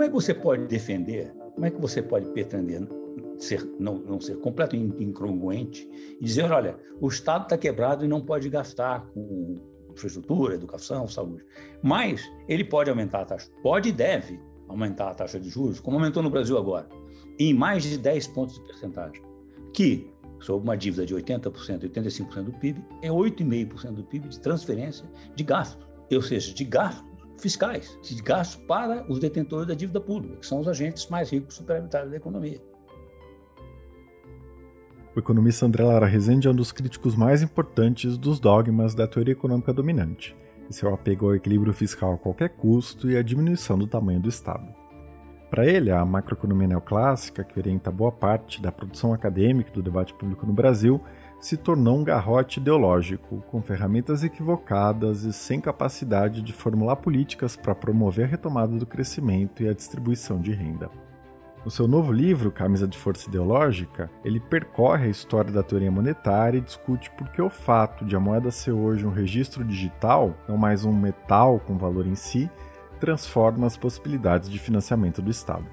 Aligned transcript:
Como 0.00 0.06
é 0.06 0.08
que 0.08 0.14
você 0.14 0.32
pode 0.32 0.66
defender, 0.66 1.30
como 1.52 1.66
é 1.66 1.70
que 1.70 1.78
você 1.78 2.00
pode 2.00 2.24
pretender 2.30 2.88
ser, 3.36 3.62
não, 3.78 3.98
não 3.98 4.18
ser 4.18 4.38
completamente 4.38 5.04
incongruente 5.04 5.86
e 6.18 6.24
dizer, 6.24 6.50
olha, 6.50 6.78
o 7.02 7.08
Estado 7.08 7.42
está 7.42 7.58
quebrado 7.58 8.02
e 8.02 8.08
não 8.08 8.22
pode 8.22 8.48
gastar 8.48 9.04
com 9.08 9.60
infraestrutura, 9.92 10.54
educação, 10.54 11.06
saúde. 11.06 11.44
Mas 11.82 12.22
ele 12.48 12.64
pode 12.64 12.88
aumentar 12.88 13.20
a 13.20 13.24
taxa, 13.26 13.50
pode 13.62 13.90
e 13.90 13.92
deve 13.92 14.40
aumentar 14.68 15.10
a 15.10 15.14
taxa 15.14 15.38
de 15.38 15.50
juros, 15.50 15.80
como 15.80 15.98
aumentou 15.98 16.22
no 16.22 16.30
Brasil 16.30 16.56
agora, 16.56 16.88
em 17.38 17.52
mais 17.52 17.82
de 17.82 17.98
10 17.98 18.28
pontos 18.28 18.54
de 18.54 18.62
percentagem, 18.62 19.22
que, 19.74 20.10
sob 20.38 20.64
uma 20.64 20.78
dívida 20.78 21.04
de 21.04 21.14
80%, 21.14 21.52
85% 21.90 22.42
do 22.44 22.52
PIB, 22.52 22.82
é 23.02 23.10
8,5% 23.10 23.92
do 23.92 24.04
PIB 24.04 24.28
de 24.28 24.40
transferência 24.40 25.04
de 25.34 25.44
gastos, 25.44 25.86
ou 26.10 26.22
seja, 26.22 26.54
de 26.54 26.64
gastos 26.64 27.09
fiscais, 27.40 27.98
de 28.02 28.22
gastos 28.22 28.62
para 28.66 29.04
os 29.10 29.18
detentores 29.18 29.66
da 29.66 29.74
dívida 29.74 30.00
pública, 30.00 30.36
que 30.36 30.46
são 30.46 30.60
os 30.60 30.68
agentes 30.68 31.08
mais 31.08 31.30
ricos 31.30 31.54
superavitários 31.54 32.10
da 32.10 32.16
economia. 32.16 32.60
O 35.14 35.18
economista 35.18 35.66
André 35.66 35.84
Lara 35.84 36.06
Rezende 36.06 36.46
é 36.46 36.50
um 36.50 36.54
dos 36.54 36.70
críticos 36.70 37.16
mais 37.16 37.42
importantes 37.42 38.16
dos 38.16 38.38
dogmas 38.38 38.94
da 38.94 39.08
teoria 39.08 39.32
econômica 39.32 39.72
dominante, 39.72 40.36
e 40.68 40.74
seu 40.74 40.94
apego 40.94 41.26
ao 41.26 41.34
equilíbrio 41.34 41.72
fiscal 41.72 42.14
a 42.14 42.18
qualquer 42.18 42.50
custo 42.50 43.10
e 43.10 43.16
a 43.16 43.22
diminuição 43.22 43.76
do 43.76 43.88
tamanho 43.88 44.20
do 44.20 44.28
Estado. 44.28 44.72
Para 45.50 45.66
ele, 45.66 45.90
a 45.90 46.04
macroeconomia 46.04 46.68
neoclássica, 46.68 47.42
que 47.42 47.58
orienta 47.58 47.90
boa 47.90 48.12
parte 48.12 48.62
da 48.62 48.70
produção 48.70 49.12
acadêmica 49.12 49.72
do 49.72 49.82
debate 49.82 50.14
público 50.14 50.46
no 50.46 50.52
Brasil, 50.52 51.02
se 51.40 51.56
tornou 51.56 51.98
um 51.98 52.04
garrote 52.04 52.60
ideológico, 52.60 53.42
com 53.50 53.62
ferramentas 53.62 54.22
equivocadas 54.22 55.24
e 55.24 55.32
sem 55.32 55.58
capacidade 55.58 56.42
de 56.42 56.52
formular 56.52 56.96
políticas 56.96 57.56
para 57.56 57.74
promover 57.74 58.26
a 58.26 58.28
retomada 58.28 58.76
do 58.76 58.86
crescimento 58.86 59.62
e 59.62 59.68
a 59.68 59.72
distribuição 59.72 60.38
de 60.38 60.52
renda. 60.52 60.90
No 61.64 61.70
seu 61.70 61.88
novo 61.88 62.12
livro, 62.12 62.50
Camisa 62.50 62.86
de 62.86 62.96
Força 62.96 63.28
Ideológica, 63.28 64.10
ele 64.24 64.40
percorre 64.40 65.06
a 65.06 65.10
história 65.10 65.52
da 65.52 65.62
teoria 65.62 65.90
monetária 65.90 66.58
e 66.58 66.62
discute 66.62 67.10
por 67.12 67.28
que 67.28 67.40
o 67.40 67.50
fato 67.50 68.04
de 68.04 68.14
a 68.14 68.20
moeda 68.20 68.50
ser 68.50 68.72
hoje 68.72 69.06
um 69.06 69.10
registro 69.10 69.64
digital, 69.64 70.34
não 70.48 70.56
mais 70.56 70.84
um 70.84 70.92
metal 70.92 71.58
com 71.60 71.76
valor 71.76 72.06
em 72.06 72.14
si, 72.14 72.50
transforma 72.98 73.66
as 73.66 73.76
possibilidades 73.76 74.48
de 74.50 74.58
financiamento 74.58 75.20
do 75.20 75.30
Estado. 75.30 75.66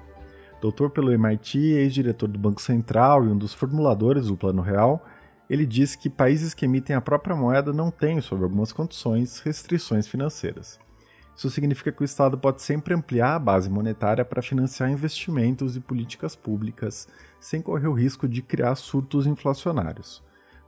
Doutor 0.60 0.90
pelo 0.90 1.12
MIT, 1.12 1.58
ex-diretor 1.58 2.28
do 2.28 2.38
Banco 2.38 2.60
Central 2.60 3.24
e 3.24 3.28
um 3.28 3.36
dos 3.36 3.54
formuladores 3.54 4.26
do 4.26 4.36
Plano 4.36 4.60
Real, 4.60 5.04
ele 5.48 5.64
diz 5.64 5.96
que 5.96 6.10
países 6.10 6.52
que 6.52 6.64
emitem 6.64 6.94
a 6.94 7.00
própria 7.00 7.34
moeda 7.34 7.72
não 7.72 7.90
têm, 7.90 8.20
sob 8.20 8.42
algumas 8.42 8.72
condições, 8.72 9.40
restrições 9.40 10.06
financeiras. 10.06 10.78
Isso 11.34 11.48
significa 11.50 11.92
que 11.92 12.02
o 12.02 12.04
Estado 12.04 12.36
pode 12.36 12.62
sempre 12.62 12.92
ampliar 12.92 13.36
a 13.36 13.38
base 13.38 13.70
monetária 13.70 14.24
para 14.24 14.42
financiar 14.42 14.90
investimentos 14.90 15.76
e 15.76 15.80
políticas 15.80 16.34
públicas, 16.34 17.06
sem 17.38 17.62
correr 17.62 17.86
o 17.86 17.94
risco 17.94 18.28
de 18.28 18.42
criar 18.42 18.74
surtos 18.74 19.26
inflacionários. 19.26 20.22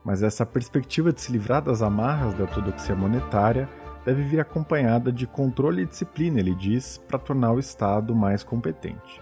Mas 0.04 0.22
essa 0.22 0.46
perspectiva 0.46 1.12
de 1.12 1.20
se 1.20 1.32
livrar 1.32 1.60
das 1.60 1.82
amarras 1.82 2.34
da 2.34 2.44
ortodoxia 2.44 2.94
monetária 2.94 3.68
deve 4.04 4.22
vir 4.22 4.40
acompanhada 4.40 5.12
de 5.12 5.26
controle 5.26 5.82
e 5.82 5.86
disciplina, 5.86 6.38
ele 6.38 6.54
diz, 6.54 6.98
para 6.98 7.18
tornar 7.18 7.52
o 7.52 7.58
Estado 7.58 8.14
mais 8.14 8.42
competente. 8.42 9.20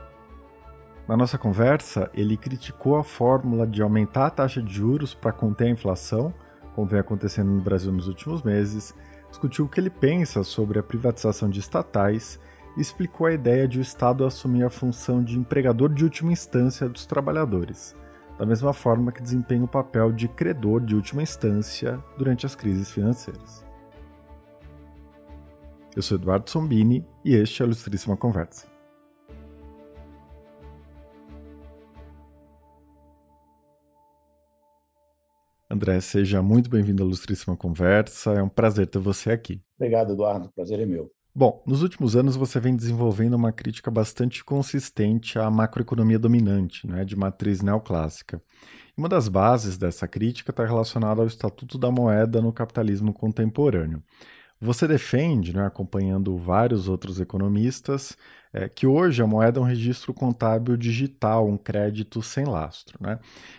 Na 1.08 1.16
nossa 1.16 1.38
conversa, 1.38 2.10
ele 2.12 2.36
criticou 2.36 2.96
a 2.96 3.02
fórmula 3.02 3.66
de 3.66 3.80
aumentar 3.80 4.26
a 4.26 4.30
taxa 4.30 4.62
de 4.62 4.74
juros 4.74 5.14
para 5.14 5.32
conter 5.32 5.68
a 5.68 5.70
inflação, 5.70 6.34
como 6.74 6.86
vem 6.86 7.00
acontecendo 7.00 7.50
no 7.50 7.62
Brasil 7.62 7.90
nos 7.90 8.08
últimos 8.08 8.42
meses, 8.42 8.94
discutiu 9.30 9.64
o 9.64 9.68
que 9.68 9.80
ele 9.80 9.88
pensa 9.88 10.44
sobre 10.44 10.78
a 10.78 10.82
privatização 10.82 11.48
de 11.48 11.60
estatais 11.60 12.38
e 12.76 12.82
explicou 12.82 13.26
a 13.26 13.32
ideia 13.32 13.66
de 13.66 13.78
o 13.78 13.80
Estado 13.80 14.22
assumir 14.26 14.64
a 14.64 14.70
função 14.70 15.24
de 15.24 15.38
empregador 15.38 15.88
de 15.94 16.04
última 16.04 16.30
instância 16.30 16.86
dos 16.86 17.06
trabalhadores, 17.06 17.96
da 18.38 18.44
mesma 18.44 18.74
forma 18.74 19.10
que 19.10 19.22
desempenha 19.22 19.64
o 19.64 19.68
papel 19.68 20.12
de 20.12 20.28
credor 20.28 20.82
de 20.82 20.94
última 20.94 21.22
instância 21.22 21.98
durante 22.18 22.44
as 22.44 22.54
crises 22.54 22.90
financeiras. 22.90 23.64
Eu 25.96 26.02
sou 26.02 26.18
Eduardo 26.18 26.50
Sombini 26.50 27.02
e 27.24 27.34
este 27.34 27.62
é 27.62 27.64
a 27.64 27.66
Ilustríssima 27.66 28.14
Conversa. 28.14 28.77
André, 35.70 36.00
seja 36.00 36.40
muito 36.40 36.70
bem-vindo 36.70 37.02
à 37.02 37.06
Ilustríssima 37.06 37.54
Conversa. 37.54 38.32
É 38.32 38.42
um 38.42 38.48
prazer 38.48 38.86
ter 38.86 38.98
você 38.98 39.30
aqui. 39.30 39.60
Obrigado, 39.78 40.14
Eduardo. 40.14 40.50
Prazer 40.54 40.80
é 40.80 40.86
meu. 40.86 41.12
Bom, 41.34 41.62
nos 41.66 41.82
últimos 41.82 42.16
anos 42.16 42.36
você 42.36 42.58
vem 42.58 42.74
desenvolvendo 42.74 43.34
uma 43.34 43.52
crítica 43.52 43.90
bastante 43.90 44.42
consistente 44.42 45.38
à 45.38 45.50
macroeconomia 45.50 46.18
dominante, 46.18 46.86
né, 46.86 47.04
de 47.04 47.14
matriz 47.14 47.60
neoclássica. 47.60 48.42
Uma 48.96 49.10
das 49.10 49.28
bases 49.28 49.76
dessa 49.76 50.08
crítica 50.08 50.50
está 50.50 50.64
relacionada 50.64 51.20
ao 51.20 51.26
Estatuto 51.26 51.76
da 51.76 51.90
Moeda 51.90 52.40
no 52.40 52.52
capitalismo 52.52 53.12
contemporâneo. 53.12 54.02
Você 54.60 54.88
defende, 54.88 55.54
né, 55.54 55.66
acompanhando 55.66 56.36
vários 56.38 56.88
outros 56.88 57.20
economistas, 57.20 58.16
é, 58.52 58.68
que 58.68 58.86
hoje 58.86 59.22
a 59.22 59.26
moeda 59.26 59.58
é 59.58 59.62
um 59.62 59.66
registro 59.66 60.12
contábil 60.14 60.76
digital, 60.76 61.46
um 61.46 61.56
crédito 61.56 62.22
sem 62.22 62.44
lastro. 62.44 62.98
Né? 63.00 63.18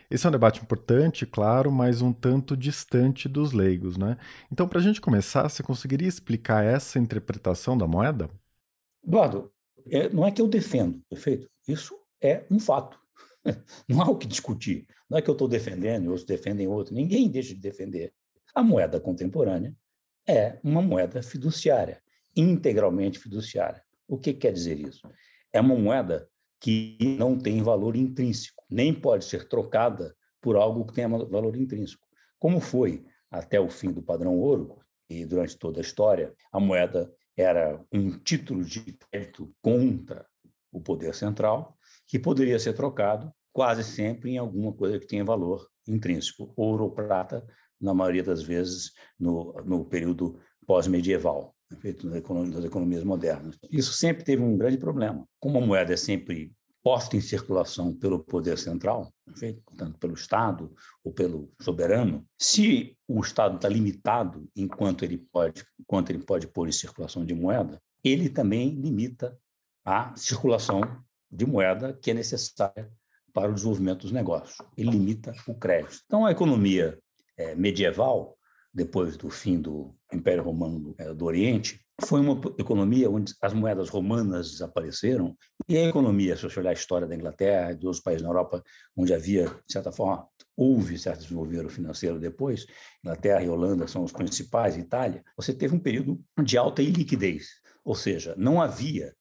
Esse 0.10 0.26
é 0.26 0.30
um 0.30 0.32
debate 0.32 0.62
importante, 0.62 1.26
claro, 1.26 1.72
mas 1.72 2.02
um 2.02 2.12
tanto 2.12 2.56
distante 2.58 3.28
dos 3.28 3.52
leigos. 3.52 3.98
Né? 3.98 4.18
Então, 4.52 4.68
para 4.68 4.80
a 4.80 4.82
gente 4.82 5.02
começar, 5.02 5.48
você 5.48 5.64
conseguiria 5.64 6.08
explicar 6.08 6.64
essa 6.64 7.00
interpretação 7.00 7.78
da 7.78 7.88
moeda? 7.88 8.30
Eduardo, 9.06 9.52
é, 9.88 10.10
não 10.10 10.26
é 10.26 10.32
que 10.32 10.42
eu 10.42 10.48
defendo, 10.48 11.02
perfeito? 11.10 11.50
Isso 11.68 11.96
é 12.22 12.44
um 12.50 12.60
fato. 12.60 13.00
Não 13.88 14.02
há 14.02 14.10
o 14.10 14.18
que 14.18 14.28
discutir. 14.28 14.86
Não 15.10 15.18
é 15.18 15.22
que 15.22 15.30
eu 15.30 15.34
estou 15.34 15.48
defendendo 15.48 16.08
outros 16.08 16.26
defendem 16.26 16.68
outro. 16.68 16.94
Ninguém 16.94 17.30
deixa 17.30 17.54
de 17.54 17.60
defender. 17.62 18.14
A 18.54 18.62
moeda 18.62 19.00
contemporânea 19.00 19.76
é 20.28 20.60
uma 20.64 20.82
moeda 20.82 21.24
fiduciária, 21.24 22.02
integralmente 22.36 23.18
fiduciária. 23.18 23.82
O 24.10 24.18
que 24.18 24.34
quer 24.34 24.52
dizer 24.52 24.80
isso? 24.80 25.08
É 25.54 25.62
uma 25.62 25.76
moeda 25.76 26.28
que 26.60 26.98
não 27.20 27.38
tem 27.38 27.62
valor 27.62 27.96
intrínseco, 27.96 28.66
nem 28.68 28.92
pode 28.92 29.24
ser 29.24 29.48
trocada 29.48 30.16
por 30.42 30.56
algo 30.56 30.84
que 30.84 30.94
tenha 30.94 31.08
valor 31.08 31.56
intrínseco. 31.56 32.04
Como 32.40 32.60
foi 32.60 33.06
até 33.30 33.60
o 33.60 33.70
fim 33.70 33.92
do 33.92 34.02
padrão 34.02 34.36
ouro, 34.36 34.80
e 35.08 35.26
durante 35.26 35.56
toda 35.58 35.80
a 35.80 35.82
história, 35.82 36.34
a 36.52 36.60
moeda 36.60 37.14
era 37.38 37.80
um 37.94 38.18
título 38.18 38.64
de 38.64 38.82
crédito 38.94 39.54
contra 39.62 40.26
o 40.72 40.82
poder 40.82 41.14
central, 41.14 41.78
que 42.08 42.18
poderia 42.18 42.58
ser 42.58 42.74
trocado 42.74 43.32
quase 43.54 43.84
sempre 43.84 44.32
em 44.32 44.38
alguma 44.40 44.74
coisa 44.74 45.00
que 45.00 45.06
tenha 45.06 45.24
valor 45.24 45.68
intrínseco, 45.88 46.52
ouro 46.56 46.86
ou 46.86 46.92
prata, 46.92 47.46
na 47.80 47.94
maioria 47.94 48.24
das 48.24 48.42
vezes, 48.42 48.92
no, 49.20 49.54
no 49.66 49.86
período 49.86 50.40
pós-medieval, 50.66 51.56
feito 51.78 52.10
das 52.10 52.66
economias 52.66 53.04
modernas. 53.04 53.58
Isso 53.72 53.94
sempre 53.94 54.24
teve 54.24 54.42
um 54.42 54.58
grande 54.58 54.78
problema. 54.78 55.26
Como 55.40 55.58
a 55.58 55.62
moeda 55.66 55.94
é 55.94 55.98
sempre 55.98 56.52
posta 56.82 57.18
em 57.18 57.22
circulação 57.22 57.94
pelo 57.94 58.20
poder 58.20 58.58
central, 58.58 59.14
feito, 59.36 59.62
portanto, 59.64 59.98
pelo 60.00 60.14
Estado 60.14 60.74
ou 61.04 61.12
pelo 61.12 61.52
soberano, 61.62 62.26
se 62.38 62.98
o 63.08 63.20
Estado 63.20 63.58
está 63.58 63.68
limitado 63.68 64.50
enquanto 64.56 65.04
ele 65.04 65.18
pode, 65.18 65.64
enquanto 65.80 66.10
ele 66.10 66.20
pode 66.20 66.48
pôr 66.48 66.68
em 66.68 66.72
circulação 66.72 67.26
de 67.26 67.34
moeda, 67.34 67.82
ele 68.04 68.30
também 68.30 68.70
limita 68.70 69.38
a 69.84 70.16
circulação 70.16 70.82
de 71.30 71.46
moeda 71.46 71.94
que 71.94 72.12
é 72.12 72.14
necessária 72.14 72.92
para 73.34 73.52
o 73.52 73.54
desenvolvimento 73.54 74.02
dos 74.02 74.12
negócios. 74.12 74.58
Ele 74.78 74.92
limita 74.92 75.34
o 75.48 75.54
crédito. 75.54 76.02
Então, 76.06 76.26
a 76.26 76.32
economia 76.32 76.98
é, 77.38 77.56
medieval, 77.56 78.38
depois 78.74 79.18
do 79.18 79.30
fim 79.30 79.60
do 79.60 79.96
Império 80.14 80.44
Romano 80.44 80.96
é, 80.98 81.14
do 81.14 81.26
Oriente, 81.26 81.80
foi 82.02 82.22
uma 82.22 82.40
economia 82.58 83.10
onde 83.10 83.34
as 83.42 83.54
moedas 83.54 83.90
romanas 83.90 84.52
desapareceram 84.52 85.36
e 85.68 85.78
a 85.78 85.88
economia, 85.88 86.36
se 86.36 86.44
você 86.44 86.60
olhar 86.60 86.70
a 86.70 86.74
história 86.74 87.08
da 87.08 87.16
Inglaterra 87.16 87.72
e 87.72 87.76
dos 87.76 87.86
outros 87.86 88.04
países 88.04 88.24
na 88.24 88.30
Europa, 88.30 88.64
onde 88.96 89.14
havia, 89.14 89.46
de 89.46 89.74
certa 89.74 89.92
forma, 89.92 90.28
houve 90.56 90.98
certo 90.98 91.22
desenvolvimento 91.22 91.70
financeiro 91.70 92.20
depois, 92.20 92.66
Inglaterra 93.04 93.44
e 93.44 93.50
Holanda 93.50 93.88
são 93.88 94.04
os 94.04 94.12
principais, 94.12 94.78
Itália, 94.78 95.24
você 95.36 95.54
teve 95.54 95.76
um 95.76 95.80
período 95.80 96.20
de 96.44 96.58
alta 96.58 96.82
iliquidez, 96.82 97.48
ou 97.84 97.96
seja, 97.96 98.34
não 98.38 98.62
havia 98.62 99.14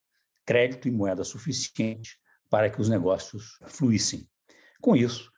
crédito 0.46 0.88
e 0.88 0.90
moeda 0.90 1.24
suficiente 1.24 2.16
para 2.48 2.70
que 2.70 2.80
os 2.80 2.88
negócios 2.88 3.58
fluíssem. 3.66 4.26
Com 4.80 4.96
isso, 4.96 5.30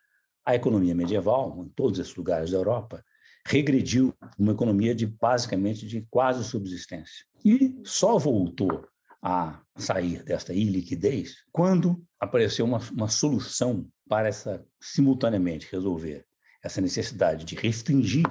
a 0.45 0.55
economia 0.55 0.95
medieval, 0.95 1.65
em 1.65 1.69
todos 1.71 1.99
esses 1.99 2.15
lugares 2.15 2.51
da 2.51 2.59
Europa, 2.59 3.05
regrediu 3.50 4.14
uma 4.38 4.52
economia 4.52 4.94
de 4.94 5.06
basicamente 5.06 5.85
de 5.85 6.06
quase 6.08 6.44
subsistência. 6.44 7.26
E 7.44 7.76
só 7.85 8.17
voltou 8.17 8.87
a 9.20 9.61
sair 9.76 10.23
desta 10.23 10.55
iliquidez 10.55 11.35
quando 11.50 12.00
apareceu 12.19 12.64
uma, 12.64 12.79
uma 12.93 13.08
solução 13.08 13.91
para 14.08 14.29
essa 14.29 14.64
simultaneamente 14.81 15.69
resolver 15.70 16.25
essa 16.62 16.81
necessidade 16.81 17.44
de 17.44 17.56
restringir 17.56 18.25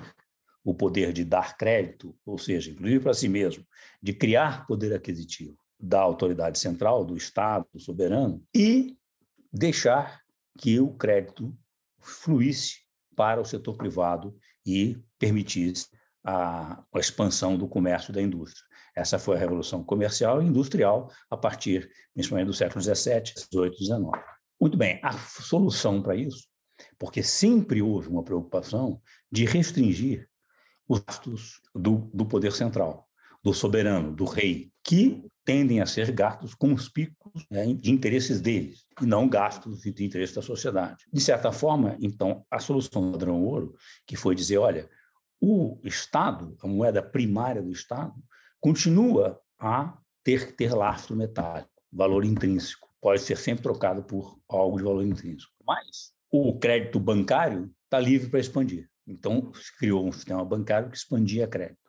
o 0.64 0.74
poder 0.74 1.12
de 1.12 1.26
dar 1.26 1.58
crédito, 1.58 2.16
ou 2.26 2.38
seja, 2.38 2.72
inclusive 2.72 3.02
para 3.02 3.14
si 3.14 3.28
mesmo, 3.28 3.66
de 4.02 4.14
criar 4.14 4.66
poder 4.68 4.94
aquisitivo 4.94 5.58
da 5.80 6.00
autoridade 6.00 6.60
central, 6.60 7.04
do 7.04 7.18
Estado 7.18 7.66
do 7.74 7.80
soberano, 7.80 8.44
e 8.56 8.98
deixar 9.52 10.22
que 10.58 10.80
o 10.80 10.94
crédito 10.94 11.54
fluísse 12.00 12.82
para 13.16 13.42
o 13.42 13.46
setor 13.46 13.76
privado 13.78 14.38
e 14.70 15.02
permitisse 15.18 15.88
a, 16.24 16.84
a 16.94 17.00
expansão 17.00 17.58
do 17.58 17.68
comércio 17.68 18.14
da 18.14 18.22
indústria. 18.22 18.64
Essa 18.96 19.18
foi 19.18 19.36
a 19.36 19.40
revolução 19.40 19.84
comercial 19.84 20.42
e 20.42 20.46
industrial 20.46 21.12
a 21.30 21.38
partir, 21.38 21.90
principalmente 22.14 22.48
do 22.48 22.54
século 22.54 22.82
XVII, 22.82 22.94
XVIII, 23.26 23.76
XIX. 23.78 24.00
Muito 24.60 24.78
bem, 24.78 25.00
a 25.02 25.14
solução 25.14 26.02
para 26.02 26.16
isso, 26.16 26.48
porque 26.98 27.24
sempre 27.24 27.82
houve 27.82 28.10
uma 28.10 28.24
preocupação 28.24 29.02
de 29.32 29.46
restringir 29.46 30.28
os 30.88 31.00
gastos 31.00 31.62
do, 31.74 32.10
do 32.14 32.26
poder 32.26 32.52
central, 32.52 33.08
do 33.44 33.54
soberano, 33.54 34.14
do 34.14 34.26
rei, 34.26 34.72
que 34.84 35.24
tendem 35.50 35.82
a 35.82 35.86
ser 35.88 36.12
gastos 36.12 36.54
com 36.54 36.72
os 36.72 36.88
picos 36.88 37.44
né, 37.50 37.74
de 37.74 37.90
interesses 37.90 38.40
deles, 38.40 38.86
e 39.02 39.06
não 39.08 39.28
gastos 39.28 39.82
de 39.82 40.06
interesse 40.06 40.36
da 40.36 40.44
sociedade. 40.44 41.06
De 41.12 41.20
certa 41.20 41.52
forma, 41.52 41.98
então, 42.00 42.46
a 42.52 42.60
solução 42.60 43.02
do 43.02 43.14
padrão 43.14 43.44
ouro, 43.44 43.74
que 44.06 44.16
foi 44.16 44.36
dizer, 44.36 44.60
olha, 44.60 44.88
o 45.42 45.80
Estado, 45.84 46.56
a 46.62 46.68
moeda 46.68 47.02
primária 47.02 47.64
do 47.64 47.72
Estado, 47.72 48.14
continua 48.60 49.42
a 49.58 49.98
ter 50.24 50.46
que 50.46 50.54
ter 50.54 50.72
lastro 50.72 51.16
metálico, 51.16 51.72
valor 51.92 52.24
intrínseco. 52.24 52.88
Pode 53.02 53.24
ser 53.24 53.36
sempre 53.36 53.64
trocado 53.64 54.04
por 54.04 54.40
algo 54.48 54.78
de 54.78 54.84
valor 54.84 55.04
intrínseco. 55.04 55.52
Mas 55.66 56.14
o 56.32 56.60
crédito 56.60 57.00
bancário 57.00 57.74
está 57.86 58.00
livre 58.00 58.30
para 58.30 58.40
expandir. 58.40 58.88
Então, 59.08 59.52
criou 59.80 60.08
um 60.08 60.12
sistema 60.12 60.46
bancário 60.46 60.92
que 60.92 60.98
expandia 60.98 61.48
crédito. 61.48 61.89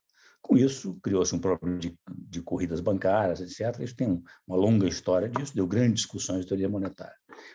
Com 0.51 0.57
isso, 0.57 0.99
criou-se 1.01 1.33
um 1.33 1.39
problema 1.39 1.79
de, 1.79 1.97
de, 2.29 2.43
corridas 2.43 2.81
bancárias, 2.81 3.41
etc. 3.41 3.85
Isso 3.85 3.95
tem 3.95 4.21
uma 4.45 4.57
longa 4.57 4.89
história 4.89 5.29
disso, 5.29 5.55
deu 5.55 5.65
grandes 5.65 6.01
discussões 6.01 6.41
de 6.41 6.49
teoria 6.49 6.69
monetária. 6.69 7.15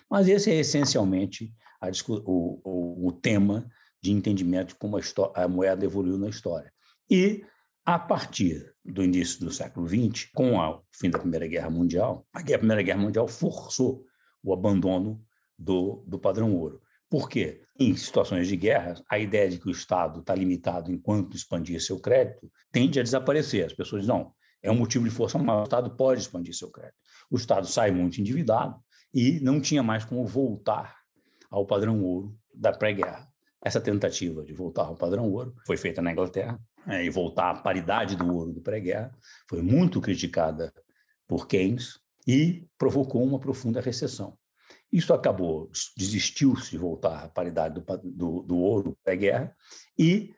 Mas 0.09 0.29
esse 0.29 0.49
é 0.49 0.55
essencialmente 0.55 1.53
a, 1.81 1.89
o, 2.07 2.61
o, 2.63 3.07
o, 3.09 3.11
tema 3.11 3.69
de 4.01 4.13
entendimento 4.13 4.69
de 4.69 4.75
como 4.75 4.95
a, 4.95 5.01
a 5.35 5.45
moeda 5.45 5.83
evoluiu 5.83 6.17
na 6.17 6.29
história. 6.29 6.71
E 7.11 7.43
a 7.85 7.99
partir 7.99 8.73
do 8.85 9.03
início 9.03 9.41
do 9.41 9.51
século 9.51 9.85
XX, 9.89 10.29
com 10.33 10.57
o 10.57 10.81
fim 10.93 11.09
da 11.09 11.19
Primeira 11.19 11.47
Guerra 11.47 11.69
Mundial, 11.69 12.25
a 12.31 12.41
Primeira 12.41 12.81
Guerra 12.81 13.01
Mundial 13.01 13.27
forçou 13.27 14.05
o 14.41 14.53
abandono 14.53 15.21
do, 15.59 16.01
do 16.07 16.17
padrão 16.17 16.55
ouro. 16.55 16.81
Por 17.15 17.29
quê? 17.29 17.61
Em 17.79 17.95
situações 17.95 18.45
de 18.45 18.57
guerra, 18.57 18.95
a 19.09 19.17
ideia 19.17 19.49
de 19.49 19.57
que 19.57 19.69
o 19.69 19.71
Estado 19.71 20.19
está 20.19 20.35
limitado 20.35 20.91
enquanto 20.91 21.37
expandir 21.37 21.81
seu 21.81 21.97
crédito 21.97 22.51
tende 22.73 22.99
a 22.99 23.03
desaparecer. 23.03 23.65
As 23.65 23.71
pessoas 23.71 24.01
dizem, 24.01 24.13
não, 24.13 24.33
é 24.61 24.69
um 24.69 24.75
motivo 24.75 25.05
de 25.05 25.09
força 25.09 25.37
maior, 25.37 25.61
o 25.61 25.63
Estado 25.63 25.95
pode 25.95 26.19
expandir 26.19 26.53
seu 26.53 26.69
crédito. 26.69 26.97
O 27.31 27.37
Estado 27.37 27.67
sai 27.67 27.89
muito 27.89 28.19
endividado 28.19 28.75
e 29.13 29.39
não 29.39 29.61
tinha 29.61 29.81
mais 29.81 30.03
como 30.03 30.27
voltar 30.27 30.93
ao 31.49 31.65
padrão 31.65 32.03
ouro 32.03 32.37
da 32.53 32.73
pré-guerra. 32.73 33.25
Essa 33.63 33.79
tentativa 33.79 34.43
de 34.43 34.51
voltar 34.51 34.83
ao 34.83 34.97
padrão 34.97 35.31
ouro 35.31 35.55
foi 35.65 35.77
feita 35.77 36.01
na 36.01 36.11
Inglaterra, 36.11 36.59
é, 36.85 37.01
e 37.05 37.09
voltar 37.09 37.49
à 37.49 37.61
paridade 37.61 38.17
do 38.17 38.29
ouro 38.29 38.51
do 38.51 38.59
pré-guerra, 38.59 39.17
foi 39.49 39.61
muito 39.61 40.01
criticada 40.01 40.69
por 41.25 41.47
Keynes 41.47 41.97
e 42.27 42.67
provocou 42.77 43.23
uma 43.23 43.39
profunda 43.39 43.79
recessão. 43.79 44.37
Isso 44.91 45.13
acabou, 45.13 45.69
desistiu-se 45.97 46.71
de 46.71 46.77
voltar 46.77 47.25
à 47.25 47.27
paridade 47.27 47.75
do, 47.75 47.97
do, 48.03 48.41
do 48.43 48.57
ouro 48.57 48.97
pré-guerra 49.03 49.53
e, 49.97 50.33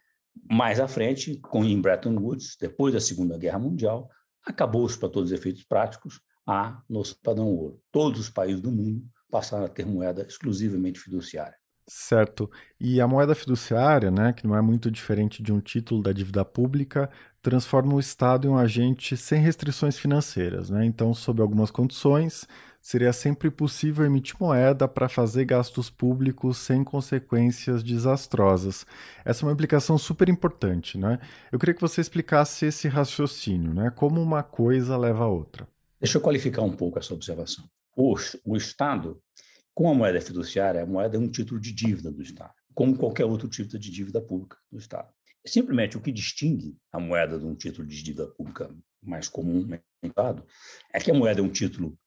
mais 0.49 0.79
à 0.79 0.87
frente, 0.87 1.37
com 1.37 1.63
em 1.63 1.79
Bretton 1.79 2.15
Woods, 2.15 2.57
depois 2.59 2.93
da 2.93 2.99
Segunda 2.99 3.37
Guerra 3.37 3.59
Mundial, 3.59 4.09
acabou-se, 4.45 4.97
para 4.97 5.09
todos 5.09 5.31
os 5.31 5.37
efeitos 5.37 5.63
práticos, 5.63 6.21
a 6.45 6.81
nosso 6.89 7.19
padrão 7.21 7.47
ouro. 7.47 7.81
Todos 7.91 8.19
os 8.19 8.29
países 8.29 8.61
do 8.61 8.71
mundo 8.71 9.05
passaram 9.29 9.65
a 9.65 9.69
ter 9.69 9.85
moeda 9.85 10.25
exclusivamente 10.25 10.99
fiduciária. 10.99 11.55
Certo. 11.89 12.51
E 12.79 12.99
a 12.99 13.07
moeda 13.07 13.33
fiduciária, 13.33 14.11
né, 14.11 14.33
que 14.33 14.45
não 14.45 14.55
é 14.55 14.61
muito 14.61 14.91
diferente 14.91 15.41
de 15.41 15.53
um 15.53 15.61
título 15.61 16.03
da 16.03 16.11
dívida 16.11 16.43
pública, 16.43 17.09
transforma 17.41 17.95
o 17.95 17.99
Estado 17.99 18.45
em 18.45 18.49
um 18.49 18.57
agente 18.57 19.15
sem 19.15 19.41
restrições 19.41 19.97
financeiras. 19.97 20.69
Né? 20.69 20.85
Então, 20.85 21.13
sob 21.13 21.41
algumas 21.41 21.71
condições, 21.71 22.45
seria 22.87 23.11
sempre 23.11 23.51
possível 23.51 24.05
emitir 24.05 24.37
moeda 24.39 24.87
para 24.87 25.09
fazer 25.09 25.43
gastos 25.43 25.89
públicos 25.89 26.57
sem 26.57 26.85
consequências 26.85 27.83
desastrosas. 27.83 28.85
Essa 29.25 29.43
é 29.43 29.45
uma 29.45 29.51
implicação 29.51 29.97
super 29.97 30.29
importante. 30.29 30.97
Né? 30.97 31.19
Eu 31.51 31.59
queria 31.59 31.75
que 31.75 31.81
você 31.81 31.99
explicasse 31.99 32.65
esse 32.65 32.87
raciocínio, 32.87 33.73
né? 33.73 33.91
como 33.93 34.21
uma 34.21 34.41
coisa 34.41 34.95
leva 34.95 35.25
a 35.25 35.27
outra. 35.27 35.67
Deixa 35.99 36.17
eu 36.17 36.21
qualificar 36.21 36.61
um 36.61 36.71
pouco 36.71 36.97
essa 36.97 37.13
observação. 37.13 37.65
O, 37.93 38.15
o 38.45 38.55
Estado 38.55 39.21
com 39.73 39.91
a 39.91 39.93
moeda 39.93 40.21
fiduciária, 40.21 40.81
a 40.81 40.85
moeda 40.85 41.17
é 41.17 41.19
um 41.19 41.27
título 41.27 41.59
de 41.59 41.73
dívida 41.73 42.09
do 42.09 42.21
Estado, 42.21 42.53
como 42.73 42.97
qualquer 42.97 43.25
outro 43.25 43.49
título 43.49 43.77
de 43.77 43.91
dívida 43.91 44.21
pública 44.21 44.55
do 44.71 44.79
Estado. 44.79 45.09
Simplesmente 45.45 45.97
o 45.97 46.01
que 46.01 46.09
distingue 46.09 46.77
a 46.93 47.01
moeda 47.01 47.37
de 47.37 47.45
um 47.45 47.53
título 47.53 47.85
de 47.85 48.01
dívida 48.01 48.27
pública 48.27 48.73
mais 49.03 49.27
comum 49.27 49.67
é 50.93 50.99
que 51.01 51.11
a 51.11 51.13
moeda 51.13 51.41
é 51.41 51.43
um 51.43 51.51
título 51.51 51.97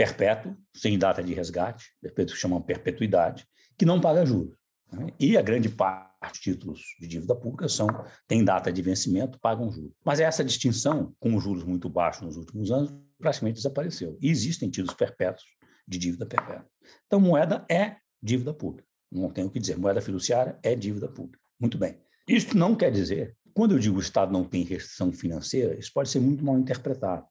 perpétuo, 0.00 0.56
sem 0.74 0.98
data 0.98 1.22
de 1.22 1.34
resgate, 1.34 1.84
perpétuo 2.00 2.34
que 2.34 2.40
chamam 2.40 2.62
perpetuidade, 2.62 3.46
que 3.76 3.84
não 3.84 4.00
paga 4.00 4.24
juros. 4.24 4.56
Né? 4.90 5.08
E 5.20 5.36
a 5.36 5.42
grande 5.42 5.68
parte 5.68 6.08
dos 6.22 6.40
títulos 6.40 6.80
de 6.98 7.06
dívida 7.06 7.36
pública 7.36 7.68
são 7.68 7.86
têm 8.26 8.42
data 8.42 8.72
de 8.72 8.80
vencimento, 8.80 9.38
pagam 9.38 9.70
juros. 9.70 9.92
Mas 10.02 10.18
essa 10.18 10.42
distinção, 10.42 11.14
com 11.20 11.36
os 11.36 11.44
juros 11.44 11.64
muito 11.64 11.86
baixos 11.90 12.22
nos 12.22 12.38
últimos 12.38 12.70
anos, 12.70 12.90
praticamente 13.18 13.56
desapareceu. 13.56 14.16
E 14.22 14.30
existem 14.30 14.70
títulos 14.70 14.94
perpétuos 14.94 15.44
de 15.86 15.98
dívida 15.98 16.24
perpétua. 16.24 16.66
Então, 17.06 17.20
moeda 17.20 17.66
é 17.70 17.96
dívida 18.22 18.54
pública. 18.54 18.88
Não 19.12 19.30
tenho 19.30 19.48
o 19.48 19.50
que 19.50 19.60
dizer. 19.60 19.76
Moeda 19.76 20.00
fiduciária 20.00 20.58
é 20.62 20.74
dívida 20.74 21.08
pública. 21.08 21.38
Muito 21.60 21.76
bem. 21.76 22.00
Isso 22.26 22.56
não 22.56 22.74
quer 22.74 22.90
dizer, 22.90 23.36
quando 23.52 23.72
eu 23.72 23.78
digo 23.78 23.98
o 23.98 24.00
Estado 24.00 24.32
não 24.32 24.44
tem 24.44 24.62
restrição 24.62 25.12
financeira, 25.12 25.78
isso 25.78 25.90
pode 25.92 26.08
ser 26.08 26.20
muito 26.20 26.42
mal 26.42 26.58
interpretado. 26.58 27.26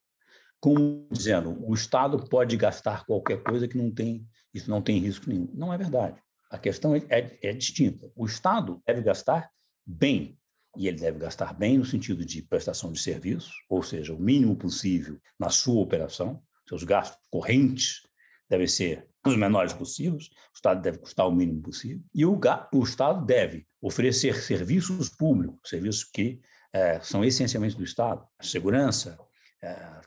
Como 0.59 1.07
dizendo, 1.11 1.57
o 1.65 1.73
Estado 1.73 2.23
pode 2.29 2.57
gastar 2.57 3.05
qualquer 3.05 3.41
coisa 3.41 3.67
que 3.67 3.77
não 3.77 3.89
tem, 3.91 4.27
isso 4.53 4.69
não 4.69 4.81
tem 4.81 4.99
risco 4.99 5.29
nenhum. 5.29 5.49
Não 5.53 5.73
é 5.73 5.77
verdade. 5.77 6.21
A 6.51 6.57
questão 6.57 6.95
é, 6.95 7.03
é, 7.09 7.39
é 7.41 7.53
distinta. 7.53 8.11
O 8.15 8.25
Estado 8.25 8.81
deve 8.85 9.01
gastar 9.01 9.49
bem, 9.85 10.37
e 10.75 10.87
ele 10.87 10.97
deve 10.97 11.19
gastar 11.19 11.53
bem 11.53 11.77
no 11.77 11.85
sentido 11.85 12.25
de 12.25 12.41
prestação 12.41 12.91
de 12.91 12.99
serviços, 12.99 13.53
ou 13.69 13.81
seja, 13.81 14.13
o 14.13 14.19
mínimo 14.19 14.55
possível 14.55 15.19
na 15.39 15.49
sua 15.49 15.81
operação, 15.81 16.41
seus 16.67 16.83
gastos 16.83 17.19
correntes 17.31 18.01
devem 18.49 18.67
ser 18.67 19.07
os 19.25 19.35
menores 19.35 19.73
possíveis, 19.73 20.27
o 20.27 20.55
Estado 20.55 20.81
deve 20.81 20.97
custar 20.97 21.27
o 21.27 21.31
mínimo 21.31 21.61
possível, 21.61 22.03
e 22.13 22.25
o, 22.25 22.39
o 22.73 22.83
Estado 22.83 23.25
deve 23.25 23.65
oferecer 23.81 24.35
serviços 24.41 25.09
públicos, 25.09 25.69
serviços 25.69 26.03
que 26.03 26.39
é, 26.73 26.99
são 27.01 27.23
essencialmente 27.23 27.75
do 27.75 27.83
Estado, 27.83 28.25
segurança, 28.41 29.17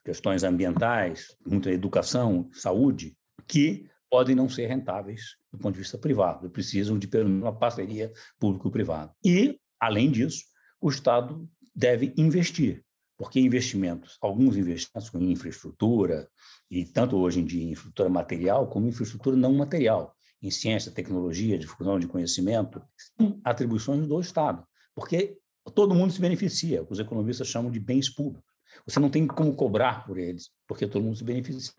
questões 0.04 0.42
ambientais, 0.42 1.36
muita 1.46 1.70
educação, 1.70 2.48
saúde, 2.52 3.16
que 3.46 3.88
podem 4.10 4.34
não 4.34 4.48
ser 4.48 4.66
rentáveis 4.66 5.36
do 5.50 5.58
ponto 5.58 5.74
de 5.74 5.80
vista 5.80 5.98
privado, 5.98 6.50
precisam 6.50 6.98
de 6.98 7.06
pelo 7.06 7.28
menos 7.28 7.42
uma 7.42 7.58
parceria 7.58 8.12
público-privada. 8.38 9.12
E, 9.24 9.58
além 9.80 10.10
disso, 10.10 10.44
o 10.80 10.90
Estado 10.90 11.48
deve 11.74 12.12
investir 12.16 12.84
porque 13.22 13.38
investimentos, 13.38 14.18
alguns 14.20 14.56
investimentos 14.56 15.14
em 15.14 15.30
infraestrutura, 15.30 16.28
e 16.68 16.84
tanto 16.84 17.16
hoje 17.16 17.38
em 17.38 17.44
dia 17.44 17.62
em 17.62 17.70
infraestrutura 17.70 18.08
material 18.08 18.68
como 18.68 18.88
infraestrutura 18.88 19.36
não 19.36 19.52
material, 19.54 20.12
em 20.42 20.50
ciência, 20.50 20.90
tecnologia, 20.90 21.56
difusão 21.56 22.00
de 22.00 22.08
conhecimento, 22.08 22.82
são 22.96 23.40
atribuições 23.44 24.08
do 24.08 24.20
Estado, 24.20 24.66
porque 24.92 25.38
todo 25.72 25.94
mundo 25.94 26.12
se 26.12 26.20
beneficia, 26.20 26.84
os 26.90 26.98
economistas 26.98 27.46
chamam 27.46 27.70
de 27.70 27.78
bens 27.78 28.12
públicos. 28.12 28.51
Você 28.86 28.98
não 29.00 29.10
tem 29.10 29.26
como 29.26 29.54
cobrar 29.54 30.04
por 30.06 30.18
eles, 30.18 30.50
porque 30.66 30.86
todo 30.86 31.02
mundo 31.02 31.16
se 31.16 31.24
beneficia. 31.24 31.72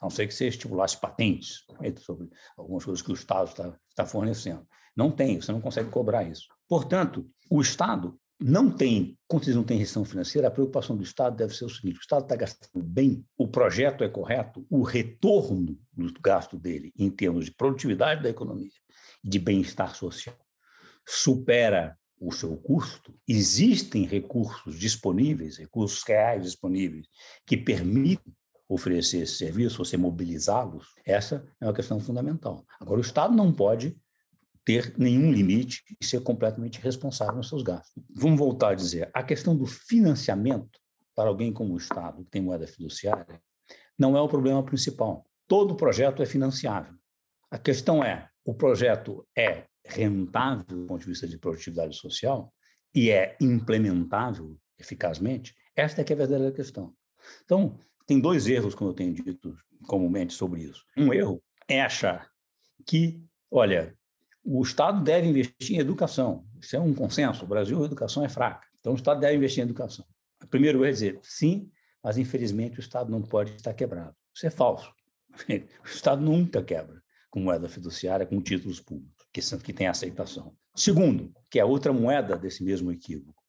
A 0.00 0.04
não 0.04 0.10
ser 0.10 0.26
que 0.26 0.34
você 0.34 0.48
estimulasse 0.48 0.98
patentes 0.98 1.64
sobre 1.98 2.28
algumas 2.56 2.84
coisas 2.84 3.02
que 3.02 3.10
o 3.10 3.14
Estado 3.14 3.48
está, 3.48 3.78
está 3.88 4.06
fornecendo. 4.06 4.66
Não 4.96 5.10
tem, 5.10 5.40
você 5.40 5.52
não 5.52 5.60
consegue 5.60 5.90
cobrar 5.90 6.24
isso. 6.24 6.46
Portanto, 6.68 7.28
o 7.50 7.60
Estado 7.60 8.18
não 8.42 8.70
tem, 8.70 9.18
quando 9.28 9.44
eles 9.44 9.56
não 9.56 9.62
têm 9.62 9.76
restrição 9.76 10.04
financeira, 10.04 10.48
a 10.48 10.50
preocupação 10.50 10.96
do 10.96 11.02
Estado 11.02 11.36
deve 11.36 11.54
ser 11.54 11.66
o 11.66 11.68
seguinte: 11.68 11.98
o 11.98 12.00
Estado 12.00 12.22
está 12.22 12.36
gastando 12.36 12.82
bem, 12.82 13.24
o 13.36 13.46
projeto 13.46 14.02
é 14.02 14.08
correto, 14.08 14.66
o 14.70 14.82
retorno 14.82 15.78
do 15.92 16.20
gasto 16.22 16.58
dele, 16.58 16.90
em 16.96 17.10
termos 17.10 17.44
de 17.44 17.54
produtividade 17.54 18.22
da 18.22 18.30
economia 18.30 18.70
e 19.22 19.28
de 19.28 19.38
bem-estar 19.38 19.94
social, 19.94 20.36
supera 21.06 21.98
o 22.20 22.30
seu 22.30 22.56
custo, 22.56 23.14
existem 23.26 24.04
recursos 24.04 24.78
disponíveis, 24.78 25.56
recursos 25.56 26.02
reais 26.02 26.44
disponíveis, 26.44 27.06
que 27.46 27.56
permitem 27.56 28.34
oferecer 28.68 29.22
esse 29.22 29.36
serviço, 29.36 29.78
você 29.78 29.96
mobilizá-los, 29.96 30.86
essa 31.04 31.44
é 31.60 31.66
uma 31.66 31.72
questão 31.72 31.98
fundamental. 31.98 32.64
Agora, 32.78 32.98
o 32.98 33.02
Estado 33.02 33.34
não 33.34 33.52
pode 33.52 33.96
ter 34.64 34.94
nenhum 34.98 35.32
limite 35.32 35.82
e 36.00 36.04
ser 36.04 36.22
completamente 36.22 36.78
responsável 36.80 37.36
nos 37.36 37.48
seus 37.48 37.62
gastos. 37.62 38.00
Vamos 38.14 38.38
voltar 38.38 38.70
a 38.70 38.74
dizer, 38.74 39.10
a 39.12 39.22
questão 39.22 39.56
do 39.56 39.66
financiamento 39.66 40.78
para 41.16 41.28
alguém 41.28 41.52
como 41.52 41.74
o 41.74 41.78
Estado, 41.78 42.22
que 42.22 42.30
tem 42.30 42.42
moeda 42.42 42.66
fiduciária, 42.66 43.40
não 43.98 44.16
é 44.16 44.20
o 44.20 44.28
problema 44.28 44.62
principal. 44.62 45.26
Todo 45.48 45.74
projeto 45.74 46.22
é 46.22 46.26
financiável. 46.26 46.94
A 47.50 47.58
questão 47.58 48.04
é: 48.04 48.28
o 48.44 48.54
projeto 48.54 49.26
é 49.36 49.64
rentável 49.84 50.64
do 50.64 50.86
ponto 50.86 51.00
de 51.00 51.06
vista 51.06 51.26
de 51.26 51.38
produtividade 51.38 51.96
social 51.96 52.52
e 52.94 53.10
é 53.10 53.36
implementável 53.40 54.56
eficazmente? 54.78 55.54
Esta 55.74 56.00
é 56.00 56.04
que 56.04 56.12
é 56.12 56.16
a 56.16 56.18
verdadeira 56.18 56.52
questão. 56.52 56.94
Então, 57.44 57.78
tem 58.06 58.20
dois 58.20 58.46
erros, 58.46 58.74
como 58.74 58.90
eu 58.90 58.94
tenho 58.94 59.14
dito 59.14 59.56
comumente 59.86 60.34
sobre 60.34 60.62
isso. 60.62 60.84
Um 60.96 61.12
erro 61.12 61.42
é 61.68 61.80
achar 61.80 62.28
que, 62.86 63.22
olha, 63.50 63.96
o 64.44 64.62
Estado 64.62 65.02
deve 65.02 65.28
investir 65.28 65.76
em 65.76 65.78
educação. 65.78 66.44
Isso 66.60 66.74
é 66.76 66.80
um 66.80 66.94
consenso. 66.94 67.44
O 67.44 67.48
Brasil, 67.48 67.80
a 67.82 67.86
educação 67.86 68.24
é 68.24 68.28
fraca. 68.28 68.66
Então, 68.80 68.92
o 68.92 68.96
Estado 68.96 69.20
deve 69.20 69.36
investir 69.36 69.60
em 69.60 69.64
educação. 69.64 70.04
O 70.42 70.46
primeiro 70.46 70.78
erro 70.78 70.86
é 70.86 70.92
dizer, 70.92 71.18
sim, 71.22 71.70
mas 72.02 72.18
infelizmente 72.18 72.78
o 72.78 72.80
Estado 72.80 73.10
não 73.10 73.22
pode 73.22 73.54
estar 73.54 73.74
quebrado. 73.74 74.14
Isso 74.34 74.46
é 74.46 74.50
falso. 74.50 74.92
O 75.84 75.86
Estado 75.86 76.20
nunca 76.20 76.62
quebra 76.62 77.00
com 77.30 77.40
moeda 77.40 77.68
fiduciária, 77.68 78.26
com 78.26 78.40
títulos 78.42 78.80
públicos, 78.80 79.19
que, 79.32 79.40
que 79.58 79.72
tem 79.72 79.86
aceitação. 79.86 80.54
Segundo, 80.74 81.32
que 81.50 81.58
é 81.58 81.64
outra 81.64 81.92
moeda 81.92 82.36
desse 82.36 82.62
mesmo 82.62 82.92
equívoco. 82.92 83.42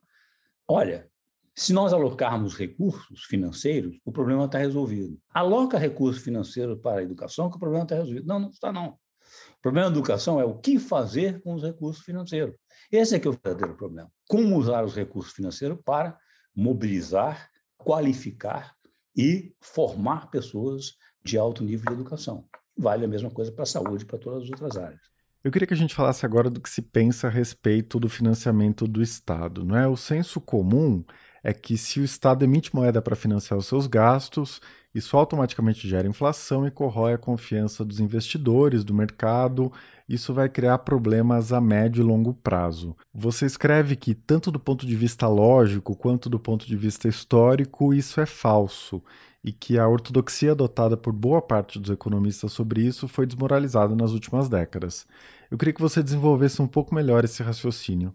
Olha, 0.68 1.10
se 1.56 1.74
nós 1.74 1.94
alocarmos 1.94 2.56
recursos 2.56 3.24
financeiros, 3.26 4.00
o 4.06 4.12
problema 4.12 4.46
está 4.46 4.58
resolvido. 4.58 5.20
Aloca 5.34 5.78
recursos 5.78 6.24
financeiros 6.24 6.80
para 6.82 7.02
a 7.02 7.04
educação, 7.04 7.50
que 7.50 7.58
o 7.58 7.60
problema 7.60 7.84
está 7.84 7.96
resolvido. 7.96 8.26
Não, 8.26 8.40
não 8.40 8.50
está, 8.50 8.72
não. 8.72 8.90
O 8.90 9.62
problema 9.62 9.90
da 9.90 9.96
educação 9.96 10.40
é 10.40 10.46
o 10.46 10.58
que 10.58 10.80
fazer 10.80 11.42
com 11.42 11.54
os 11.54 11.64
recursos 11.64 12.04
financeiros. 12.04 12.56
Esse 12.92 13.16
é 13.16 13.20
que 13.20 13.28
é 13.28 13.32
o 13.32 13.40
verdadeiro 13.44 13.76
problema. 13.76 14.12
Como 14.28 14.58
usar 14.58 14.84
os 14.84 14.96
recursos 14.96 15.34
financeiros 15.34 15.78
para 15.86 16.18
mobilizar, 16.56 17.50
qualificar 17.78 18.76
e 19.16 19.54
formar 19.60 20.30
pessoas 20.30 20.96
de 21.24 21.38
alto 21.38 21.64
nível 21.64 21.86
de 21.88 21.94
educação. 21.94 22.48
Vale 22.78 23.06
a 23.06 23.08
mesma 23.08 23.30
coisa 23.30 23.52
para 23.52 23.64
a 23.64 23.68
saúde 23.68 24.04
e 24.04 24.08
para 24.08 24.18
todas 24.18 24.44
as 24.44 24.50
outras 24.50 24.78
áreas. 24.78 25.11
Eu 25.44 25.52
queria 25.52 25.68
que 25.68 25.74
a 25.74 25.78
gente 25.78 25.96
falasse 25.96 26.26
agora 26.26 26.50
do 26.50 26.62
que 26.62 26.70
se 26.70 26.82
pensa 26.82 27.28
a 27.28 27.30
respeito 27.30 28.00
do 28.00 28.08
financiamento 28.08 28.88
do 28.88 29.02
Estado. 29.02 29.66
Não 29.66 29.76
é? 29.76 29.88
O 29.88 29.98
senso 29.98 30.40
comum 30.40 31.04
é 31.44 31.54
que 31.54 31.78
se 31.78 32.00
o 32.00 32.04
Estado 32.04 32.44
emite 32.44 32.76
moeda 32.76 33.02
para 33.02 33.16
financiar 33.16 33.58
os 33.58 33.66
seus 33.66 33.88
gastos, 33.88 34.62
isso 34.94 35.16
automaticamente 35.16 35.88
gera 35.88 36.08
inflação 36.08 36.68
e 36.68 36.72
corrói 36.72 37.14
a 37.14 37.18
confiança 37.18 37.84
dos 37.86 38.00
investidores, 38.00 38.84
do 38.84 38.94
mercado. 38.94 39.72
Isso 40.08 40.34
vai 40.34 40.50
criar 40.50 40.80
problemas 40.80 41.54
a 41.54 41.62
médio 41.62 42.02
e 42.02 42.06
longo 42.06 42.34
prazo. 42.34 42.96
Você 43.14 43.46
escreve 43.46 43.96
que, 43.96 44.14
tanto 44.14 44.52
do 44.52 44.60
ponto 44.60 44.86
de 44.86 44.96
vista 44.96 45.28
lógico 45.28 45.96
quanto 45.96 46.30
do 46.30 46.40
ponto 46.40 46.68
de 46.68 46.76
vista 46.76 47.08
histórico, 47.08 47.94
isso 47.94 48.20
é 48.20 48.26
falso 48.26 49.02
e 49.44 49.52
que 49.52 49.80
a 49.80 49.88
ortodoxia 49.88 50.52
adotada 50.52 50.96
por 50.96 51.12
boa 51.12 51.42
parte 51.42 51.80
dos 51.80 51.90
economistas 51.90 52.52
sobre 52.52 52.82
isso 52.82 53.08
foi 53.08 53.26
desmoralizada 53.26 53.96
nas 53.96 54.12
últimas 54.12 54.48
décadas. 54.48 55.08
Eu 55.50 55.58
queria 55.58 55.74
que 55.74 55.82
você 55.82 56.04
desenvolvesse 56.04 56.62
um 56.62 56.68
pouco 56.68 56.94
melhor 56.94 57.26
esse 57.26 57.42
raciocínio. 57.42 58.14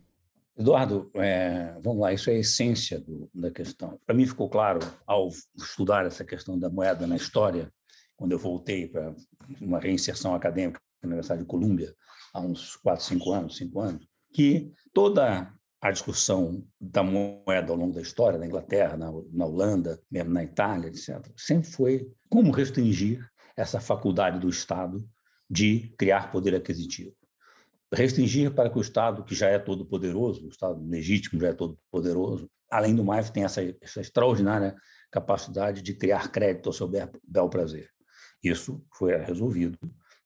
Eduardo, 0.58 1.10
é, 1.14 1.78
vamos 1.82 2.00
lá, 2.00 2.14
isso 2.14 2.30
é 2.30 2.34
a 2.34 2.38
essência 2.38 2.98
do, 2.98 3.28
da 3.34 3.50
questão. 3.50 4.00
Para 4.06 4.14
mim 4.14 4.26
ficou 4.26 4.48
claro, 4.48 4.80
ao 5.06 5.28
estudar 5.54 6.06
essa 6.06 6.24
questão 6.24 6.58
da 6.58 6.70
moeda 6.70 7.06
na 7.06 7.16
história, 7.16 7.70
quando 8.16 8.32
eu 8.32 8.38
voltei 8.38 8.88
para 8.88 9.14
uma 9.60 9.78
reinserção 9.78 10.34
acadêmica 10.34 10.80
na 11.02 11.08
Universidade 11.08 11.42
de 11.42 11.46
Colômbia, 11.46 11.94
há 12.32 12.40
uns 12.40 12.74
4, 12.76 13.04
5 13.04 13.32
anos, 13.32 13.56
5 13.58 13.80
anos, 13.80 14.08
que 14.32 14.72
toda 14.94 15.52
a 15.78 15.90
discussão 15.90 16.66
da 16.80 17.02
moeda 17.02 17.70
ao 17.70 17.76
longo 17.76 17.94
da 17.94 18.00
história, 18.00 18.38
na 18.38 18.46
Inglaterra, 18.46 18.96
na, 18.96 19.12
na 19.30 19.44
Holanda, 19.44 20.00
mesmo 20.10 20.32
na 20.32 20.42
Itália, 20.42 20.88
etc., 20.88 21.20
sempre 21.36 21.70
foi 21.70 22.10
como 22.30 22.50
restringir 22.50 23.20
essa 23.54 23.78
faculdade 23.78 24.38
do 24.38 24.48
Estado 24.48 25.06
de 25.50 25.94
criar 25.98 26.32
poder 26.32 26.54
aquisitivo 26.54 27.14
restringir 27.92 28.52
para 28.52 28.70
que 28.70 28.78
o 28.78 28.80
Estado, 28.80 29.24
que 29.24 29.34
já 29.34 29.48
é 29.48 29.58
todo 29.58 29.86
poderoso, 29.86 30.46
o 30.46 30.48
Estado 30.48 30.82
legítimo 30.84 31.40
já 31.40 31.48
é 31.48 31.52
todo 31.52 31.78
poderoso, 31.90 32.50
além 32.70 32.94
do 32.94 33.04
mais, 33.04 33.30
tem 33.30 33.44
essa, 33.44 33.62
essa 33.80 34.00
extraordinária 34.00 34.74
capacidade 35.10 35.82
de 35.82 35.94
criar 35.94 36.30
crédito 36.30 36.68
ao 36.68 36.72
seu 36.72 36.88
bel 36.88 37.48
prazer. 37.48 37.88
Isso 38.42 38.84
foi 38.92 39.16
resolvido 39.16 39.78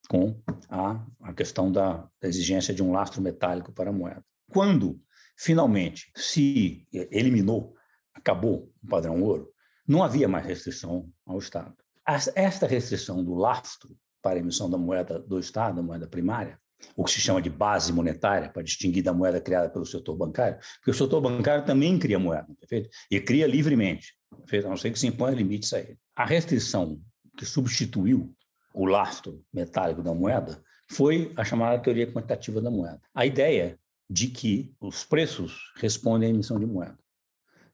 com 0.09 0.43
a, 0.69 1.07
a 1.21 1.33
questão 1.33 1.71
da, 1.71 2.09
da 2.21 2.29
exigência 2.29 2.75
de 2.75 2.83
um 2.83 2.93
lastro 2.93 3.23
metálico 3.23 3.73
para 3.73 3.91
a 3.91 3.93
moeda. 3.93 4.25
Quando, 4.51 5.01
finalmente, 5.37 6.11
se 6.17 6.87
eliminou, 6.93 7.75
acabou 8.13 8.73
o 8.83 8.89
padrão 8.89 9.23
ouro, 9.23 9.53
não 9.87 10.03
havia 10.03 10.29
mais 10.29 10.45
restrição 10.45 11.09
ao 11.25 11.39
Estado. 11.39 11.77
Esta 12.35 12.67
restrição 12.67 13.25
do 13.25 13.35
lastro 13.35 13.97
para 14.21 14.39
a 14.39 14.41
emissão 14.41 14.69
da 14.69 14.77
moeda 14.77 15.21
do 15.21 15.39
Estado, 15.39 15.77
da 15.77 15.83
moeda 15.83 16.09
primária, 16.09 16.59
o 16.97 17.05
que 17.05 17.11
se 17.11 17.21
chama 17.21 17.41
de 17.41 17.51
base 17.51 17.93
monetária, 17.93 18.49
para 18.49 18.63
distinguir 18.63 19.03
da 19.03 19.13
moeda 19.13 19.41
criada 19.41 19.69
pelo 19.69 19.87
setor 19.87 20.17
bancário, 20.17 20.59
porque 20.77 20.91
o 20.91 20.95
setor 20.95 21.21
bancário 21.21 21.65
também 21.65 21.99
cria 21.99 22.19
moeda, 22.19 22.49
perfeito? 22.59 22.91
E 23.11 23.21
cria 23.21 23.47
livremente, 23.47 24.15
perfeito? 24.39 24.67
a 24.67 24.71
não 24.71 24.77
ser 24.77 24.91
que 24.91 24.99
se 24.99 25.07
imponha 25.07 25.35
limites 25.35 25.73
a 25.73 25.81
ele. 25.81 25.99
A 26.17 26.25
restrição 26.25 27.01
que 27.37 27.45
substituiu 27.45 28.35
o 28.75 28.85
lastro 28.85 29.43
metálico 29.53 30.03
da 30.03 30.15
moeda 30.15 30.63
foi 30.91 31.33
a 31.37 31.45
chamada 31.45 31.83
teoria 31.83 32.11
quantitativa 32.11 32.61
da 32.61 32.71
moeda. 32.71 33.01
A 33.15 33.25
ideia 33.25 33.79
de 34.09 34.27
que 34.27 34.75
os 34.81 35.05
preços 35.05 35.73
respondem 35.77 36.29
à 36.29 36.35
emissão 36.35 36.59
de 36.59 36.67
moeda. 36.67 36.99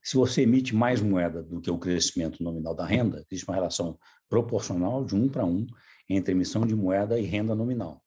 Se 0.03 0.17
você 0.17 0.43
emite 0.43 0.75
mais 0.75 1.01
moeda 1.01 1.43
do 1.43 1.61
que 1.61 1.71
o 1.71 1.79
crescimento 1.79 2.43
nominal 2.43 2.75
da 2.75 2.87
renda, 2.87 3.25
existe 3.29 3.49
uma 3.49 3.57
relação 3.57 3.99
proporcional 4.29 5.05
de 5.05 5.17
um 5.17 5.29
para 5.29 5.45
um 5.45 5.67
entre 6.09 6.33
emissão 6.33 6.67
de 6.67 6.77
moeda 6.77 7.19
e 7.19 7.25
renda 7.25 7.55
nominal. 7.55 8.05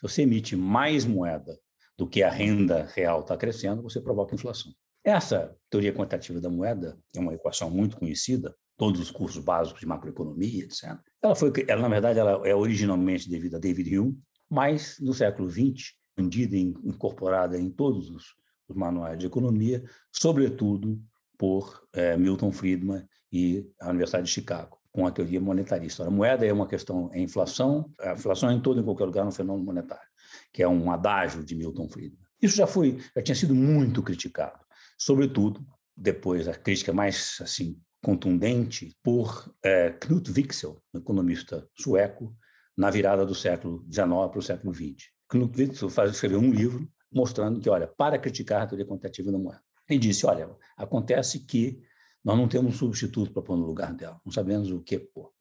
Você 0.00 0.22
emite 0.22 0.54
mais 0.56 1.04
moeda 1.04 1.58
do 1.96 2.08
que 2.08 2.22
a 2.22 2.30
renda 2.30 2.88
real 2.94 3.20
está 3.20 3.36
crescendo, 3.36 3.82
você 3.82 4.00
provoca 4.00 4.34
inflação. 4.34 4.72
Essa 5.02 5.56
teoria 5.68 5.92
quantitativa 5.92 6.40
da 6.40 6.48
moeda 6.48 6.96
é 7.14 7.18
uma 7.18 7.34
equação 7.34 7.70
muito 7.70 7.96
conhecida, 7.96 8.54
todos 8.76 9.00
os 9.00 9.10
cursos 9.10 9.42
básicos 9.42 9.80
de 9.80 9.86
macroeconomia, 9.86 10.64
etc. 10.64 10.96
Ela 11.20 11.34
foi, 11.34 11.52
ela 11.66 11.82
na 11.82 11.88
verdade, 11.88 12.18
ela 12.20 12.46
é 12.46 12.54
originalmente 12.54 13.28
devida 13.28 13.56
a 13.56 13.60
David 13.60 13.98
Hume, 13.98 14.18
mas 14.48 14.96
no 15.00 15.12
século 15.12 15.50
XX, 15.50 15.94
vendida 16.16 16.56
e 16.56 16.60
incorporada 16.60 17.58
em 17.58 17.70
todos 17.70 18.08
os, 18.10 18.24
os, 18.68 18.76
manuais 18.76 19.18
de 19.18 19.26
economia, 19.26 19.82
sobretudo 20.12 21.00
por 21.36 21.82
é, 21.92 22.16
Milton 22.16 22.52
Friedman 22.52 23.04
e 23.32 23.68
a 23.80 23.90
Universidade 23.90 24.26
de 24.26 24.32
Chicago 24.32 24.77
com 24.98 25.06
a 25.06 25.12
teoria 25.12 25.40
monetarista. 25.40 26.04
A 26.04 26.10
moeda 26.10 26.44
é 26.44 26.52
uma 26.52 26.66
questão, 26.66 27.08
é 27.12 27.20
inflação, 27.20 27.88
a 28.00 28.14
inflação 28.14 28.50
é 28.50 28.54
em 28.54 28.60
todo 28.60 28.80
em 28.80 28.82
qualquer 28.82 29.04
lugar 29.04 29.24
é 29.24 29.28
um 29.28 29.30
fenômeno 29.30 29.64
monetário, 29.64 30.08
que 30.52 30.60
é 30.60 30.66
um 30.66 30.90
adágio 30.90 31.44
de 31.44 31.54
Milton 31.54 31.88
Friedman. 31.88 32.18
Isso 32.42 32.56
já 32.56 32.66
foi, 32.66 32.98
já 33.14 33.22
tinha 33.22 33.36
sido 33.36 33.54
muito 33.54 34.02
criticado, 34.02 34.58
sobretudo 34.98 35.64
depois 35.96 36.48
a 36.48 36.54
crítica 36.54 36.92
mais 36.92 37.38
assim 37.40 37.80
contundente 38.02 38.92
por 39.00 39.54
é, 39.62 39.90
Knut 39.90 40.32
Wicksell, 40.32 40.82
um 40.92 40.98
economista 40.98 41.64
sueco, 41.78 42.36
na 42.76 42.90
virada 42.90 43.24
do 43.24 43.36
século 43.36 43.86
XIX 43.88 44.08
para 44.08 44.38
o 44.38 44.42
século 44.42 44.74
XX. 44.74 45.10
Knut 45.28 45.56
Wicksell 45.56 45.90
faz, 45.90 46.10
escreveu 46.10 46.40
um 46.40 46.50
livro 46.50 46.88
mostrando 47.12 47.60
que, 47.60 47.70
olha, 47.70 47.86
para 47.86 48.18
criticar 48.18 48.62
a 48.62 48.66
teoria 48.66 48.86
quantitativa 48.86 49.30
da 49.30 49.38
moeda. 49.38 49.62
Ele 49.88 50.00
disse, 50.00 50.26
olha, 50.26 50.50
acontece 50.76 51.46
que 51.46 51.80
nós 52.28 52.36
não 52.36 52.46
temos 52.46 52.74
um 52.74 52.76
substituto 52.76 53.32
para 53.32 53.40
pôr 53.40 53.56
no 53.56 53.64
lugar 53.64 53.94
dela, 53.94 54.20
não 54.22 54.30
sabemos 54.30 54.70
o 54.70 54.82
que 54.82 54.98
pôr. 54.98 55.32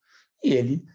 E 0.41 0.53
ele 0.53 0.85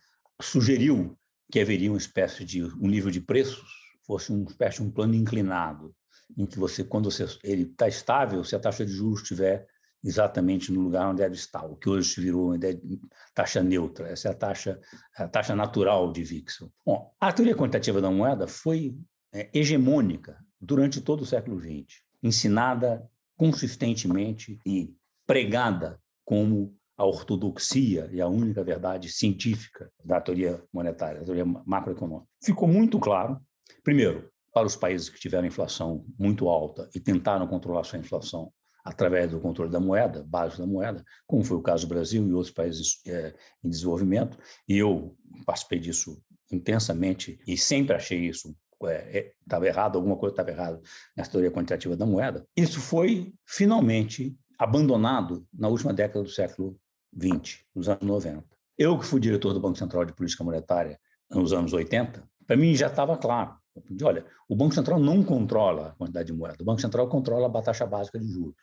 sugeriu 0.40 1.18
que 1.50 1.61
haveria 1.61 1.90
uma 1.90 1.99
espécie 1.99 2.46
de 2.46 2.64
um 2.64 2.88
nível 2.88 3.11
de 3.11 3.20
preços, 3.20 3.70
fosse 4.06 4.32
uma 4.32 4.49
espécie 4.49 4.78
de 4.78 4.84
um 4.84 4.90
plano 4.90 5.14
inclinado, 5.14 5.94
em 6.34 6.46
que 6.46 6.58
você, 6.58 6.82
quando 6.82 7.11
você, 7.11 7.26
ele 7.44 7.64
está 7.64 7.88
estável, 7.88 8.42
se 8.42 8.56
a 8.56 8.58
taxa 8.58 8.87
de 8.87 8.90
juros 8.90 9.20
estiver 9.20 9.66
exatamente 10.02 10.72
no 10.72 10.80
lugar 10.80 11.11
onde 11.11 11.20
deve 11.20 11.34
estar, 11.34 11.66
o 11.66 11.76
que 11.76 11.90
hoje 11.90 12.18
virou 12.22 12.46
uma 12.46 12.56
ideia 12.56 12.75
de 12.75 12.99
taxa 13.34 13.62
neutra, 13.62 14.08
essa 14.08 14.28
é 14.28 14.30
a 14.30 14.34
taxa, 14.34 14.80
a 15.18 15.28
taxa 15.28 15.54
natural 15.54 16.11
de 16.11 16.25
Vixel. 16.25 16.72
Bom, 16.87 17.14
a 17.20 17.30
teoria 17.30 17.54
quantitativa 17.54 18.00
da 18.00 18.11
moeda 18.11 18.46
foi 18.49 18.96
é, 19.30 19.50
hegemônica 19.52 20.42
durante 20.58 21.02
todo 21.02 21.20
o 21.20 21.26
século 21.26 21.61
XX, 21.61 22.00
ensinada 22.22 23.06
consistentemente 23.37 24.58
e 24.64 24.96
pregada 25.32 25.98
como 26.26 26.76
a 26.94 27.06
ortodoxia 27.06 28.06
e 28.12 28.20
a 28.20 28.28
única 28.28 28.62
verdade 28.62 29.08
científica 29.08 29.90
da 30.04 30.20
teoria 30.20 30.62
monetária, 30.70 31.20
da 31.20 31.24
teoria 31.24 31.46
macroeconômica. 31.46 32.28
Ficou 32.44 32.68
muito 32.68 33.00
claro, 33.00 33.40
primeiro, 33.82 34.30
para 34.52 34.66
os 34.66 34.76
países 34.76 35.08
que 35.08 35.18
tiveram 35.18 35.46
inflação 35.46 36.04
muito 36.18 36.50
alta 36.50 36.86
e 36.94 37.00
tentaram 37.00 37.46
controlar 37.46 37.82
sua 37.84 37.98
inflação 37.98 38.52
através 38.84 39.30
do 39.30 39.40
controle 39.40 39.70
da 39.70 39.80
moeda, 39.80 40.22
base 40.22 40.58
da 40.58 40.66
moeda, 40.66 41.02
como 41.26 41.42
foi 41.42 41.56
o 41.56 41.62
caso 41.62 41.86
do 41.86 41.94
Brasil 41.94 42.28
e 42.28 42.34
outros 42.34 42.52
países 42.52 43.00
é, 43.06 43.34
em 43.64 43.70
desenvolvimento, 43.70 44.36
e 44.68 44.76
eu 44.76 45.16
participei 45.46 45.78
disso 45.78 46.22
intensamente 46.52 47.40
e 47.46 47.56
sempre 47.56 47.96
achei 47.96 48.18
isso 48.18 48.54
estava 48.86 49.64
é, 49.64 49.68
é, 49.68 49.70
errado, 49.70 49.96
alguma 49.96 50.16
coisa 50.16 50.32
estava 50.32 50.50
errada 50.50 50.80
nessa 51.16 51.30
teoria 51.30 51.50
quantitativa 51.50 51.96
da 51.96 52.04
moeda. 52.04 52.46
Isso 52.56 52.80
foi 52.80 53.32
finalmente 53.46 54.36
abandonado 54.62 55.45
na 55.52 55.66
última 55.66 55.92
década 55.92 56.23
do 56.23 56.31
século 56.31 56.78
XX, 57.21 57.64
nos 57.75 57.88
anos 57.88 58.02
90. 58.04 58.45
Eu, 58.78 58.97
que 58.97 59.04
fui 59.04 59.21
diretor 59.21 59.52
do 59.52 59.61
Banco 59.61 59.76
Central 59.76 60.04
de 60.04 60.12
Política 60.12 60.45
Monetária 60.45 61.00
nos 61.28 61.52
anos 61.52 61.73
80, 61.73 62.23
para 62.47 62.57
mim 62.57 62.73
já 62.75 62.87
estava 62.87 63.16
claro. 63.16 63.57
Olha, 64.02 64.25
o 64.49 64.54
Banco 64.54 64.73
Central 64.73 65.00
não 65.00 65.25
controla 65.25 65.88
a 65.88 65.90
quantidade 65.92 66.26
de 66.26 66.33
moeda, 66.33 66.59
o 66.61 66.64
Banco 66.64 66.81
Central 66.81 67.09
controla 67.09 67.49
a 67.59 67.62
taxa 67.62 67.85
básica 67.87 68.21
de 68.21 68.28
juros. 68.28 68.54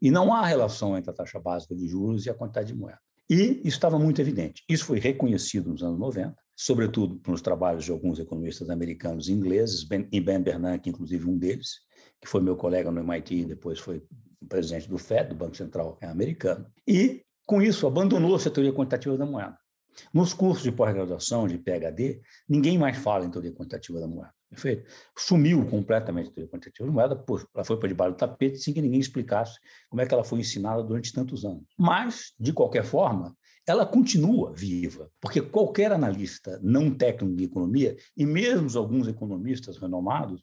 E 0.00 0.12
não 0.12 0.32
há 0.32 0.46
relação 0.46 0.96
entre 0.96 1.10
a 1.10 1.14
taxa 1.14 1.40
básica 1.40 1.74
de 1.74 1.88
juros 1.88 2.24
e 2.24 2.30
a 2.30 2.34
quantidade 2.34 2.68
de 2.68 2.78
moeda. 2.78 3.00
E 3.28 3.60
isso 3.64 3.76
estava 3.76 3.98
muito 3.98 4.20
evidente. 4.20 4.62
Isso 4.68 4.84
foi 4.84 5.00
reconhecido 5.00 5.70
nos 5.70 5.82
anos 5.82 5.98
90, 5.98 6.36
sobretudo 6.54 7.20
nos 7.26 7.42
trabalhos 7.42 7.84
de 7.84 7.90
alguns 7.90 8.20
economistas 8.20 8.70
americanos 8.70 9.28
e 9.28 9.32
ingleses, 9.32 9.82
ben, 9.82 10.08
e 10.12 10.20
Ben 10.20 10.40
Bernanke, 10.40 10.88
inclusive 10.88 11.28
um 11.28 11.36
deles, 11.36 11.80
que 12.20 12.28
foi 12.28 12.40
meu 12.40 12.56
colega 12.56 12.92
no 12.92 13.00
MIT 13.00 13.34
e 13.34 13.44
depois 13.44 13.80
foi 13.80 14.02
presidente 14.46 14.88
do 14.88 14.98
FED, 14.98 15.30
do 15.30 15.34
Banco 15.34 15.56
Central 15.56 15.98
americano. 16.02 16.66
E, 16.86 17.22
com 17.46 17.62
isso, 17.62 17.86
abandonou-se 17.86 18.46
a 18.48 18.50
teoria 18.50 18.72
quantitativa 18.72 19.16
da 19.16 19.26
moeda. 19.26 19.58
Nos 20.12 20.32
cursos 20.32 20.62
de 20.62 20.70
pós-graduação, 20.70 21.48
de 21.48 21.58
PhD, 21.58 22.20
ninguém 22.48 22.78
mais 22.78 22.96
fala 22.98 23.24
em 23.24 23.30
teoria 23.30 23.52
quantitativa 23.52 23.98
da 24.00 24.06
moeda. 24.06 24.32
Perfeito? 24.48 24.90
Sumiu 25.16 25.66
completamente 25.66 26.30
a 26.30 26.32
teoria 26.32 26.50
quantitativa 26.50 26.86
da 26.86 26.92
moeda, 26.92 27.24
ela 27.54 27.64
foi 27.64 27.78
para 27.78 27.88
debaixo 27.88 28.14
do 28.14 28.18
tapete 28.18 28.58
sem 28.58 28.72
que 28.72 28.80
ninguém 28.80 29.00
explicasse 29.00 29.58
como 29.90 30.00
é 30.00 30.06
que 30.06 30.14
ela 30.14 30.24
foi 30.24 30.40
ensinada 30.40 30.82
durante 30.82 31.12
tantos 31.12 31.44
anos. 31.44 31.64
Mas, 31.76 32.32
de 32.38 32.52
qualquer 32.52 32.84
forma, 32.84 33.36
ela 33.66 33.84
continua 33.84 34.50
viva, 34.54 35.10
porque 35.20 35.42
qualquer 35.42 35.92
analista 35.92 36.58
não 36.62 36.90
técnico 36.90 37.36
de 37.36 37.44
economia, 37.44 37.96
e 38.16 38.24
mesmo 38.24 38.78
alguns 38.78 39.06
economistas 39.06 39.76
renomados, 39.76 40.42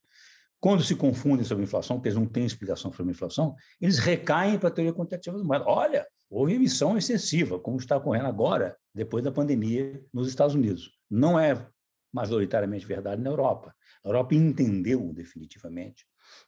quando 0.65 0.83
se 0.83 0.95
confundem 0.95 1.45
sobre 1.45 1.63
inflação, 1.63 1.97
porque 1.97 2.09
eles 2.09 2.17
não 2.17 2.25
têm 2.25 2.43
explicação 2.43 2.91
sobre 2.91 3.11
inflação, 3.11 3.55
eles 3.79 3.99
recaem 3.99 4.57
para 4.57 4.69
a 4.69 4.71
teoria 4.71 4.91
quantitativa 4.91 5.37
da 5.37 5.43
moeda. 5.43 5.63
Olha, 5.67 6.07
houve 6.27 6.55
emissão 6.55 6.97
excessiva, 6.97 7.59
como 7.59 7.77
está 7.77 7.97
ocorrendo 7.97 8.25
agora, 8.25 8.75
depois 8.91 9.23
da 9.23 9.31
pandemia, 9.31 10.03
nos 10.11 10.27
Estados 10.27 10.55
Unidos. 10.55 10.89
Não 11.07 11.39
é 11.39 11.69
majoritariamente 12.11 12.83
verdade 12.83 13.21
na 13.21 13.29
Europa. 13.29 13.75
A 14.03 14.07
Europa 14.07 14.33
entendeu 14.33 15.13
definitivamente 15.13 16.03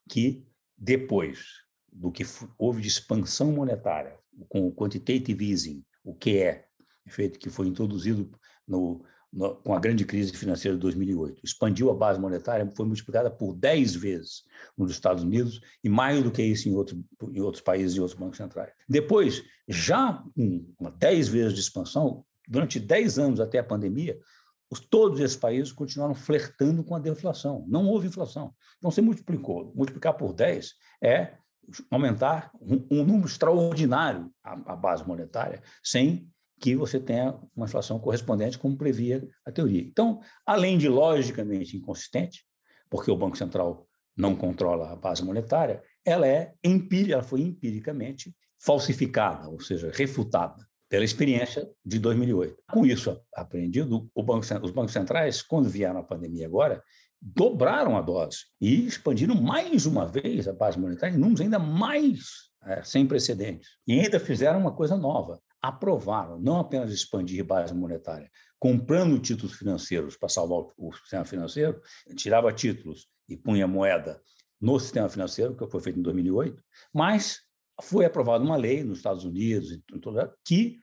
que 0.09 0.43
depois 0.75 1.45
do 1.93 2.11
que 2.11 2.23
houve 2.57 2.81
de 2.81 2.87
expansão 2.87 3.51
monetária, 3.51 4.17
com 4.49 4.67
o 4.67 4.73
quantitative 4.73 5.51
easing, 5.51 5.85
o 6.03 6.15
que 6.15 6.39
é 6.39 6.65
efeito 7.05 7.37
que 7.37 7.51
foi 7.51 7.67
introduzido 7.67 8.31
no, 8.67 9.05
no, 9.31 9.55
com 9.55 9.73
a 9.73 9.79
grande 9.79 10.05
crise 10.05 10.31
financeira 10.33 10.75
de 10.75 10.81
2008, 10.81 11.41
expandiu 11.43 11.89
a 11.89 11.93
base 11.93 12.19
monetária, 12.19 12.71
foi 12.75 12.85
multiplicada 12.85 13.29
por 13.29 13.53
10 13.53 13.95
vezes 13.95 14.43
nos 14.77 14.91
Estados 14.91 15.23
Unidos 15.23 15.61
e 15.83 15.89
mais 15.89 16.23
do 16.23 16.31
que 16.31 16.41
isso 16.41 16.69
em, 16.69 16.75
outro, 16.75 17.03
em 17.31 17.41
outros 17.41 17.61
países 17.61 17.95
e 17.95 17.99
outros 17.99 18.17
bancos 18.17 18.37
centrais. 18.37 18.71
Depois, 18.87 19.43
já 19.67 20.23
com 20.77 20.91
10 20.97 21.27
vezes 21.27 21.53
de 21.53 21.59
expansão, 21.59 22.25
durante 22.47 22.79
10 22.79 23.19
anos 23.19 23.39
até 23.39 23.59
a 23.59 23.63
pandemia, 23.63 24.17
os, 24.69 24.79
todos 24.79 25.19
esses 25.19 25.37
países 25.37 25.71
continuaram 25.71 26.15
flertando 26.15 26.83
com 26.83 26.95
a 26.95 26.99
deflação. 26.99 27.65
Não 27.67 27.85
houve 27.87 28.07
inflação. 28.07 28.53
Então, 28.77 28.91
você 28.91 29.01
multiplicou. 29.01 29.73
Multiplicar 29.75 30.13
por 30.15 30.33
10 30.33 30.73
é 31.01 31.37
aumentar 31.91 32.51
um, 32.61 32.85
um 32.91 33.05
número 33.05 33.27
extraordinário 33.27 34.31
a, 34.43 34.73
a 34.73 34.75
base 34.75 35.05
monetária, 35.05 35.61
sem 35.83 36.29
que 36.59 36.75
você 36.75 36.99
tenha 36.99 37.37
uma 37.55 37.65
inflação 37.65 37.99
correspondente, 37.99 38.57
como 38.57 38.77
previa 38.77 39.27
a 39.45 39.51
teoria. 39.51 39.81
Então, 39.81 40.19
além 40.45 40.77
de 40.77 40.89
logicamente 40.89 41.77
inconsistente, 41.77 42.45
porque 42.89 43.11
o 43.11 43.17
Banco 43.17 43.37
Central 43.37 43.87
não 44.15 44.35
controla 44.35 44.91
a 44.91 44.95
base 44.95 45.23
monetária, 45.23 45.83
ela 46.03 46.27
é 46.27 46.53
empírica, 46.63 47.13
ela 47.13 47.23
foi 47.23 47.41
empiricamente 47.41 48.35
falsificada, 48.59 49.47
ou 49.47 49.59
seja, 49.59 49.91
refutada 49.93 50.65
pela 50.89 51.05
experiência 51.05 51.69
de 51.85 51.99
2008. 51.99 52.57
Com 52.71 52.85
isso 52.85 53.19
aprendido, 53.35 54.09
banco, 54.15 54.45
os 54.63 54.71
bancos 54.71 54.93
centrais, 54.93 55.41
quando 55.41 55.69
vieram 55.69 55.99
a 55.99 56.03
pandemia 56.03 56.47
agora, 56.47 56.81
dobraram 57.21 57.97
a 57.97 58.01
dose 58.01 58.45
e 58.59 58.87
expandiram 58.87 59.35
mais 59.35 59.85
uma 59.85 60.05
vez 60.05 60.47
a 60.47 60.53
base 60.53 60.79
monetária 60.79 61.15
em 61.15 61.19
números 61.19 61.41
ainda 61.41 61.59
mais 61.59 62.47
é, 62.63 62.83
sem 62.83 63.05
precedentes. 63.05 63.69
E 63.85 63.99
ainda 63.99 64.19
fizeram 64.19 64.59
uma 64.59 64.71
coisa 64.71 64.95
nova. 64.95 65.39
Aprovaram 65.67 66.39
não 66.39 66.59
apenas 66.59 66.91
expandir 66.91 67.43
base 67.43 67.73
monetária, 67.73 68.31
comprando 68.57 69.19
títulos 69.19 69.53
financeiros 69.57 70.15
para 70.15 70.29
salvar 70.29 70.71
o 70.77 70.93
sistema 70.93 71.25
financeiro, 71.25 71.81
tirava 72.15 72.53
títulos 72.53 73.09
e 73.27 73.35
punha 73.35 73.67
moeda 73.67 74.21
no 74.61 74.79
sistema 74.79 75.09
financeiro, 75.09 75.57
que 75.57 75.67
foi 75.67 75.81
feito 75.81 75.99
em 75.99 76.01
2008, 76.01 76.63
mas 76.93 77.41
foi 77.81 78.05
aprovada 78.05 78.45
uma 78.45 78.55
lei 78.55 78.81
nos 78.81 78.99
Estados 78.99 79.25
Unidos 79.25 79.77
que 80.45 80.79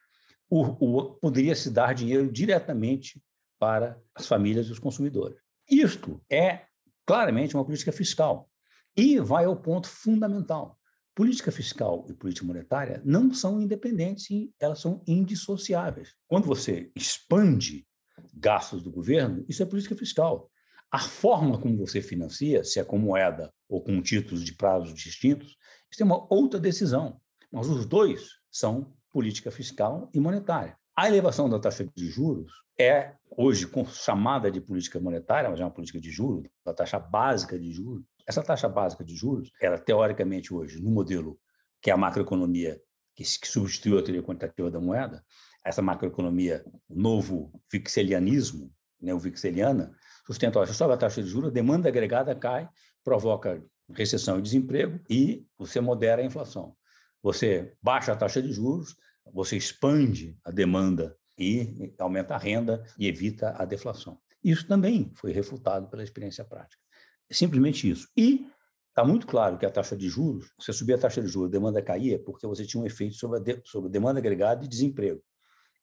o, 0.51 0.63
o, 0.63 1.15
poderia 1.15 1.55
se 1.55 1.71
dar 1.71 1.95
dinheiro 1.95 2.31
diretamente 2.31 3.23
para 3.59 3.99
as 4.15 4.27
famílias 4.27 4.67
e 4.67 4.73
os 4.73 4.79
consumidores. 4.79 5.39
Isto 5.67 6.23
é 6.31 6.67
claramente 7.07 7.55
uma 7.55 7.65
política 7.65 7.91
fiscal. 7.91 8.51
E 8.95 9.19
vai 9.19 9.47
ao 9.47 9.57
ponto 9.57 9.89
fundamental. 9.89 10.79
Política 11.15 11.53
fiscal 11.53 12.05
e 12.09 12.13
política 12.13 12.45
monetária 12.45 13.01
não 13.05 13.33
são 13.33 13.61
independentes, 13.61 14.27
elas 14.59 14.81
são 14.81 15.01
indissociáveis. 15.07 16.13
Quando 16.27 16.47
você 16.47 16.91
expande 16.97 17.87
gastos 18.33 18.83
do 18.83 18.91
governo, 18.91 19.45
isso 19.49 19.63
é 19.63 19.67
política 19.67 19.95
fiscal. 19.95 20.51
A 20.91 20.99
forma 20.99 21.61
como 21.61 21.77
você 21.77 22.03
financia, 22.03 22.65
se 22.65 22.81
é 22.81 22.85
com 22.85 22.99
moeda 22.99 23.53
ou 23.69 23.81
com 23.81 24.03
títulos 24.03 24.45
de 24.45 24.55
prazos 24.55 24.93
distintos, 24.93 25.57
isso 25.91 26.03
é 26.03 26.05
uma 26.05 26.27
outra 26.33 26.59
decisão. 26.59 27.21
Mas 27.53 27.69
os 27.69 27.87
dois 27.87 28.31
são 28.51 28.93
política 29.11 29.53
fiscal 29.53 30.11
e 30.13 30.19
monetária. 30.19 30.77
A 30.97 31.09
elevação 31.09 31.49
da 31.49 31.61
taxa 31.61 31.89
de 31.95 32.09
juros 32.09 32.53
é, 32.79 33.15
hoje, 33.31 33.69
chamada 33.93 34.51
de 34.51 34.61
política 34.61 34.99
monetária, 34.99 35.49
mas 35.49 35.61
é 35.61 35.65
uma 35.65 35.71
política 35.71 36.01
de 36.01 36.11
juros, 36.11 36.49
a 36.65 36.73
taxa 36.73 36.99
básica 36.99 37.59
de 37.59 37.71
juros. 37.71 38.05
Essa 38.27 38.43
taxa 38.43 38.69
básica 38.69 39.05
de 39.05 39.15
juros, 39.15 39.51
ela 39.61 39.79
teoricamente 39.79 40.53
hoje, 40.53 40.81
no 40.81 40.91
modelo 40.91 41.39
que 41.81 41.91
é 41.91 41.93
a 41.93 41.97
macroeconomia 41.97 42.81
que, 43.15 43.23
que 43.23 43.49
substituiu 43.49 43.99
a 43.99 44.03
teoria 44.03 44.23
quantitativa 44.23 44.71
da 44.71 44.81
moeda, 44.81 45.25
essa 45.65 45.81
macroeconomia, 45.81 46.65
o 46.89 47.01
novo 47.01 47.53
vixelianismo, 47.71 48.73
né, 49.01 49.15
o 49.15 49.19
vixeliana, 49.19 49.95
sustenta, 50.27 50.59
olha, 50.59 50.73
sobe 50.73 50.95
a 50.95 50.97
taxa 50.97 51.23
de 51.23 51.29
juros, 51.29 51.51
a 51.51 51.53
demanda 51.53 51.89
agregada 51.89 52.35
cai, 52.35 52.69
provoca 53.03 53.63
recessão 53.91 54.39
e 54.39 54.43
desemprego 54.43 54.99
e 55.09 55.47
você 55.59 55.81
modera 55.81 56.23
a 56.23 56.25
inflação. 56.25 56.75
Você 57.23 57.75
baixa 57.83 58.13
a 58.13 58.17
taxa 58.17 58.43
de 58.43 58.53
juros, 58.53 58.97
você 59.33 59.57
expande 59.57 60.37
a 60.45 60.51
demanda 60.51 61.17
e 61.39 61.95
aumenta 61.99 62.35
a 62.35 62.39
renda 62.39 62.85
e 62.99 63.07
evita 63.07 63.55
a 63.57 63.65
deflação. 63.65 64.19
Isso 64.43 64.67
também 64.67 65.11
foi 65.15 65.33
refutado 65.33 65.89
pela 65.89 66.03
experiência 66.03 66.45
prática. 66.45 66.84
É 67.31 67.35
simplesmente 67.35 67.89
isso. 67.89 68.09
E 68.17 68.47
está 68.89 69.05
muito 69.05 69.27
claro 69.27 69.59
que 69.59 69.67
a 69.67 69.71
taxa 69.71 69.97
de 69.97 70.09
juros, 70.09 70.53
você 70.59 70.73
subir 70.73 70.95
a 70.95 70.99
taxa 70.99 71.21
de 71.21 71.29
juros, 71.29 71.49
a 71.49 71.53
demanda 71.53 71.83
caía, 71.83 72.19
porque 72.19 72.47
você 72.47 72.65
tinha 72.65 72.83
um 72.83 72.87
efeito 72.87 73.15
sobre 73.17 73.39
a, 73.39 73.43
de, 73.43 73.61
sobre 73.65 73.91
demanda 73.91 74.21
agregada 74.21 74.65
e 74.65 74.69
desemprego. 74.69 75.23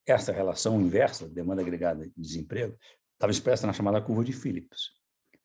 Essa 0.05 0.31
relação 0.31 0.81
inversa, 0.81 1.27
demanda 1.27 1.61
agregada 1.61 2.05
e 2.05 2.13
desemprego, 2.15 2.77
estava 3.13 3.31
expressa 3.31 3.67
na 3.67 3.73
chamada 3.73 4.01
curva 4.01 4.23
de 4.23 4.33
Phillips. 4.33 4.91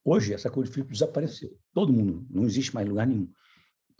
Hoje, 0.04 0.32
essa 0.32 0.48
curva 0.48 0.68
de 0.68 0.72
Phillips 0.72 0.98
desapareceu. 0.98 1.59
Todo 1.74 1.92
mundo, 1.92 2.26
não 2.30 2.44
existe 2.44 2.74
mais 2.74 2.88
lugar 2.88 3.06
nenhum. 3.06 3.30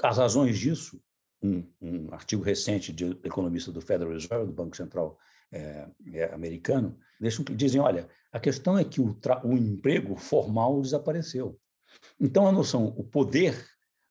As 0.02 0.18
razões 0.18 0.59
disso, 0.59 1.02
um, 1.42 1.64
um 1.80 2.12
artigo 2.12 2.42
recente 2.42 2.92
de 2.92 3.11
economista 3.24 3.72
do 3.72 3.80
Federal 3.80 4.12
Reserve, 4.12 4.46
do 4.46 4.52
Banco 4.52 4.76
Central 4.76 5.18
é, 5.52 5.88
é, 6.12 6.32
americano, 6.32 6.98
deixam, 7.20 7.44
dizem, 7.44 7.80
olha, 7.80 8.09
a 8.32 8.38
questão 8.38 8.78
é 8.78 8.85
que 8.85 9.00
o, 9.00 9.18
o 9.44 9.52
emprego 9.52 10.16
formal 10.16 10.80
desapareceu. 10.80 11.59
Então, 12.20 12.46
a 12.46 12.52
noção, 12.52 12.87
o 12.96 13.04
poder 13.04 13.66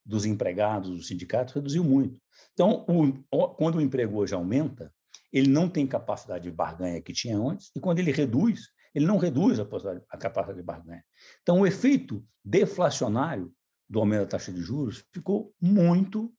dos 0.06 0.26
empregados, 0.26 0.89
dos 0.89 1.08
sindicatos, 1.08 1.54
reduziu 1.54 1.84
muito. 1.84 2.19
Então, 2.54 2.86
o, 2.88 3.48
quando 3.56 3.76
o 3.76 3.82
emprego 3.82 4.17
hoje 4.17 4.34
aumenta, 4.34 4.93
ele 5.32 5.50
não 5.50 5.67
tem 5.67 5.86
capacidade 5.86 6.43
de 6.43 6.52
barganha 6.52 7.02
que 7.02 7.12
tinha 7.12 7.38
antes, 7.38 7.71
e 7.76 7.80
quando 7.80 8.00
ele 8.00 8.12
reduz, 8.12 8.69
ele 8.93 9.06
não 9.06 9.17
reduz 9.17 9.60
a, 9.60 9.63
a 10.10 10.17
capacidade 10.17 10.60
de 10.60 10.63
barganha. 10.63 11.04
Então, 11.41 11.60
o 11.60 11.67
efeito 11.67 12.26
deflacionário 12.43 13.52
do 13.89 14.00
aumento 14.00 14.21
da 14.21 14.28
taxa 14.28 14.52
de 14.52 14.62
juros 14.62 15.04
ficou 15.13 15.54
muito 15.60 16.34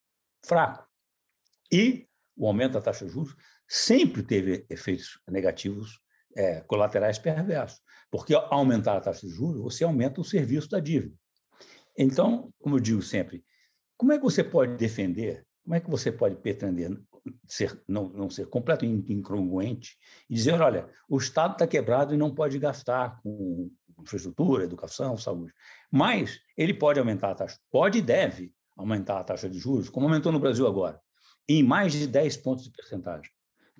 fraco. 0.44 0.86
E 1.70 2.08
o 2.36 2.46
aumento 2.46 2.72
da 2.72 2.80
taxa 2.80 3.04
de 3.04 3.12
juros 3.12 3.34
sempre 3.68 4.22
teve 4.22 4.64
efeitos 4.70 5.20
negativos 5.28 6.00
é, 6.36 6.60
colaterais 6.62 7.18
perversos, 7.18 7.80
porque 8.10 8.34
ao 8.34 8.52
aumentar 8.52 8.96
a 8.96 9.00
taxa 9.00 9.26
de 9.26 9.32
juros, 9.32 9.60
você 9.62 9.84
aumenta 9.84 10.20
o 10.20 10.24
serviço 10.24 10.68
da 10.68 10.80
dívida. 10.80 11.14
Então, 11.96 12.52
como 12.60 12.76
eu 12.76 12.80
digo 12.80 13.02
sempre, 13.02 13.44
como 13.96 14.12
é 14.12 14.18
que 14.18 14.24
você 14.24 14.44
pode 14.44 14.76
defender, 14.76 15.46
como 15.64 15.74
é 15.74 15.80
que 15.80 15.90
você 15.90 16.12
pode 16.12 16.36
pretender 16.36 16.90
ser, 17.46 17.82
não, 17.88 18.08
não 18.08 18.30
ser 18.30 18.46
completamente 18.46 19.12
incongruente 19.12 19.96
e 20.28 20.34
dizer, 20.34 20.60
olha, 20.60 20.88
o 21.08 21.16
Estado 21.18 21.52
está 21.52 21.66
quebrado 21.66 22.14
e 22.14 22.16
não 22.16 22.34
pode 22.34 22.58
gastar 22.58 23.20
com 23.22 23.70
infraestrutura, 24.00 24.64
educação, 24.64 25.16
saúde. 25.16 25.52
Mas 25.90 26.38
ele 26.56 26.74
pode 26.74 26.98
aumentar 26.98 27.30
a 27.30 27.34
taxa, 27.34 27.58
pode 27.70 27.98
e 27.98 28.02
deve 28.02 28.52
aumentar 28.76 29.18
a 29.18 29.24
taxa 29.24 29.48
de 29.48 29.58
juros, 29.58 29.88
como 29.88 30.06
aumentou 30.06 30.30
no 30.30 30.38
Brasil 30.38 30.66
agora. 30.66 31.00
em 31.48 31.62
mais 31.62 31.92
de 31.92 32.08
10 32.08 32.38
pontos 32.38 32.64
de 32.64 32.72
percentagem, 32.72 33.30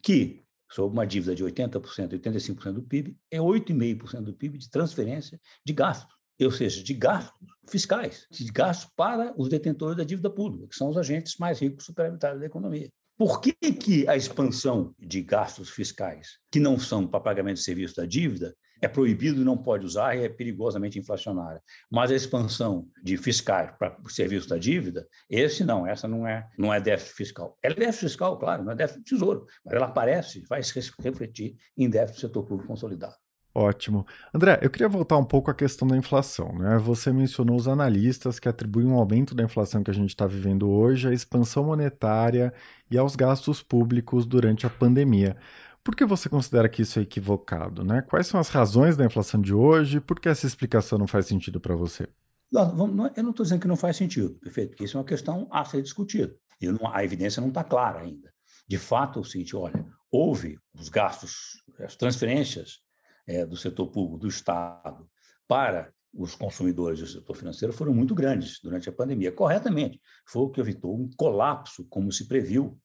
que, 0.01 0.45
sob 0.71 0.93
uma 0.93 1.05
dívida 1.05 1.35
de 1.35 1.45
80%, 1.45 2.13
85% 2.13 2.73
do 2.73 2.83
PIB, 2.83 3.19
é 3.29 3.39
8,5% 3.39 4.21
do 4.23 4.33
PIB 4.33 4.57
de 4.59 4.71
transferência 4.71 5.41
de 5.65 5.73
gastos, 5.73 6.16
ou 6.45 6.51
seja, 6.51 6.83
de 6.83 6.95
gastos 6.95 7.49
fiscais, 7.69 8.27
de 8.31 8.45
gastos 8.53 8.91
para 8.97 9.35
os 9.37 9.49
detentores 9.49 9.97
da 9.97 10.05
dívida 10.05 10.31
pública, 10.31 10.69
que 10.69 10.77
são 10.77 10.89
os 10.89 10.97
agentes 10.97 11.37
mais 11.39 11.61
ricos 11.61 11.85
superavitários 11.85 12.41
da 12.41 12.47
economia. 12.47 12.91
Por 13.19 13.41
que, 13.41 13.53
que 13.53 14.07
a 14.09 14.17
expansão 14.17 14.95
de 14.99 15.23
gastos 15.23 15.71
fiscais, 15.71 16.39
que 16.53 16.61
não 16.61 16.79
são 16.79 17.07
para 17.07 17.21
pagamento 17.21 17.57
de 17.57 17.63
serviço 17.63 17.97
da 17.97 18.05
dívida, 18.05 18.55
é 18.81 18.89
proibido 18.89 19.45
não 19.45 19.57
pode 19.57 19.87
usar 19.87 20.17
e 20.17 20.25
é 20.25 20.29
perigosamente 20.29 20.99
inflacionária. 20.99 21.63
Mas 21.91 22.11
a 22.11 22.15
expansão 22.15 22.87
de 23.03 23.17
fiscais 23.17 23.71
para 23.79 23.97
o 24.05 24.11
serviço 24.11 24.49
da 24.49 24.59
dívida, 24.59 25.07
esse 25.31 25.65
não, 25.65 25.87
essa 25.87 26.07
não 26.07 26.27
é, 26.27 26.47
não 26.59 26.73
é 26.73 26.81
déficit 26.81 27.17
fiscal. 27.17 27.59
É 27.63 27.73
déficit 27.73 28.09
fiscal, 28.09 28.39
claro, 28.39 28.65
não 28.65 28.73
é 28.73 28.75
déficit 28.75 29.01
do 29.01 29.05
tesouro, 29.05 29.47
mas 29.65 29.75
ela 29.75 29.87
aparece, 29.87 30.43
vai 30.49 30.63
se 30.63 30.73
refletir 31.01 31.57
em 31.77 31.89
déficit 31.89 32.17
do 32.17 32.29
setor 32.29 32.45
público 32.45 32.69
consolidado. 32.69 33.15
Ótimo. 33.59 34.07
André, 34.35 34.59
eu 34.61 34.69
queria 34.69 34.87
voltar 34.87 35.17
um 35.17 35.25
pouco 35.25 35.51
à 35.51 35.55
questão 35.55 35.89
da 35.89 35.97
inflação. 35.97 36.59
Né? 36.59 36.77
Você 36.77 37.11
mencionou 37.11 37.57
os 37.57 37.67
analistas 37.67 38.39
que 38.39 38.51
atribuem 38.51 38.87
um 38.87 38.99
aumento 38.99 39.35
da 39.35 39.43
inflação 39.43 39.83
que 39.83 39.91
a 39.91 39.95
gente 39.95 40.11
está 40.11 40.27
vivendo 40.27 40.69
hoje 40.69 41.09
à 41.09 41.13
expansão 41.15 41.65
monetária 41.65 42.53
e 42.91 42.99
aos 42.99 43.17
gastos 43.17 43.63
públicos 43.63 44.27
durante 44.27 44.67
a 44.67 44.71
pandemia. 44.71 45.39
Por 45.83 45.97
que 45.97 46.05
você 46.05 46.29
considera 46.29 46.69
que 46.69 46.83
isso 46.83 46.99
é 46.99 47.03
equivocado? 47.03 47.83
Né? 47.83 48.03
Quais 48.03 48.27
são 48.27 48.39
as 48.39 48.51
razões 48.51 48.95
da 48.95 49.07
inflação 49.07 49.41
de 49.41 49.55
hoje? 49.55 50.01
Por 50.01 50.21
que 50.21 50.29
essa 50.29 50.47
explicação 50.47 50.99
não 50.99 51.07
faz 51.07 51.25
sentido 51.25 51.59
para 51.59 51.75
você? 51.75 52.07
Não, 52.53 52.77
eu 53.17 53.23
não 53.23 53.31
estou 53.31 53.43
dizendo 53.43 53.63
que 53.63 53.69
não 53.69 53.75
faz 53.75 53.97
sentido, 53.97 54.35
perfeito, 54.35 54.73
porque 54.73 54.85
isso 54.85 54.99
é 54.99 55.01
uma 55.01 55.07
questão 55.07 55.49
a 55.51 55.65
ser 55.65 55.81
discutida. 55.81 56.37
Não, 56.61 56.95
a 56.95 57.03
evidência 57.03 57.41
não 57.41 57.49
está 57.49 57.65
clara 57.65 58.01
ainda. 58.01 58.31
De 58.69 58.77
fato, 58.77 59.19
é 59.19 59.23
o 59.23 59.25
seguinte: 59.25 59.57
olha, 59.57 59.83
houve 60.11 60.59
os 60.75 60.91
gastos, 60.91 61.63
as 61.81 61.97
transferências 61.97 62.85
é, 63.27 63.45
do 63.45 63.57
setor 63.57 63.89
público, 63.89 64.19
do 64.19 64.29
Estado, 64.29 65.09
para 65.49 65.93
os 66.13 66.35
consumidores 66.35 67.01
do 67.01 67.07
setor 67.07 67.37
financeiro 67.37 67.73
foram 67.73 67.93
muito 67.93 68.15
grandes 68.15 68.59
durante 68.63 68.89
a 68.89 68.93
pandemia. 68.93 69.31
Corretamente, 69.31 70.01
foi 70.27 70.43
o 70.43 70.51
que 70.51 70.61
evitou 70.61 70.97
um 70.97 71.11
colapso, 71.17 71.85
como 71.89 72.11
se 72.11 72.27
previu 72.27 72.79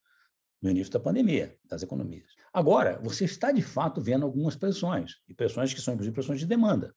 no 0.62 0.69
início 0.69 0.91
da 0.93 0.99
pandemia, 0.99 1.58
das 1.65 1.82
economias. 1.82 2.30
Agora, 2.54 2.99
você 3.01 3.25
está 3.25 3.51
de 3.51 3.62
fato 3.62 4.01
vendo 4.01 4.25
algumas 4.25 4.56
pressões, 4.56 5.13
e 5.27 5.34
pressões 5.34 5.73
que 5.73 5.82
são, 5.82 5.93
inclusive, 5.93 6.13
pressões 6.13 6.39
de 6.39 6.45
demanda. 6.45 6.93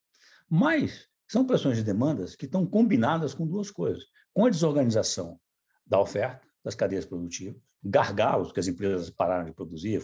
Mas 0.48 1.08
são 1.26 1.46
pressões 1.46 1.76
de 1.76 1.82
demandas 1.82 2.36
que 2.36 2.44
estão 2.44 2.66
combinadas 2.66 3.32
com 3.32 3.46
duas 3.46 3.70
coisas: 3.70 4.04
com 4.32 4.44
a 4.44 4.50
desorganização 4.50 5.40
da 5.86 6.00
oferta, 6.00 6.46
das 6.62 6.74
cadeias 6.74 7.06
produtivas, 7.06 7.60
gargalos 7.84 8.50
que 8.50 8.60
as 8.60 8.66
empresas 8.66 9.10
pararam 9.10 9.44
de 9.44 9.52
produzir, 9.52 10.02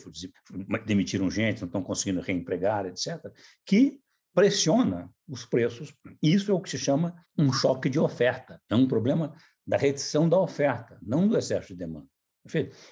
demitiram 0.84 1.30
gente, 1.30 1.62
não 1.62 1.66
estão 1.66 1.82
conseguindo 1.82 2.20
reempregar, 2.20 2.84
etc., 2.86 3.32
que 3.64 4.00
pressiona 4.34 5.10
os 5.26 5.44
preços. 5.46 5.94
Isso 6.22 6.50
é 6.50 6.54
o 6.54 6.60
que 6.60 6.70
se 6.70 6.78
chama 6.78 7.14
um 7.38 7.52
choque 7.52 7.88
de 7.88 7.98
oferta. 7.98 8.60
É 8.68 8.76
um 8.76 8.86
problema 8.86 9.34
da 9.66 9.76
redução 9.76 10.28
da 10.28 10.38
oferta, 10.38 10.98
não 11.02 11.26
do 11.26 11.36
excesso 11.36 11.68
de 11.68 11.76
demanda. 11.76 12.06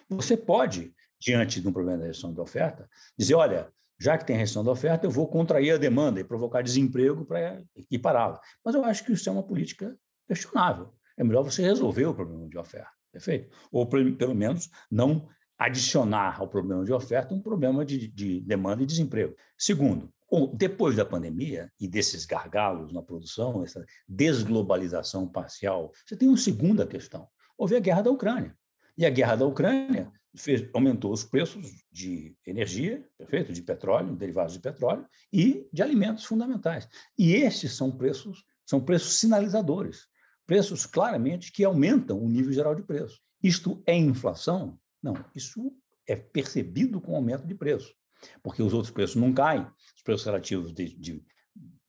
Você 0.09 0.37
pode, 0.37 0.95
diante 1.21 1.61
de 1.61 1.69
um 1.69 1.73
problema 1.73 1.99
da 1.99 2.05
redução 2.05 2.33
da 2.33 2.43
oferta, 2.43 2.89
dizer, 3.17 3.35
olha, 3.35 3.73
já 4.01 4.17
que 4.17 4.25
tem 4.25 4.37
redução 4.37 4.65
da 4.65 4.71
oferta, 4.71 5.07
eu 5.07 5.11
vou 5.11 5.29
contrair 5.29 5.73
a 5.73 5.77
demanda 5.77 6.21
e 6.21 6.25
provocar 6.25 6.63
desemprego 6.63 7.25
para 7.25 7.63
equipará-la. 7.75 8.41
Mas 8.65 8.75
eu 8.75 8.85
acho 8.85 9.05
que 9.05 9.13
isso 9.13 9.29
é 9.29 9.33
uma 9.33 9.43
política 9.43 9.97
questionável. 10.27 10.95
É 11.17 11.25
melhor 11.25 11.43
você 11.43 11.63
resolver 11.63 12.07
o 12.07 12.15
problema 12.15 12.49
de 12.49 12.57
oferta. 12.57 12.98
Perfeito? 13.13 13.51
Ou, 13.71 13.87
pelo 13.87 14.35
menos, 14.35 14.71
não 14.91 15.29
adicionar 15.59 16.41
ao 16.41 16.49
problema 16.49 16.85
de 16.85 16.93
oferta 16.93 17.35
um 17.35 17.41
problema 17.41 17.85
de, 17.85 18.07
de 18.09 18.41
demanda 18.41 18.83
e 18.83 18.87
desemprego. 18.87 19.35
Segundo, 19.57 20.13
depois 20.55 20.95
da 20.95 21.05
pandemia 21.05 21.73
e 21.81 21.89
desses 21.89 22.25
gargalos 22.25 22.93
na 22.93 23.03
produção, 23.03 23.65
essa 23.65 23.85
desglobalização 24.07 25.27
parcial, 25.27 25.91
você 26.07 26.17
tem 26.17 26.29
uma 26.29 26.37
segunda 26.37 26.87
questão. 26.87 27.27
Houve 27.57 27.77
a 27.77 27.81
guerra 27.81 28.03
da 28.03 28.11
Ucrânia. 28.11 28.57
E 28.97 29.05
a 29.05 29.11
guerra 29.11 29.37
da 29.37 29.47
Ucrânia 29.47 30.13
fez, 30.37 30.69
aumentou 30.73 31.13
os 31.13 31.25
preços 31.25 31.85
de 31.91 32.37
energia, 32.47 33.05
perfeito? 33.17 33.53
de 33.53 33.63
petróleo, 33.63 34.15
derivados 34.15 34.53
de 34.53 34.61
petróleo, 34.61 35.07
e 35.33 35.67
de 35.73 35.83
alimentos 35.83 36.25
fundamentais. 36.25 36.89
E 37.19 37.35
esses 37.35 37.73
são 37.73 37.91
preços, 37.91 38.45
são 38.65 38.81
preços 38.81 39.19
sinalizadores 39.19 40.07
preços 40.49 40.87
claramente 40.87 41.53
que 41.53 41.63
aumentam 41.63 42.19
o 42.19 42.27
nível 42.27 42.51
geral 42.51 42.75
de 42.75 42.83
preço. 42.83 43.21
Isto 43.43 43.83
é 43.87 43.95
inflação? 43.95 44.81
Não, 45.03 45.15
isso 45.35 45.71
é 46.07 46.17
percebido 46.17 47.03
com 47.03 47.15
aumento 47.15 47.47
de 47.47 47.55
preço, 47.55 47.95
porque 48.43 48.63
os 48.63 48.73
outros 48.73 48.91
preços 48.91 49.17
não 49.17 49.31
caem, 49.31 49.67
os 49.95 50.03
preços 50.03 50.25
relativos 50.25 50.73
de, 50.73 50.99
de, 50.99 51.23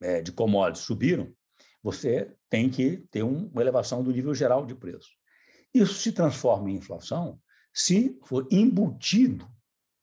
é, 0.01 0.21
de 0.21 0.33
commodities 0.33 0.83
subiram, 0.85 1.33
você 1.81 2.35
tem 2.49 2.69
que 2.69 2.97
ter 3.09 3.23
uma 3.23 3.61
elevação 3.61 4.03
do 4.03 4.11
nível 4.11 4.35
geral 4.35 4.65
de 4.65 4.75
preço. 4.75 5.09
Isso 5.73 5.93
se 5.93 6.11
transforma 6.11 6.69
em 6.69 6.75
inflação 6.75 7.39
se 7.73 8.19
for 8.25 8.45
embutido 8.51 9.47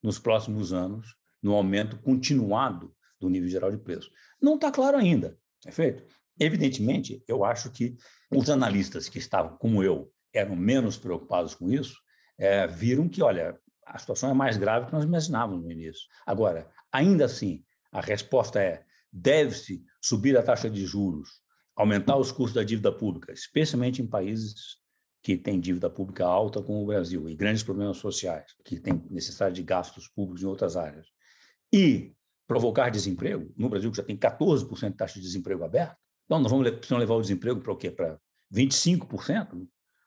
nos 0.03 0.19
próximos 0.19 0.73
anos 0.73 1.15
no 1.43 1.53
aumento 1.53 1.99
continuado 1.99 2.97
do 3.21 3.29
nível 3.29 3.51
geral 3.51 3.71
de 3.71 3.77
preço. 3.77 4.11
Não 4.41 4.55
está 4.55 4.73
claro 4.73 4.97
ainda, 4.97 5.39
é 5.67 5.71
feito? 5.71 6.07
Evidentemente, 6.39 7.23
eu 7.27 7.45
acho 7.45 7.71
que 7.71 7.97
os 8.31 8.51
analistas 8.51 9.09
que 9.09 9.19
estavam, 9.19 9.57
como 9.57 9.83
eu, 9.83 10.13
eram 10.33 10.55
menos 10.55 10.99
preocupados 10.99 11.55
com 11.55 11.71
isso, 11.71 11.99
é, 12.39 12.67
viram 12.67 13.09
que, 13.09 13.23
olha, 13.23 13.59
a 13.87 13.99
situação 13.99 14.31
é 14.31 14.35
mais 14.35 14.57
grave 14.57 14.85
do 14.85 14.89
que 14.89 14.95
nós 14.95 15.05
imaginávamos 15.05 15.65
no 15.65 15.71
início. 15.71 16.07
Agora, 16.27 16.71
ainda 16.93 17.25
assim, 17.25 17.65
a 17.91 18.01
resposta 18.01 18.61
é: 18.61 18.85
deve-se 19.11 19.83
subir 20.03 20.37
a 20.37 20.43
taxa 20.43 20.69
de 20.69 20.85
juros, 20.85 21.29
aumentar 21.75 22.17
os 22.17 22.31
custos 22.31 22.55
da 22.55 22.65
dívida 22.65 22.93
pública, 22.93 23.33
especialmente 23.33 24.03
em 24.03 24.07
países 24.07 24.79
que 25.23 25.37
têm 25.37 25.59
dívida 25.59 25.89
pública 25.89 26.25
alta, 26.25 26.63
como 26.63 26.83
o 26.83 26.87
Brasil, 26.87 27.29
e 27.29 27.35
grandes 27.35 27.63
problemas 27.63 27.97
sociais, 27.97 28.55
que 28.65 28.79
têm 28.79 29.03
necessidade 29.11 29.57
de 29.57 29.63
gastos 29.63 30.07
públicos 30.09 30.43
em 30.43 30.47
outras 30.47 30.77
áreas. 30.77 31.07
E 31.73 32.15
provocar 32.47 32.91
desemprego, 32.91 33.53
no 33.57 33.69
Brasil, 33.69 33.91
que 33.91 33.97
já 33.97 34.05
tem 34.05 34.17
14% 34.17 34.91
de 34.91 34.97
taxa 34.97 35.15
de 35.15 35.23
desemprego 35.23 35.65
aberta, 35.65 35.99
então, 36.27 36.41
nós 36.41 36.51
vamos 36.51 36.69
precisamos 36.71 37.01
levar 37.01 37.15
o 37.15 37.21
desemprego 37.21 37.61
para 37.61 37.73
o 37.73 37.77
quê? 37.77 37.91
Para 37.91 38.19
25%? 38.53 39.67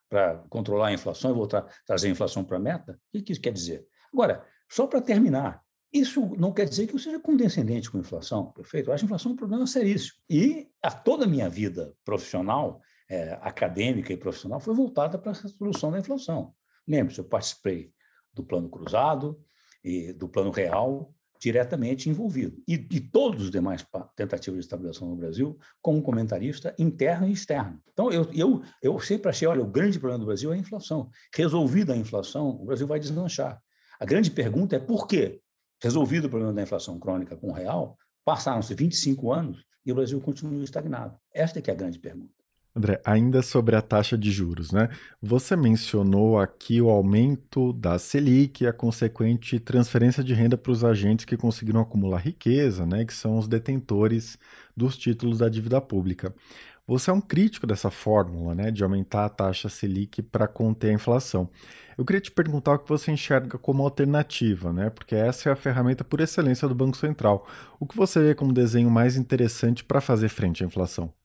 Para 0.10 0.38
controlar 0.50 0.88
a 0.88 0.94
inflação 0.94 1.32
e 1.32 1.34
voltar 1.34 1.62
trazer 1.86 2.08
a 2.08 2.12
inflação 2.12 2.44
para 2.44 2.58
a 2.58 2.60
meta? 2.60 3.00
O 3.14 3.24
que, 3.24 3.32
isso 3.32 3.42
quer 3.42 3.54
dizer? 3.54 3.88
Agora, 4.14 4.46
só 4.68 4.86
para 4.86 5.02
terminar, 5.02 5.64
isso 5.94 6.36
não 6.38 6.52
quer 6.52 6.66
dizer 6.66 6.88
que 6.88 6.94
eu 6.94 7.00
seja 7.00 7.20
condescendente 7.20 7.90
com 7.90 7.98
a 7.98 8.02
inflação, 8.02 8.52
perfeito? 8.52 8.90
Eu 8.90 8.94
acho 8.94 9.06
a 9.06 9.08
inflação 9.08 9.32
um 9.32 9.36
problema 9.36 9.66
seríssimo. 9.66 10.20
E 10.30 10.70
a 10.84 10.92
toda 10.92 11.26
a 11.26 11.28
minha 11.28 11.50
vida 11.50 11.96
profissional, 12.04 12.82
é, 13.10 13.40
acadêmica 13.42 14.12
e 14.12 14.18
profissional, 14.18 14.60
foi 14.60 14.76
voltada 14.76 15.18
para 15.18 15.32
essa 15.32 15.48
solução 15.48 15.92
da 15.92 16.00
inflação. 16.00 16.54
Lembre-se, 16.88 17.20
eu 17.20 17.26
participei 17.26 17.94
do 18.34 18.44
Plano 18.44 18.70
Cruzado 18.70 19.40
e 19.84 20.12
do 20.14 20.28
Plano 20.28 20.52
Real, 20.52 21.14
diretamente 21.40 22.10
envolvido. 22.10 22.62
E 22.68 22.78
todos 23.00 23.44
os 23.44 23.52
demais 23.52 23.86
tentativas 24.16 24.60
de 24.60 24.66
estabilização 24.66 25.10
no 25.10 25.16
Brasil, 25.16 25.58
como 25.82 26.02
comentarista 26.02 26.76
interno 26.78 27.28
e 27.28 27.32
externo. 27.32 27.82
Então, 27.94 28.12
eu, 28.12 28.30
eu, 28.34 28.62
eu 28.84 29.00
sempre 29.00 29.30
achei, 29.30 29.48
olha, 29.48 29.62
o 29.62 29.68
grande 29.68 29.98
problema 29.98 30.20
do 30.20 30.26
Brasil 30.26 30.52
é 30.52 30.56
a 30.56 30.60
inflação. 30.60 31.10
Resolvida 31.34 31.94
a 31.94 31.98
inflação, 31.98 32.50
o 32.50 32.66
Brasil 32.66 32.86
vai 32.86 33.00
deslanchar. 33.00 33.62
A 34.00 34.06
grande 34.06 34.30
pergunta 34.30 34.76
é 34.76 34.80
por 34.80 35.08
quê? 35.08 35.42
Resolvido 35.82 36.26
o 36.26 36.30
problema 36.30 36.54
da 36.54 36.62
inflação 36.62 37.00
crônica 37.00 37.38
com 37.38 37.50
o 37.50 37.54
real, 37.54 37.98
passaram-se 38.26 38.74
25 38.76 39.32
anos 39.32 39.64
e 39.86 39.92
o 39.92 39.96
Brasil 39.96 40.20
continua 40.20 40.64
estagnado. 40.64 41.18
Esta 41.34 41.60
é 41.60 41.62
que 41.62 41.72
é 41.72 41.74
a 41.74 41.78
grande 41.78 42.00
pergunta. 42.00 42.39
André, 42.76 43.02
ainda 43.04 43.42
sobre 43.42 43.76
a 43.76 43.82
taxa 43.82 44.18
de 44.18 44.32
juros, 44.32 44.72
né? 44.72 44.90
Você 45.22 45.56
mencionou 45.56 46.40
aqui 46.40 46.82
o 46.82 46.90
aumento 46.90 47.74
da 47.74 47.98
Selic 47.98 48.64
e 48.64 48.68
a 48.68 48.74
consequente 48.74 49.60
transferência 49.60 50.24
de 50.24 50.34
renda 50.34 50.56
para 50.58 50.72
os 50.72 50.84
agentes 50.84 51.26
que 51.26 51.36
conseguiram 51.36 51.82
acumular 51.82 52.20
riqueza, 52.20 52.86
né? 52.86 53.04
Que 53.06 53.14
são 53.14 53.38
os 53.38 53.48
detentores 53.48 54.38
dos 54.78 54.98
títulos 54.98 55.40
da 55.40 55.50
dívida 55.50 55.82
pública. 55.82 56.34
Você 56.88 57.10
é 57.12 57.14
um 57.14 57.22
crítico 57.22 57.68
dessa 57.68 57.92
fórmula, 57.92 58.56
né? 58.56 58.72
De 58.72 58.84
aumentar 58.84 59.26
a 59.26 59.30
taxa 59.30 59.68
Selic 59.68 60.22
para 60.22 60.48
conter 60.48 60.92
a 60.92 60.94
inflação. 60.94 61.50
Eu 61.98 62.06
queria 62.06 62.22
te 62.22 62.32
perguntar 62.32 62.74
o 62.74 62.80
que 62.80 62.90
você 62.90 63.12
enxerga 63.12 63.58
como 63.58 63.84
alternativa, 63.84 64.72
né? 64.72 64.90
Porque 64.90 65.16
essa 65.16 65.50
é 65.50 65.52
a 65.52 65.56
ferramenta 65.56 66.04
por 66.04 66.22
excelência 66.22 66.68
do 66.68 66.76
Banco 66.76 66.98
Central. 66.98 67.48
O 67.80 67.86
que 67.86 67.98
você 67.98 68.22
vê 68.22 68.36
como 68.36 68.54
desenho 68.54 68.90
mais 68.90 69.18
interessante 69.18 69.84
para 69.84 70.00
fazer 70.00 70.30
frente 70.30 70.64
à 70.64 70.68
inflação? 70.68 71.19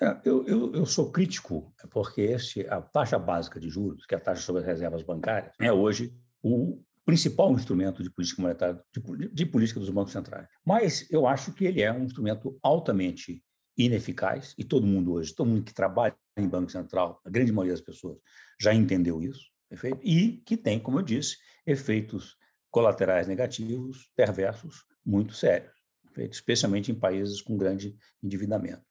É, 0.00 0.18
eu, 0.24 0.46
eu, 0.46 0.74
eu, 0.74 0.86
sou 0.86 1.12
crítico, 1.12 1.74
porque 1.90 2.22
esse, 2.22 2.66
a 2.68 2.80
taxa 2.80 3.18
básica 3.18 3.60
de 3.60 3.68
juros, 3.68 4.06
que 4.06 4.14
é 4.14 4.18
a 4.18 4.20
taxa 4.20 4.40
sobre 4.40 4.62
as 4.62 4.66
reservas 4.66 5.02
bancárias, 5.02 5.52
é 5.60 5.70
hoje 5.70 6.14
o 6.42 6.82
principal 7.04 7.52
instrumento 7.52 8.02
de 8.02 8.10
política 8.10 8.40
monetária, 8.40 8.82
de, 8.92 9.28
de 9.28 9.46
política 9.46 9.78
dos 9.78 9.90
bancos 9.90 10.12
centrais. 10.12 10.48
Mas 10.64 11.06
eu 11.10 11.26
acho 11.26 11.52
que 11.52 11.66
ele 11.66 11.82
é 11.82 11.92
um 11.92 12.04
instrumento 12.04 12.58
altamente 12.62 13.42
ineficaz, 13.76 14.54
e 14.56 14.64
todo 14.64 14.86
mundo 14.86 15.12
hoje, 15.12 15.34
todo 15.34 15.48
mundo 15.48 15.64
que 15.64 15.74
trabalha 15.74 16.16
em 16.36 16.48
Banco 16.48 16.70
Central, 16.70 17.20
a 17.24 17.30
grande 17.30 17.52
maioria 17.52 17.74
das 17.74 17.84
pessoas, 17.84 18.18
já 18.58 18.74
entendeu 18.74 19.22
isso. 19.22 19.50
perfeito? 19.68 20.00
e 20.02 20.38
que 20.46 20.56
tem, 20.56 20.78
como 20.78 20.98
eu 20.98 21.02
disse, 21.02 21.36
efeitos 21.66 22.36
colaterais 22.70 23.26
negativos, 23.26 24.10
perversos, 24.16 24.84
muito 25.04 25.34
sérios? 25.34 25.79
Especialmente 26.24 26.90
em 26.90 26.94
países 26.94 27.40
com 27.40 27.56
grande 27.56 27.96
endividamento. 28.22 28.82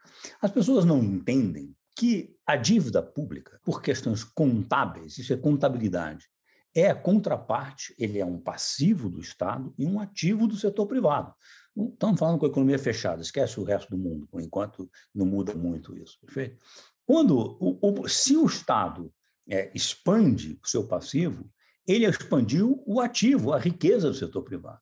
As 0.41 0.51
pessoas 0.51 0.85
não 0.85 1.03
entendem 1.03 1.75
que 1.95 2.35
a 2.45 2.55
dívida 2.55 3.01
pública, 3.01 3.59
por 3.63 3.81
questões 3.81 4.23
contábeis, 4.23 5.17
isso 5.17 5.33
é 5.33 5.37
contabilidade, 5.37 6.27
é 6.73 6.89
a 6.89 6.95
contraparte, 6.95 7.93
ele 7.97 8.19
é 8.19 8.25
um 8.25 8.39
passivo 8.39 9.09
do 9.09 9.19
Estado 9.19 9.73
e 9.77 9.85
um 9.85 9.99
ativo 9.99 10.47
do 10.47 10.55
setor 10.55 10.85
privado. 10.85 11.33
Estamos 11.75 12.19
falando 12.19 12.39
com 12.39 12.45
a 12.45 12.49
economia 12.49 12.79
fechada, 12.79 13.21
esquece 13.21 13.59
o 13.59 13.63
resto 13.63 13.89
do 13.89 13.97
mundo, 13.97 14.27
por 14.27 14.41
enquanto 14.41 14.89
não 15.13 15.25
muda 15.25 15.53
muito 15.53 15.97
isso, 15.97 16.17
perfeito? 16.21 16.57
Quando, 17.05 17.57
o, 17.59 17.79
o, 17.81 18.07
se 18.07 18.37
o 18.37 18.45
Estado 18.45 19.11
é, 19.49 19.71
expande 19.73 20.59
o 20.63 20.67
seu 20.67 20.87
passivo, 20.87 21.49
ele 21.87 22.05
expandiu 22.05 22.83
o 22.85 23.01
ativo, 23.01 23.51
a 23.51 23.59
riqueza 23.59 24.09
do 24.09 24.15
setor 24.15 24.43
privado. 24.43 24.79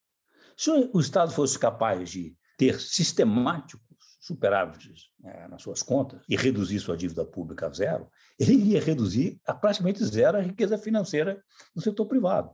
Se 0.58 0.72
o 0.72 1.00
Estado 1.00 1.32
fosse 1.32 1.58
capaz 1.58 2.10
de 2.10 2.36
ter 2.58 2.82
sistemáticos 2.82 3.86
superávites 4.20 5.04
é, 5.24 5.48
nas 5.48 5.62
suas 5.62 5.84
contas 5.84 6.22
e 6.28 6.36
reduzir 6.36 6.80
sua 6.80 6.98
dívida 6.98 7.24
pública 7.24 7.68
a 7.68 7.70
zero, 7.70 8.10
ele 8.40 8.54
iria 8.54 8.82
reduzir 8.82 9.40
a 9.46 9.54
praticamente 9.54 10.04
zero 10.04 10.38
a 10.38 10.42
riqueza 10.42 10.76
financeira 10.76 11.42
do 11.76 11.82
setor 11.82 12.08
privado. 12.08 12.52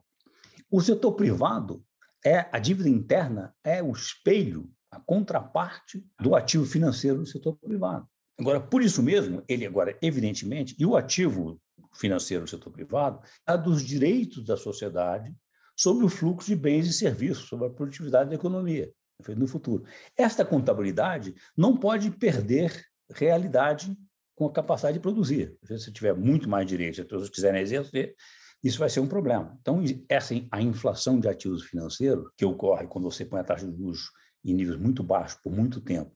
O 0.69 0.81
setor 0.81 1.13
privado 1.13 1.81
é 2.25 2.49
a 2.51 2.59
dívida 2.59 2.89
interna 2.89 3.55
é 3.63 3.81
o 3.81 3.93
espelho, 3.93 4.69
a 4.91 4.99
contraparte 4.99 6.05
do 6.21 6.35
ativo 6.35 6.65
financeiro 6.65 7.19
do 7.19 7.25
setor 7.25 7.55
privado. 7.55 8.05
Agora, 8.37 8.59
por 8.59 8.81
isso 8.81 9.01
mesmo, 9.01 9.43
ele 9.47 9.65
agora, 9.65 9.97
evidentemente, 10.01 10.75
e 10.77 10.85
o 10.85 10.97
ativo 10.97 11.57
financeiro 11.93 12.43
do 12.43 12.49
setor 12.49 12.71
privado 12.71 13.21
é 13.47 13.57
dos 13.57 13.81
direitos 13.81 14.43
da 14.43 14.57
sociedade 14.57 15.33
sobre 15.75 16.05
o 16.05 16.09
fluxo 16.09 16.47
de 16.47 16.55
bens 16.55 16.87
e 16.87 16.93
serviços, 16.93 17.47
sobre 17.47 17.67
a 17.67 17.69
produtividade 17.69 18.29
da 18.29 18.35
economia 18.35 18.91
no 19.37 19.47
futuro. 19.47 19.85
Esta 20.17 20.43
contabilidade 20.43 21.33
não 21.55 21.77
pode 21.77 22.11
perder 22.11 22.83
realidade 23.11 23.95
com 24.35 24.45
a 24.45 24.51
capacidade 24.51 24.97
de 24.97 25.01
produzir. 25.01 25.57
Se 25.77 25.91
tiver 25.91 26.13
muito 26.13 26.49
mais 26.49 26.67
direitos, 26.67 26.95
se 26.97 27.01
as 27.01 27.07
pessoas 27.07 27.29
quiserem 27.29 27.61
exercer, 27.61 28.15
isso 28.63 28.79
vai 28.79 28.89
ser 28.89 28.99
um 28.99 29.07
problema. 29.07 29.57
Então, 29.61 29.83
essa 30.09 30.33
a 30.51 30.61
inflação 30.61 31.19
de 31.19 31.27
ativos 31.27 31.63
financeiros 31.63 32.29
que 32.37 32.45
ocorre 32.45 32.87
quando 32.87 33.05
você 33.05 33.25
põe 33.25 33.39
a 33.39 33.43
taxa 33.43 33.69
de 33.69 33.77
juros 33.77 34.09
em 34.43 34.53
níveis 34.53 34.79
muito 34.79 35.03
baixos 35.03 35.39
por 35.41 35.51
muito 35.51 35.79
tempo 35.79 36.11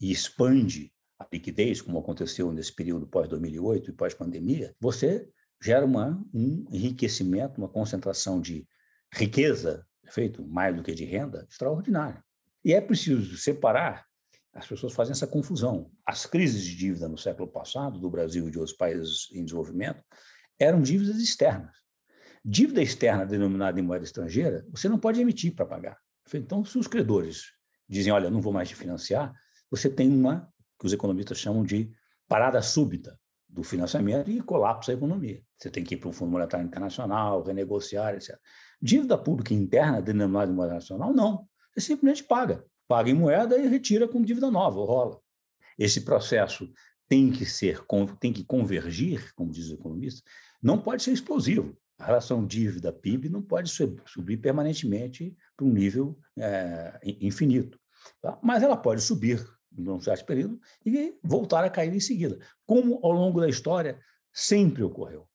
e 0.00 0.10
expande 0.10 0.92
a 1.18 1.26
liquidez, 1.32 1.82
como 1.82 1.98
aconteceu 1.98 2.52
nesse 2.52 2.72
período 2.72 3.06
pós-2008 3.06 3.88
e 3.88 3.92
pós-pandemia, 3.92 4.74
você 4.80 5.28
gera 5.60 5.84
uma, 5.84 6.24
um 6.32 6.64
enriquecimento, 6.70 7.58
uma 7.58 7.68
concentração 7.68 8.40
de 8.40 8.66
riqueza, 9.12 9.86
feito 10.06 10.46
mais 10.46 10.74
do 10.74 10.82
que 10.82 10.94
de 10.94 11.04
renda, 11.04 11.46
extraordinária. 11.48 12.22
E 12.64 12.72
é 12.72 12.80
preciso 12.80 13.36
separar, 13.36 14.06
as 14.52 14.66
pessoas 14.66 14.92
fazem 14.92 15.12
essa 15.12 15.26
confusão. 15.26 15.90
As 16.04 16.26
crises 16.26 16.64
de 16.64 16.76
dívida 16.76 17.08
no 17.08 17.16
século 17.16 17.48
passado, 17.48 17.98
do 17.98 18.10
Brasil 18.10 18.48
e 18.48 18.50
de 18.50 18.58
outros 18.58 18.76
países 18.76 19.28
em 19.32 19.44
desenvolvimento, 19.44 20.02
eram 20.58 20.82
dívidas 20.82 21.16
externas. 21.18 21.76
Dívida 22.44 22.82
externa 22.82 23.26
denominada 23.26 23.78
em 23.78 23.82
moeda 23.82 24.04
estrangeira, 24.04 24.66
você 24.70 24.88
não 24.88 24.98
pode 24.98 25.20
emitir 25.20 25.54
para 25.54 25.66
pagar. 25.66 25.98
Então, 26.34 26.64
se 26.64 26.78
os 26.78 26.86
credores 26.86 27.52
dizem, 27.88 28.12
olha, 28.12 28.30
não 28.30 28.40
vou 28.40 28.52
mais 28.52 28.68
te 28.68 28.74
financiar, 28.74 29.32
você 29.70 29.88
tem 29.88 30.10
uma 30.10 30.52
que 30.78 30.86
os 30.86 30.92
economistas 30.92 31.38
chamam 31.38 31.62
de 31.62 31.90
parada 32.26 32.60
súbita 32.62 33.18
do 33.48 33.62
financiamento 33.62 34.30
e 34.30 34.40
colapso 34.42 34.90
da 34.90 34.96
economia. 34.96 35.42
Você 35.56 35.70
tem 35.70 35.82
que 35.82 35.94
ir 35.94 35.98
para 35.98 36.10
o 36.10 36.12
Fundo 36.12 36.30
Monetário 36.30 36.66
Internacional, 36.66 37.42
renegociar, 37.42 38.14
etc. 38.14 38.38
Dívida 38.80 39.18
pública 39.18 39.52
interna 39.52 40.00
denominada 40.00 40.50
em 40.50 40.54
moeda 40.54 40.74
nacional, 40.74 41.12
não. 41.12 41.48
Você 41.74 41.80
simplesmente 41.80 42.24
paga. 42.24 42.64
Paga 42.86 43.10
em 43.10 43.14
moeda 43.14 43.58
e 43.58 43.66
retira 43.66 44.08
com 44.08 44.22
dívida 44.22 44.50
nova, 44.50 44.80
rola. 44.80 45.20
Esse 45.78 46.02
processo 46.02 46.70
tem 47.08 47.30
que 47.30 47.44
ser, 47.46 47.84
tem 48.20 48.32
que 48.32 48.44
convergir, 48.44 49.32
como 49.34 49.50
diz 49.50 49.70
o 49.70 49.74
economista, 49.74 50.22
não 50.62 50.78
pode 50.78 51.02
ser 51.02 51.12
explosivo. 51.12 51.76
A 51.98 52.06
relação 52.06 52.46
dívida-PIB 52.46 53.28
não 53.28 53.42
pode 53.42 53.70
subir 53.70 54.36
permanentemente 54.36 55.36
para 55.56 55.66
um 55.66 55.72
nível 55.72 56.18
é, 56.38 56.98
infinito. 57.02 57.78
Tá? 58.22 58.38
Mas 58.42 58.62
ela 58.62 58.76
pode 58.76 59.00
subir 59.00 59.44
num 59.70 60.00
certo 60.00 60.24
período 60.24 60.60
e 60.84 61.18
voltar 61.22 61.64
a 61.64 61.70
cair 61.70 61.92
em 61.92 62.00
seguida, 62.00 62.38
como 62.66 63.00
ao 63.02 63.12
longo 63.12 63.40
da 63.40 63.48
história 63.48 63.98
sempre 64.32 64.82
ocorreu. 64.82 65.28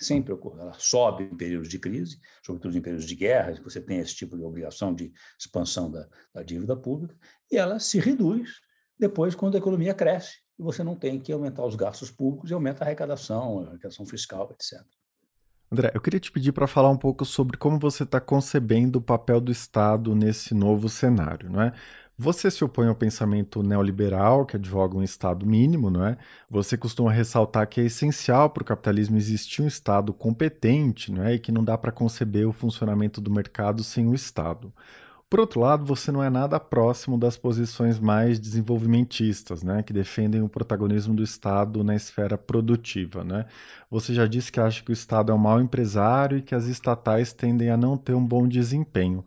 Sempre 0.00 0.32
ocorreu. 0.32 0.62
Ela 0.62 0.72
sobe 0.78 1.24
em 1.24 1.36
períodos 1.36 1.68
de 1.68 1.78
crise, 1.78 2.18
sobretudo 2.44 2.76
em 2.76 2.80
períodos 2.80 3.06
de 3.06 3.14
guerra, 3.14 3.54
você 3.62 3.80
tem 3.80 3.98
esse 3.98 4.14
tipo 4.14 4.36
de 4.36 4.42
obrigação 4.42 4.94
de 4.94 5.12
expansão 5.38 5.90
da, 5.90 6.08
da 6.34 6.42
dívida 6.42 6.76
pública, 6.76 7.14
e 7.50 7.56
ela 7.56 7.78
se 7.78 7.98
reduz 7.98 8.60
depois 8.98 9.34
quando 9.34 9.54
a 9.54 9.58
economia 9.58 9.94
cresce 9.94 10.38
e 10.58 10.62
você 10.62 10.84
não 10.84 10.94
tem 10.94 11.18
que 11.18 11.32
aumentar 11.32 11.64
os 11.64 11.74
gastos 11.74 12.10
públicos 12.10 12.50
e 12.50 12.54
aumenta 12.54 12.84
a 12.84 12.86
arrecadação, 12.86 13.60
a 13.60 13.68
arrecadação 13.68 14.04
fiscal, 14.04 14.50
etc. 14.52 14.84
André, 15.72 15.90
eu 15.94 16.00
queria 16.00 16.20
te 16.20 16.30
pedir 16.30 16.52
para 16.52 16.66
falar 16.66 16.90
um 16.90 16.98
pouco 16.98 17.24
sobre 17.24 17.56
como 17.56 17.78
você 17.78 18.02
está 18.02 18.20
concebendo 18.20 18.98
o 18.98 19.02
papel 19.02 19.40
do 19.40 19.50
Estado 19.50 20.14
nesse 20.14 20.52
novo 20.52 20.88
cenário, 20.88 21.48
não 21.48 21.62
é? 21.62 21.72
Você 22.22 22.50
se 22.50 22.62
opõe 22.62 22.86
ao 22.86 22.94
pensamento 22.94 23.62
neoliberal, 23.62 24.44
que 24.44 24.54
advoga 24.54 24.94
um 24.94 25.02
Estado 25.02 25.46
mínimo, 25.46 25.88
não 25.88 26.04
é? 26.04 26.18
Você 26.50 26.76
costuma 26.76 27.10
ressaltar 27.10 27.66
que 27.66 27.80
é 27.80 27.84
essencial 27.84 28.50
para 28.50 28.60
o 28.60 28.66
capitalismo 28.66 29.16
existir 29.16 29.62
um 29.62 29.66
Estado 29.66 30.12
competente, 30.12 31.10
não 31.10 31.24
é? 31.24 31.32
E 31.32 31.38
que 31.38 31.50
não 31.50 31.64
dá 31.64 31.78
para 31.78 31.90
conceber 31.90 32.46
o 32.46 32.52
funcionamento 32.52 33.22
do 33.22 33.30
mercado 33.30 33.82
sem 33.82 34.06
o 34.06 34.14
Estado. 34.14 34.70
Por 35.30 35.40
outro 35.40 35.60
lado, 35.60 35.82
você 35.86 36.12
não 36.12 36.22
é 36.22 36.28
nada 36.28 36.60
próximo 36.60 37.16
das 37.16 37.38
posições 37.38 37.98
mais 37.98 38.38
desenvolvimentistas, 38.38 39.62
né, 39.62 39.82
que 39.82 39.92
defendem 39.92 40.42
o 40.42 40.48
protagonismo 40.48 41.14
do 41.14 41.22
Estado 41.22 41.82
na 41.82 41.96
esfera 41.96 42.36
produtiva. 42.36 43.24
Né? 43.24 43.46
Você 43.90 44.12
já 44.12 44.26
disse 44.26 44.52
que 44.52 44.60
acha 44.60 44.82
que 44.82 44.90
o 44.90 44.92
Estado 44.92 45.32
é 45.32 45.34
um 45.34 45.38
mau 45.38 45.58
empresário 45.58 46.36
e 46.36 46.42
que 46.42 46.54
as 46.54 46.66
estatais 46.66 47.32
tendem 47.32 47.70
a 47.70 47.78
não 47.78 47.96
ter 47.96 48.12
um 48.12 48.26
bom 48.26 48.46
desempenho. 48.46 49.24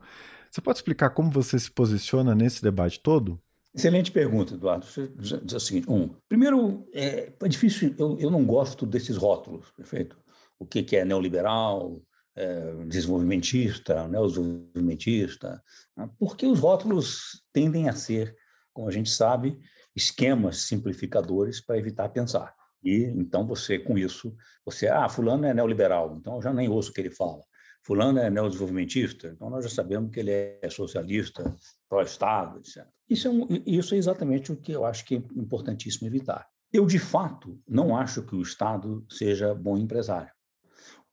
Você 0.53 0.61
pode 0.61 0.77
explicar 0.77 1.09
como 1.09 1.31
você 1.31 1.57
se 1.57 1.71
posiciona 1.71 2.35
nesse 2.35 2.61
debate 2.61 2.99
todo? 2.99 3.41
Excelente 3.73 4.11
pergunta, 4.11 4.53
Eduardo. 4.53 4.85
Você 4.85 5.07
diz 5.07 5.53
o 5.53 5.59
seguinte: 5.59 5.89
um, 5.89 6.09
primeiro, 6.29 6.87
é, 6.93 7.33
é 7.41 7.47
difícil, 7.47 7.95
eu, 7.97 8.19
eu 8.19 8.29
não 8.29 8.45
gosto 8.45 8.85
desses 8.85 9.17
rótulos, 9.17 9.71
perfeito? 9.71 10.15
O 10.59 10.65
que, 10.67 10.83
que 10.83 10.95
é 10.95 11.03
neoliberal, 11.03 11.99
é, 12.35 12.85
desenvolvimentista, 12.85 14.07
neodesenvolvimentista, 14.07 15.59
né? 15.97 16.07
porque 16.19 16.45
os 16.45 16.59
rótulos 16.59 17.43
tendem 17.51 17.89
a 17.89 17.93
ser, 17.93 18.35
como 18.71 18.87
a 18.87 18.91
gente 18.91 19.09
sabe, 19.09 19.59
esquemas 19.95 20.57
simplificadores 20.57 21.59
para 21.59 21.79
evitar 21.79 22.09
pensar. 22.09 22.53
E 22.83 23.05
então 23.05 23.47
você, 23.47 23.79
com 23.79 23.97
isso, 23.97 24.35
você, 24.63 24.87
ah, 24.87 25.09
fulano 25.09 25.47
é 25.47 25.53
neoliberal, 25.53 26.15
então 26.15 26.35
eu 26.35 26.43
já 26.43 26.53
nem 26.53 26.69
ouço 26.69 26.91
o 26.91 26.93
que 26.93 27.01
ele 27.01 27.09
fala. 27.09 27.41
Fulano 27.83 28.19
é 28.19 28.29
neodesenvolvimentista, 28.29 29.27
então 29.27 29.49
nós 29.49 29.65
já 29.65 29.69
sabemos 29.69 30.09
que 30.11 30.21
ele 30.21 30.31
é 30.31 30.69
socialista, 30.69 31.43
pró-Estado, 31.89 32.59
etc. 32.59 32.87
Isso 33.09 33.27
é, 33.27 33.31
um, 33.31 33.47
isso 33.65 33.93
é 33.93 33.97
exatamente 33.97 34.53
o 34.53 34.55
que 34.55 34.71
eu 34.71 34.85
acho 34.85 35.03
que 35.03 35.15
é 35.15 35.17
importantíssimo 35.35 36.07
evitar. 36.07 36.47
Eu, 36.71 36.85
de 36.85 36.97
fato, 36.97 37.61
não 37.67 37.95
acho 37.95 38.23
que 38.23 38.35
o 38.35 38.41
Estado 38.41 39.05
seja 39.09 39.53
bom 39.53 39.77
empresário. 39.77 40.31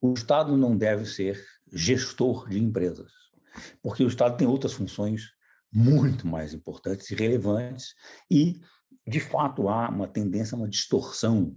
O 0.00 0.14
Estado 0.14 0.56
não 0.56 0.76
deve 0.76 1.04
ser 1.04 1.44
gestor 1.72 2.48
de 2.48 2.59
empresas, 2.59 3.12
porque 3.83 4.04
o 4.04 4.09
Estado 4.09 4.37
tem 4.37 4.46
outras 4.46 4.72
funções 4.72 5.24
muito 5.72 6.26
mais 6.26 6.54
importantes 6.54 7.11
e 7.11 7.14
relevantes, 7.16 7.94
e, 8.30 8.61
de 9.06 9.20
fato, 9.20 9.68
há 9.68 9.88
uma 9.88 10.09
tendência 10.09 10.56
uma 10.56 10.68
distorção 10.68 11.56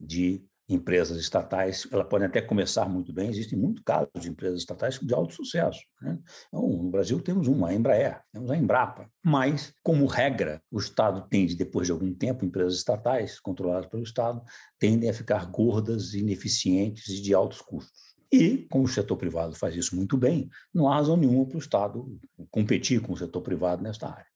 de 0.00 0.44
empresas 0.68 1.18
estatais, 1.18 1.86
ela 1.92 2.04
pode 2.04 2.24
até 2.24 2.40
começar 2.40 2.88
muito 2.88 3.12
bem, 3.12 3.28
existem 3.28 3.58
muitos 3.58 3.82
casos 3.84 4.08
de 4.18 4.28
empresas 4.30 4.60
estatais 4.60 4.98
de 4.98 5.12
alto 5.12 5.34
sucesso. 5.34 5.80
Né? 6.00 6.18
Então, 6.48 6.66
no 6.66 6.90
Brasil 6.90 7.20
temos 7.20 7.48
uma, 7.48 7.68
a 7.68 7.74
Embraer, 7.74 8.22
temos 8.32 8.50
a 8.50 8.56
Embrapa, 8.56 9.10
mas, 9.22 9.74
como 9.82 10.06
regra, 10.06 10.62
o 10.70 10.78
Estado 10.78 11.26
tende, 11.28 11.54
depois 11.54 11.86
de 11.86 11.92
algum 11.92 12.14
tempo, 12.14 12.44
empresas 12.44 12.76
estatais 12.76 13.38
controladas 13.38 13.86
pelo 13.86 14.02
Estado, 14.02 14.42
tendem 14.78 15.10
a 15.10 15.14
ficar 15.14 15.46
gordas, 15.50 16.14
ineficientes 16.14 17.08
e 17.08 17.20
de 17.20 17.34
altos 17.34 17.60
custos. 17.60 18.14
E, 18.32 18.66
como 18.70 18.84
o 18.84 18.88
setor 18.88 19.16
privado 19.16 19.54
faz 19.54 19.76
isso 19.76 19.94
muito 19.94 20.16
bem, 20.16 20.48
não 20.72 20.90
há 20.90 20.96
razão 20.96 21.16
nenhuma 21.16 21.46
para 21.46 21.56
o 21.56 21.60
Estado 21.60 22.18
competir 22.50 23.00
com 23.00 23.12
o 23.12 23.16
setor 23.16 23.42
privado 23.42 23.82
nesta 23.82 24.08
área. 24.08 24.26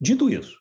Dito 0.00 0.28
isso, 0.28 0.58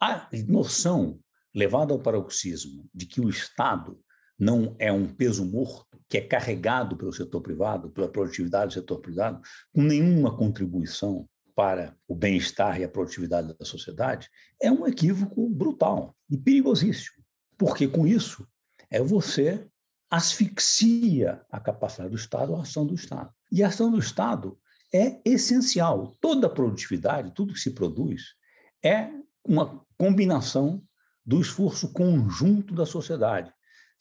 a 0.00 0.28
noção 0.48 1.20
levada 1.54 1.92
ao 1.92 2.00
paroxismo 2.00 2.88
de 2.92 3.06
que 3.06 3.20
o 3.20 3.28
Estado 3.28 3.98
não 4.42 4.74
é 4.76 4.92
um 4.92 5.06
peso 5.06 5.44
morto 5.44 5.86
que 6.08 6.18
é 6.18 6.20
carregado 6.20 6.96
pelo 6.96 7.12
setor 7.12 7.40
privado, 7.40 7.90
pela 7.90 8.08
produtividade 8.08 8.70
do 8.70 8.80
setor 8.80 8.98
privado, 8.98 9.40
com 9.72 9.80
nenhuma 9.80 10.36
contribuição 10.36 11.28
para 11.54 11.96
o 12.08 12.14
bem-estar 12.16 12.80
e 12.80 12.82
a 12.82 12.88
produtividade 12.88 13.56
da 13.56 13.64
sociedade, 13.64 14.28
é 14.60 14.68
um 14.68 14.84
equívoco 14.84 15.48
brutal 15.48 16.16
e 16.28 16.36
perigosíssimo. 16.36 17.22
Porque 17.56 17.86
com 17.86 18.04
isso 18.04 18.44
é 18.90 19.00
você 19.00 19.64
asfixia 20.10 21.40
a 21.48 21.60
capacidade 21.60 22.10
do 22.10 22.16
Estado, 22.16 22.56
a 22.56 22.62
ação 22.62 22.84
do 22.84 22.96
Estado. 22.96 23.32
E 23.52 23.62
a 23.62 23.68
ação 23.68 23.92
do 23.92 24.00
Estado 24.00 24.58
é 24.92 25.20
essencial. 25.24 26.16
Toda 26.20 26.48
a 26.48 26.50
produtividade, 26.50 27.32
tudo 27.32 27.54
que 27.54 27.60
se 27.60 27.70
produz, 27.70 28.34
é 28.82 29.08
uma 29.46 29.80
combinação 29.96 30.82
do 31.24 31.40
esforço 31.40 31.92
conjunto 31.92 32.74
da 32.74 32.84
sociedade. 32.84 33.52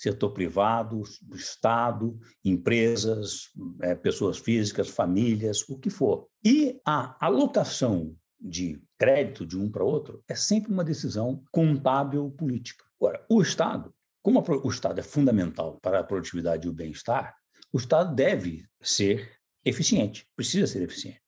Setor 0.01 0.31
privado, 0.31 1.03
Estado, 1.35 2.19
empresas, 2.43 3.51
é, 3.83 3.93
pessoas 3.93 4.39
físicas, 4.39 4.89
famílias, 4.89 5.61
o 5.69 5.77
que 5.77 5.91
for. 5.91 6.27
E 6.43 6.81
a 6.83 7.15
alocação 7.23 8.15
de 8.39 8.81
crédito 8.97 9.45
de 9.45 9.55
um 9.59 9.69
para 9.69 9.83
outro 9.83 10.23
é 10.27 10.33
sempre 10.33 10.73
uma 10.73 10.83
decisão 10.83 11.43
contábil 11.51 12.31
política. 12.31 12.83
Agora, 12.99 13.23
o 13.29 13.43
Estado, 13.43 13.93
como 14.23 14.43
o 14.63 14.69
Estado 14.71 14.99
é 14.99 15.03
fundamental 15.03 15.77
para 15.79 15.99
a 15.99 16.03
produtividade 16.03 16.65
e 16.65 16.69
o 16.71 16.73
bem-estar, 16.73 17.35
o 17.71 17.77
Estado 17.77 18.15
deve 18.15 18.65
ser 18.81 19.31
eficiente, 19.63 20.27
precisa 20.35 20.65
ser 20.65 20.81
eficiente. 20.81 21.21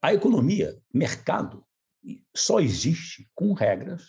A 0.00 0.14
economia, 0.14 0.74
mercado, 0.90 1.62
só 2.34 2.60
existe 2.60 3.28
com 3.34 3.52
regras 3.52 4.04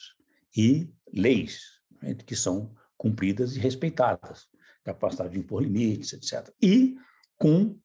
e 0.56 0.90
leis 1.14 1.60
né, 2.02 2.14
que 2.14 2.38
são 2.38 2.74
cumpridas 2.98 3.56
e 3.56 3.60
respeitadas, 3.60 4.48
capacidade 4.84 5.34
de 5.34 5.40
impor 5.40 5.62
limites, 5.62 6.14
etc. 6.14 6.54
E 6.62 6.96
com 7.38 7.78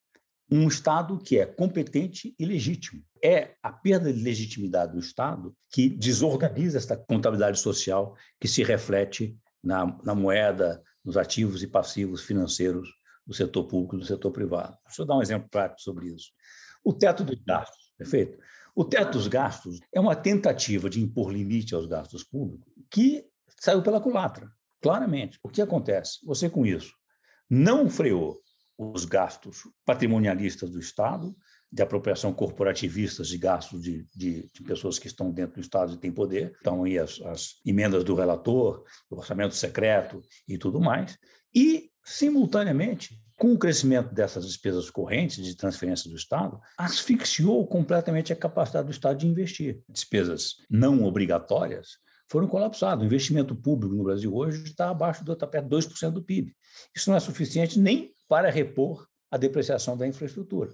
um 0.51 0.67
Estado 0.67 1.17
que 1.19 1.39
é 1.39 1.47
competente 1.47 2.35
e 2.39 2.45
legítimo. 2.45 3.03
É 3.23 3.55
a 3.63 3.73
perda 3.73 4.13
de 4.13 4.21
legitimidade 4.21 4.93
do 4.93 4.99
Estado 4.99 5.55
que 5.71 5.89
desorganiza 5.89 6.79
essa 6.79 6.97
contabilidade 6.97 7.61
social 7.61 8.17
que 8.41 8.49
se 8.49 8.63
reflete 8.65 9.39
na, 9.63 9.99
na 10.03 10.15
moeda, 10.15 10.83
nos 11.05 11.17
ativos 11.17 11.63
e 11.63 11.69
passivos 11.69 12.23
financeiros 12.23 12.89
do 13.27 13.33
setor 13.33 13.65
público 13.65 13.97
e 13.97 13.99
do 14.01 14.05
setor 14.05 14.33
privado. 14.33 14.77
Deixa 14.87 15.03
eu 15.03 15.07
dar 15.07 15.17
um 15.17 15.23
exemplo 15.23 15.49
prático 15.49 15.81
sobre 15.81 16.09
isso. 16.09 16.31
O 16.83 16.93
teto 16.93 17.23
dos 17.23 17.41
gastos, 17.47 17.93
perfeito? 17.97 18.39
O 18.75 18.85
teto 18.85 19.13
dos 19.13 19.29
gastos 19.29 19.79
é 19.93 20.01
uma 20.01 20.17
tentativa 20.17 20.91
de 20.91 21.01
impor 21.01 21.33
limite 21.33 21.75
aos 21.75 21.87
gastos 21.87 22.25
públicos 22.25 22.73
que 22.91 23.25
saiu 23.61 23.83
pela 23.83 24.01
culatra, 24.01 24.51
claramente. 24.81 25.39
O 25.43 25.49
que 25.49 25.63
acontece? 25.63 26.19
Você, 26.25 26.49
com 26.49 26.65
isso, 26.65 26.95
não 27.49 27.89
freou 27.89 28.41
os 28.79 29.05
gastos 29.05 29.69
patrimonialistas 29.85 30.71
do 30.71 30.79
Estado, 30.79 31.37
de 31.73 31.83
apropriação 31.83 32.33
corporativistas 32.33 33.29
de 33.29 33.39
gastos 33.39 33.83
de, 33.83 34.07
de, 34.15 34.51
de, 34.53 34.63
pessoas 34.65 34.99
que 34.99 35.07
estão 35.07 35.31
dentro 35.31 35.57
do 35.57 35.61
Estado 35.61 35.93
e 35.93 35.99
têm 35.99 36.11
poder. 36.11 36.57
Então, 36.61 36.83
aí 36.83 36.99
as, 36.99 37.21
as 37.23 37.61
emendas 37.65 38.03
do 38.03 38.15
relator, 38.15 38.85
o 39.09 39.17
orçamento 39.17 39.55
secreto 39.55 40.21
e 40.49 40.59
tudo 40.59 40.81
mais. 40.81 41.17
E, 41.55 41.91
simultaneamente, 42.05 43.21
com 43.39 43.53
o 43.53 43.59
crescimento 43.59 44.13
dessas 44.13 44.47
despesas 44.47 44.91
correntes 44.91 45.45
de 45.45 45.57
transferência 45.57 46.11
do 46.11 46.17
Estado, 46.17 46.61
asfixiou 46.77 47.67
completamente 47.67 48.33
a 48.33 48.37
capacidade 48.37 48.87
do 48.87 48.93
Estado 48.93 49.19
de 49.19 49.27
investir. 49.27 49.83
Despesas 49.89 50.57
não 50.69 51.05
obrigatórias 51.05 51.99
foram 52.31 52.47
colapsadas. 52.47 53.03
O 53.03 53.07
investimento 53.07 53.55
público 53.55 53.95
no 53.95 54.05
Brasil 54.05 54.33
hoje 54.33 54.63
está 54.63 54.89
abaixo 54.89 55.25
do, 55.25 55.33
está 55.33 55.47
perto 55.47 55.69
de 55.69 55.77
2% 55.77 56.11
do 56.13 56.23
PIB. 56.23 56.55
Isso 56.95 57.11
não 57.11 57.17
é 57.17 57.21
suficiente 57.21 57.79
nem 57.79 58.15
para 58.29 58.51
repor 58.51 59.07
a 59.31 59.37
depreciação 59.37 59.97
da 59.97 60.07
infraestrutura. 60.07 60.73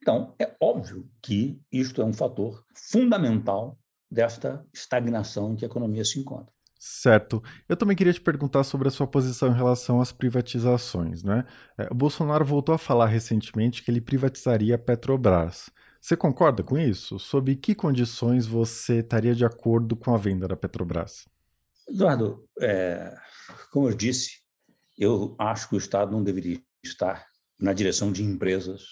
Então, 0.00 0.34
é 0.38 0.54
óbvio 0.60 1.08
que 1.22 1.60
isto 1.72 2.02
é 2.02 2.04
um 2.04 2.12
fator 2.12 2.62
fundamental 2.74 3.78
desta 4.10 4.64
estagnação 4.72 5.52
em 5.52 5.56
que 5.56 5.64
a 5.64 5.68
economia 5.68 6.04
se 6.04 6.20
encontra. 6.20 6.52
Certo. 6.78 7.42
Eu 7.68 7.76
também 7.76 7.96
queria 7.96 8.12
te 8.12 8.20
perguntar 8.20 8.62
sobre 8.62 8.86
a 8.86 8.90
sua 8.90 9.06
posição 9.06 9.48
em 9.48 9.56
relação 9.56 10.00
às 10.00 10.12
privatizações. 10.12 11.24
Né? 11.24 11.44
O 11.90 11.94
Bolsonaro 11.94 12.44
voltou 12.44 12.74
a 12.74 12.78
falar 12.78 13.06
recentemente 13.06 13.82
que 13.82 13.90
ele 13.90 14.00
privatizaria 14.00 14.76
a 14.76 14.78
Petrobras. 14.78 15.70
Você 16.08 16.16
concorda 16.16 16.62
com 16.62 16.78
isso? 16.78 17.18
Sob 17.18 17.54
que 17.56 17.74
condições 17.74 18.46
você 18.46 19.00
estaria 19.00 19.34
de 19.34 19.44
acordo 19.44 19.94
com 19.94 20.14
a 20.14 20.16
venda 20.16 20.48
da 20.48 20.56
Petrobras? 20.56 21.28
Eduardo, 21.86 22.48
é, 22.62 23.14
como 23.70 23.90
eu 23.90 23.94
disse, 23.94 24.38
eu 24.96 25.36
acho 25.38 25.68
que 25.68 25.74
o 25.74 25.78
Estado 25.78 26.10
não 26.10 26.24
deveria 26.24 26.58
estar 26.82 27.26
na 27.60 27.74
direção 27.74 28.10
de 28.10 28.24
empresas 28.24 28.84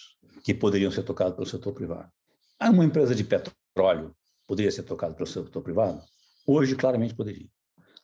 que 0.45 0.53
poderiam 0.53 0.91
ser 0.91 1.05
tocadas 1.05 1.35
pelo 1.35 1.47
setor 1.47 1.73
privado. 1.73 2.13
Ah, 2.61 2.69
uma 2.69 2.85
empresa 2.85 3.15
de 3.15 3.25
petróleo 3.25 4.15
poderia 4.47 4.71
ser 4.71 4.83
tocada 4.83 5.15
pelo 5.15 5.27
setor 5.27 5.63
privado? 5.63 6.03
Hoje, 6.47 6.77
claramente 6.77 7.15
poderia. 7.15 7.49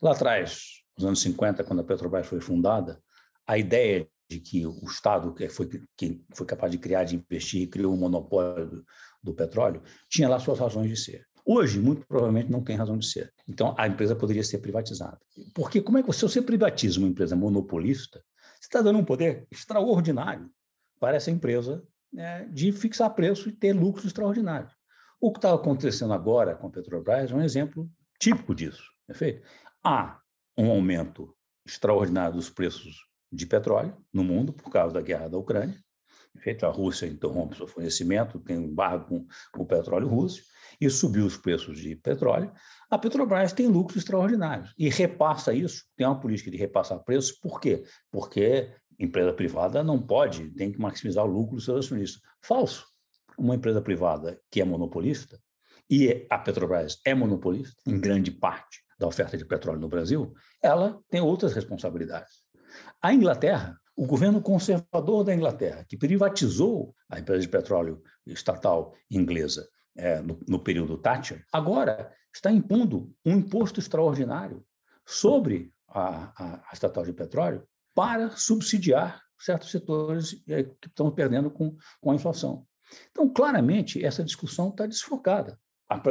Lá 0.01 0.13
atrás, 0.13 0.85
nos 0.97 1.07
anos 1.07 1.21
50, 1.21 1.63
quando 1.65 1.81
a 1.81 1.85
Petrobras 1.85 2.27
foi 2.27 2.41
fundada, 2.41 2.99
a 3.47 3.59
ideia 3.59 4.09
de 4.33 4.41
que 4.41 4.67
o 4.67 4.85
Estado, 4.85 5.35
que 5.35 5.49
foi, 5.49 5.69
que 5.97 6.25
foi 6.35 6.47
capaz 6.47 6.73
de 6.73 6.79
criar, 6.79 7.05
de 7.05 7.17
investir, 7.17 7.69
criou 7.69 7.93
um 7.93 7.97
monopólio 7.97 8.69
do, 8.69 8.85
do 9.23 9.35
petróleo, 9.35 9.83
tinha 10.09 10.29
lá 10.29 10.39
suas 10.39 10.59
razões 10.59 10.89
de 10.89 10.97
ser. 10.97 11.27
Hoje, 11.45 11.79
muito 11.81 12.07
provavelmente, 12.07 12.51
não 12.51 12.63
tem 12.63 12.77
razão 12.77 12.97
de 12.97 13.07
ser. 13.07 13.33
Então, 13.49 13.75
a 13.77 13.87
empresa 13.87 14.15
poderia 14.15 14.45
ser 14.45 14.59
privatizada. 14.59 15.19
Porque 15.55 15.81
como 15.81 15.99
é 15.99 16.03
que 16.03 16.13
se 16.13 16.23
você 16.23 16.41
privatiza 16.41 16.99
uma 16.99 17.09
empresa 17.09 17.35
monopolista, 17.35 18.23
você 18.61 18.67
está 18.67 18.81
dando 18.81 18.99
um 18.99 19.05
poder 19.05 19.47
extraordinário 19.51 20.49
para 21.01 21.17
essa 21.17 21.31
empresa 21.31 21.83
né, 22.13 22.45
de 22.47 22.71
fixar 22.71 23.13
preço 23.15 23.49
e 23.49 23.53
ter 23.53 23.73
lucros 23.73 24.05
extraordinários. 24.05 24.73
O 25.21 25.33
que 25.33 25.39
está 25.39 25.53
acontecendo 25.53 26.13
agora 26.13 26.55
com 26.55 26.69
a 26.69 26.71
Petrobras 26.71 27.31
é 27.31 27.35
um 27.35 27.43
exemplo 27.43 27.91
típico 28.21 28.55
disso. 28.55 28.85
Perfeito? 29.07 29.43
Há 29.83 30.21
um 30.57 30.71
aumento 30.71 31.35
extraordinário 31.67 32.37
dos 32.37 32.51
preços 32.51 32.97
de 33.33 33.47
petróleo 33.47 33.97
no 34.13 34.23
mundo 34.23 34.53
por 34.53 34.71
causa 34.71 34.95
da 34.95 35.01
guerra 35.01 35.29
da 35.29 35.39
Ucrânia. 35.39 35.77
Perfeito? 36.33 36.65
A 36.65 36.71
Rússia 36.71 37.07
interrompe 37.07 37.57
seu 37.57 37.67
fornecimento, 37.67 38.39
tem 38.41 38.59
um 38.59 38.65
embargo 38.65 39.27
com 39.53 39.63
o 39.63 39.67
petróleo 39.67 40.09
russo 40.09 40.43
e 40.81 40.89
subiu 40.89 41.27
os 41.27 41.37
preços 41.37 41.79
de 41.79 41.95
petróleo. 41.95 42.51
A 42.91 42.99
Petrobras 42.99 43.53
tem 43.53 43.67
lucros 43.67 43.99
extraordinários 43.99 44.75
e 44.79 44.89
repassa 44.89 45.53
isso, 45.53 45.85
tem 45.97 46.07
uma 46.07 46.19
política 46.19 46.51
de 46.51 46.57
repassar 46.57 47.03
preços, 47.05 47.33
por 47.33 47.61
quê? 47.61 47.85
Porque 48.11 48.73
empresa 48.99 49.33
privada 49.33 49.83
não 49.83 50.01
pode, 50.01 50.51
tem 50.51 50.73
que 50.73 50.81
maximizar 50.81 51.25
o 51.25 51.31
lucro 51.31 51.57
dos 51.57 51.65
seus 51.65 51.87
acionistas. 51.87 52.23
Falso. 52.43 52.87
Uma 53.39 53.55
empresa 53.55 53.81
privada 53.81 54.39
que 54.51 54.61
é 54.61 54.65
monopolista, 54.65 55.39
e 55.91 56.27
a 56.31 56.39
Petrobras 56.39 56.99
é 57.05 57.15
monopolista 57.15 57.77
em 57.87 58.01
grande 58.01 58.31
parte 58.31 58.83
da 58.99 59.07
oferta 59.07 59.37
de 59.37 59.45
petróleo 59.45 59.81
no 59.81 59.89
Brasil, 59.89 60.33
ela 60.63 61.01
tem 61.11 61.21
outras 61.21 61.53
responsabilidades. 61.53 62.42
A 63.01 63.13
Inglaterra, 63.13 63.79
o 63.97 64.07
governo 64.07 64.41
conservador 64.41 65.25
da 65.25 65.35
Inglaterra, 65.35 65.85
que 65.89 65.97
privatizou 65.97 66.95
a 67.09 67.19
empresa 67.19 67.43
de 67.43 67.49
petróleo 67.49 68.03
estatal 68.27 68.95
inglesa 69.11 69.69
é, 69.97 70.21
no, 70.21 70.39
no 70.49 70.59
período 70.59 70.97
Thatcher, 70.97 71.45
agora 71.53 72.13
está 72.35 72.51
impondo 72.51 73.15
um 73.25 73.33
imposto 73.33 73.81
extraordinário 73.81 74.65
sobre 75.07 75.73
a, 75.89 76.33
a, 76.43 76.71
a 76.71 76.73
estatal 76.73 77.05
de 77.05 77.13
petróleo 77.13 77.67
para 77.95 78.31
subsidiar 78.31 79.23
certos 79.39 79.71
setores 79.71 80.43
é, 80.49 80.63
que 80.63 80.89
estão 80.89 81.11
perdendo 81.11 81.51
com, 81.51 81.77
com 82.01 82.11
a 82.11 82.15
inflação. 82.15 82.67
Então, 83.11 83.29
claramente, 83.29 84.05
essa 84.05 84.25
discussão 84.25 84.69
está 84.69 84.87
desfocada. 84.87 85.59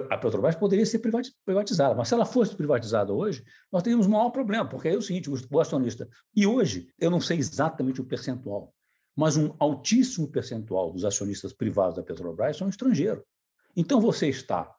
A, 0.10 0.18
Petrobras 0.18 0.56
poderia 0.56 0.86
ser 0.86 1.00
privatizada, 1.00 1.96
mas 1.96 2.08
se 2.08 2.14
ela 2.14 2.26
fosse 2.26 2.56
privatizada 2.56 3.12
hoje, 3.12 3.44
nós 3.72 3.82
teríamos 3.82 4.06
um 4.06 4.12
maior 4.12 4.30
problema, 4.30 4.68
porque 4.68 4.90
é 4.90 4.96
o 4.96 5.02
seguinte, 5.02 5.30
o 5.30 5.60
acionista... 5.60 6.08
E 6.36 6.46
hoje, 6.46 6.88
eu 7.00 7.10
não 7.10 7.20
sei 7.20 7.38
exatamente 7.38 8.00
o 8.00 8.06
percentual, 8.06 8.74
mas 9.16 9.38
um 9.38 9.56
altíssimo 9.60 10.28
percentual 10.28 10.92
dos 10.92 11.04
acionistas 11.04 11.52
privados 11.52 11.96
da 11.96 12.04
Petrobras 12.04 12.58
são 12.58 12.70
estrangeiros. 12.70 13.24
Então, 13.76 14.00
você 14.00 14.30
está... 14.30 14.72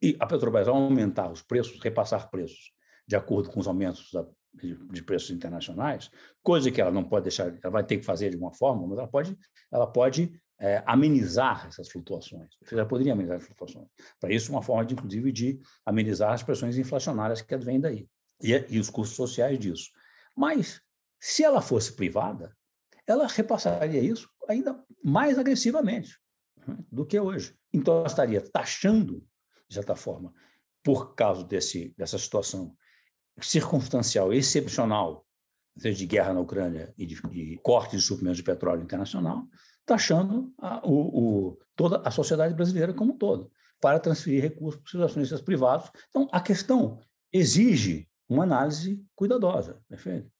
E 0.00 0.16
a 0.20 0.26
Petrobras, 0.26 0.68
ao 0.68 0.76
aumentar 0.76 1.32
os 1.32 1.42
preços, 1.42 1.80
repassar 1.82 2.30
preços 2.30 2.72
de 3.06 3.16
acordo 3.16 3.50
com 3.50 3.58
os 3.58 3.66
aumentos 3.66 4.10
de, 4.52 4.74
de, 4.92 5.02
preços 5.02 5.30
internacionais, 5.30 6.10
coisa 6.42 6.70
que 6.70 6.80
ela 6.80 6.90
não 6.90 7.04
pode 7.04 7.24
deixar, 7.24 7.48
ela 7.48 7.70
vai 7.70 7.84
ter 7.84 7.98
que 7.98 8.04
fazer 8.04 8.28
de 8.28 8.36
alguma 8.36 8.52
forma, 8.52 8.86
mas 8.86 8.98
ela 8.98 9.08
pode, 9.08 9.36
ela 9.72 9.86
pode 9.86 10.40
é, 10.64 10.82
amenizar 10.86 11.66
essas 11.66 11.90
flutuações. 11.90 12.48
Ela 12.72 12.86
poderia 12.86 13.12
amenizar 13.12 13.36
as 13.36 13.44
flutuações. 13.44 13.86
Para 14.18 14.32
isso, 14.32 14.50
uma 14.50 14.62
forma, 14.62 14.82
de, 14.86 14.94
inclusive, 14.94 15.30
de 15.30 15.60
amenizar 15.84 16.32
as 16.32 16.42
pressões 16.42 16.78
inflacionárias 16.78 17.42
que 17.42 17.54
advêm 17.54 17.78
daí 17.78 18.08
e, 18.42 18.52
e 18.70 18.78
os 18.78 18.88
custos 18.88 19.14
sociais 19.14 19.58
disso. 19.58 19.90
Mas, 20.34 20.80
se 21.20 21.44
ela 21.44 21.60
fosse 21.60 21.92
privada, 21.92 22.56
ela 23.06 23.26
repassaria 23.26 24.00
isso 24.00 24.26
ainda 24.48 24.82
mais 25.04 25.38
agressivamente 25.38 26.18
né, 26.66 26.78
do 26.90 27.04
que 27.04 27.20
hoje. 27.20 27.54
Então, 27.70 27.98
ela 27.98 28.06
estaria 28.06 28.40
taxando, 28.40 29.22
de 29.68 29.74
certa 29.74 29.94
forma, 29.94 30.32
por 30.82 31.14
causa 31.14 31.44
desse, 31.44 31.94
dessa 31.98 32.16
situação 32.16 32.74
circunstancial, 33.38 34.32
excepcional, 34.32 35.26
de 35.76 36.06
guerra 36.06 36.32
na 36.32 36.40
Ucrânia 36.40 36.94
e 36.96 37.04
de, 37.04 37.20
de 37.20 37.58
corte 37.62 37.96
de 37.96 38.02
suprimentos 38.02 38.36
de 38.36 38.44
petróleo 38.44 38.82
internacional, 38.82 39.46
taxando 39.86 40.52
a, 40.58 40.86
o, 40.86 41.48
o, 41.48 41.58
toda 41.76 41.98
a 42.06 42.10
sociedade 42.10 42.54
brasileira 42.54 42.92
como 42.92 43.14
um 43.14 43.18
todo, 43.18 43.50
para 43.80 44.00
transferir 44.00 44.42
recursos 44.42 44.80
para 44.82 44.98
os 44.98 45.04
acionistas 45.04 45.40
privados. 45.40 45.90
Então, 46.08 46.28
a 46.32 46.40
questão 46.40 47.00
exige 47.32 48.08
uma 48.28 48.44
análise 48.44 49.04
cuidadosa, 49.14 49.80
perfeito? 49.88 50.30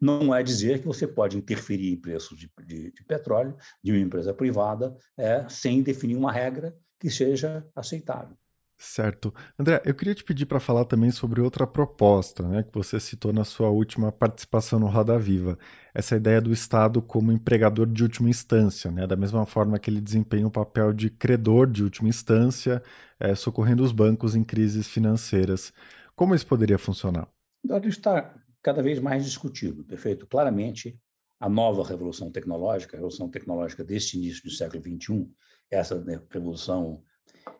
Não 0.00 0.34
é 0.34 0.42
dizer 0.42 0.80
que 0.80 0.86
você 0.86 1.06
pode 1.06 1.36
interferir 1.36 1.92
em 1.92 2.00
preços 2.00 2.38
de, 2.38 2.50
de, 2.64 2.92
de 2.92 3.04
petróleo 3.04 3.56
de 3.82 3.92
uma 3.92 4.00
empresa 4.00 4.32
privada 4.32 4.96
é, 5.16 5.46
sem 5.48 5.82
definir 5.82 6.16
uma 6.16 6.32
regra 6.32 6.74
que 6.98 7.10
seja 7.10 7.66
aceitável. 7.74 8.36
Certo. 8.76 9.32
André, 9.58 9.80
eu 9.84 9.94
queria 9.94 10.14
te 10.14 10.24
pedir 10.24 10.46
para 10.46 10.58
falar 10.58 10.84
também 10.84 11.10
sobre 11.10 11.40
outra 11.40 11.66
proposta, 11.66 12.46
né, 12.46 12.62
que 12.62 12.74
você 12.74 12.98
citou 12.98 13.32
na 13.32 13.44
sua 13.44 13.70
última 13.70 14.10
participação 14.10 14.78
no 14.78 14.86
Roda 14.86 15.18
Viva. 15.18 15.58
Essa 15.94 16.16
ideia 16.16 16.40
do 16.40 16.52
Estado 16.52 17.00
como 17.00 17.32
empregador 17.32 17.86
de 17.86 18.02
última 18.02 18.28
instância, 18.28 18.90
né, 18.90 19.06
da 19.06 19.16
mesma 19.16 19.46
forma 19.46 19.78
que 19.78 19.88
ele 19.88 20.00
desempenha 20.00 20.46
o 20.46 20.50
papel 20.50 20.92
de 20.92 21.08
credor 21.08 21.70
de 21.70 21.84
última 21.84 22.08
instância, 22.08 22.82
é, 23.18 23.34
socorrendo 23.34 23.82
os 23.82 23.92
bancos 23.92 24.34
em 24.34 24.42
crises 24.42 24.88
financeiras. 24.88 25.72
Como 26.16 26.34
isso 26.34 26.46
poderia 26.46 26.78
funcionar? 26.78 27.28
Isso 27.64 27.88
está 27.88 28.34
cada 28.60 28.82
vez 28.82 28.98
mais 28.98 29.24
discutido, 29.24 29.84
perfeito? 29.84 30.26
Claramente, 30.26 30.98
a 31.38 31.48
nova 31.48 31.84
revolução 31.84 32.30
tecnológica, 32.30 32.96
a 32.96 32.98
revolução 32.98 33.30
tecnológica 33.30 33.84
deste 33.84 34.16
início 34.16 34.42
do 34.42 34.50
século 34.50 34.82
XXI, 34.82 35.28
essa 35.70 36.00
né, 36.02 36.20
revolução 36.30 37.02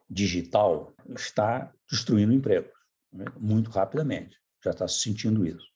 digital 0.09 0.95
está 1.17 1.73
destruindo 1.91 2.33
empregos 2.33 2.75
né? 3.15 3.25
muito 3.39 3.71
rapidamente. 3.71 4.37
Já 4.63 4.71
está 4.71 4.89
se 4.89 5.01
sentindo 5.01 5.47
isso. 5.47 5.67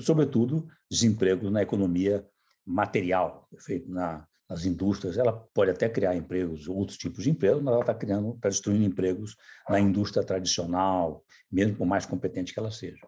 Sobretudo, 0.00 0.68
desemprego 0.90 1.50
na 1.50 1.62
economia 1.62 2.26
material, 2.66 3.48
feito 3.60 3.90
na, 3.90 4.26
nas 4.48 4.64
indústrias. 4.64 5.16
Ela 5.16 5.32
pode 5.32 5.70
até 5.70 5.88
criar 5.88 6.16
empregos, 6.16 6.68
outros 6.68 6.98
tipos 6.98 7.24
de 7.24 7.30
empregos, 7.30 7.62
mas 7.62 7.72
ela 7.72 7.82
está 7.82 7.94
criando, 7.94 8.34
está 8.34 8.48
destruindo 8.48 8.84
empregos 8.84 9.36
na 9.68 9.80
indústria 9.80 10.24
tradicional, 10.24 11.24
mesmo 11.50 11.76
por 11.76 11.86
mais 11.86 12.04
competente 12.04 12.52
que 12.52 12.58
ela 12.58 12.70
seja. 12.70 13.06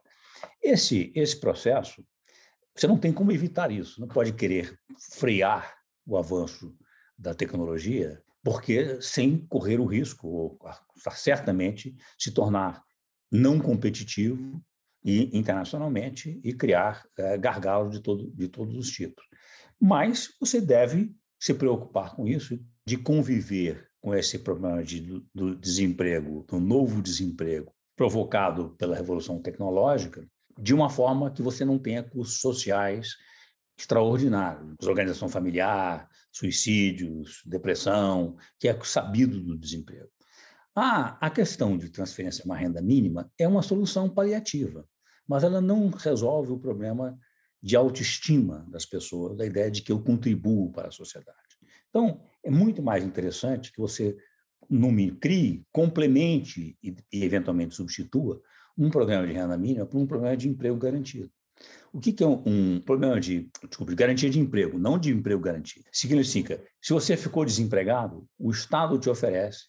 Esse, 0.62 1.12
esse 1.14 1.38
processo, 1.38 2.04
você 2.74 2.86
não 2.86 2.98
tem 2.98 3.12
como 3.12 3.32
evitar 3.32 3.70
isso. 3.70 4.00
Não 4.00 4.08
pode 4.08 4.32
querer 4.32 4.78
frear 5.14 5.74
o 6.06 6.16
avanço 6.16 6.76
da 7.18 7.34
tecnologia 7.34 8.22
porque 8.46 9.02
sem 9.02 9.38
correr 9.48 9.80
o 9.80 9.84
risco, 9.84 10.28
ou 10.28 10.58
certamente 11.10 11.96
se 12.16 12.30
tornar 12.30 12.80
não 13.28 13.58
competitivo 13.58 14.62
e 15.04 15.36
internacionalmente 15.36 16.40
e 16.44 16.54
criar 16.54 17.04
é, 17.18 17.36
gargalos 17.36 17.90
de, 17.90 18.00
todo, 18.00 18.30
de 18.30 18.46
todos 18.46 18.76
os 18.76 18.88
tipos. 18.88 19.24
Mas 19.80 20.32
você 20.38 20.60
deve 20.60 21.12
se 21.40 21.54
preocupar 21.54 22.14
com 22.14 22.24
isso, 22.24 22.56
de 22.86 22.96
conviver 22.96 23.90
com 24.00 24.14
esse 24.14 24.38
problema 24.38 24.80
de, 24.84 25.00
do, 25.34 25.56
desemprego, 25.56 26.44
do 26.48 26.60
novo 26.60 27.02
desemprego 27.02 27.74
provocado 27.96 28.76
pela 28.78 28.94
revolução 28.94 29.42
tecnológica, 29.42 30.24
de 30.56 30.72
uma 30.72 30.88
forma 30.88 31.32
que 31.32 31.42
você 31.42 31.64
não 31.64 31.80
tenha 31.80 32.04
custos 32.04 32.40
sociais 32.40 33.16
extraordinário. 33.76 34.76
Desorganização 34.78 35.28
familiar, 35.28 36.08
suicídios, 36.36 37.42
depressão, 37.46 38.36
que 38.58 38.68
é 38.68 38.78
sabido 38.84 39.40
do 39.40 39.56
desemprego. 39.56 40.10
Ah, 40.74 41.16
a 41.18 41.30
questão 41.30 41.78
de 41.78 41.88
transferência 41.88 42.42
de 42.42 42.48
uma 42.48 42.56
renda 42.56 42.82
mínima 42.82 43.32
é 43.38 43.48
uma 43.48 43.62
solução 43.62 44.10
paliativa, 44.10 44.86
mas 45.26 45.42
ela 45.42 45.62
não 45.62 45.88
resolve 45.88 46.52
o 46.52 46.58
problema 46.58 47.18
de 47.62 47.74
autoestima 47.74 48.66
das 48.70 48.84
pessoas, 48.84 49.36
da 49.38 49.46
ideia 49.46 49.70
de 49.70 49.80
que 49.80 49.90
eu 49.90 50.02
contribuo 50.02 50.70
para 50.70 50.88
a 50.88 50.92
sociedade. 50.92 51.38
Então, 51.88 52.20
é 52.44 52.50
muito 52.50 52.82
mais 52.82 53.02
interessante 53.02 53.72
que 53.72 53.80
você 53.80 54.14
nome, 54.68 55.12
crie, 55.12 55.64
complemente 55.72 56.76
e, 56.82 56.94
e 57.10 57.24
eventualmente 57.24 57.74
substitua 57.74 58.42
um 58.76 58.90
programa 58.90 59.26
de 59.26 59.32
renda 59.32 59.56
mínima 59.56 59.86
por 59.86 59.98
um 59.98 60.06
programa 60.06 60.36
de 60.36 60.50
emprego 60.50 60.76
garantido. 60.76 61.30
O 61.92 62.00
que, 62.00 62.12
que 62.12 62.22
é 62.22 62.26
um, 62.26 62.42
um, 62.46 62.80
problema 62.80 63.18
de, 63.18 63.50
desculpa, 63.68 63.92
de 63.92 63.96
garantia 63.96 64.28
de 64.28 64.38
emprego, 64.38 64.78
não 64.78 64.98
de 64.98 65.10
emprego 65.10 65.40
garantido? 65.40 65.86
Significa, 65.90 66.62
se 66.80 66.92
você 66.92 67.16
ficou 67.16 67.44
desempregado, 67.44 68.28
o 68.38 68.50
Estado 68.50 68.98
te 68.98 69.08
oferece 69.08 69.64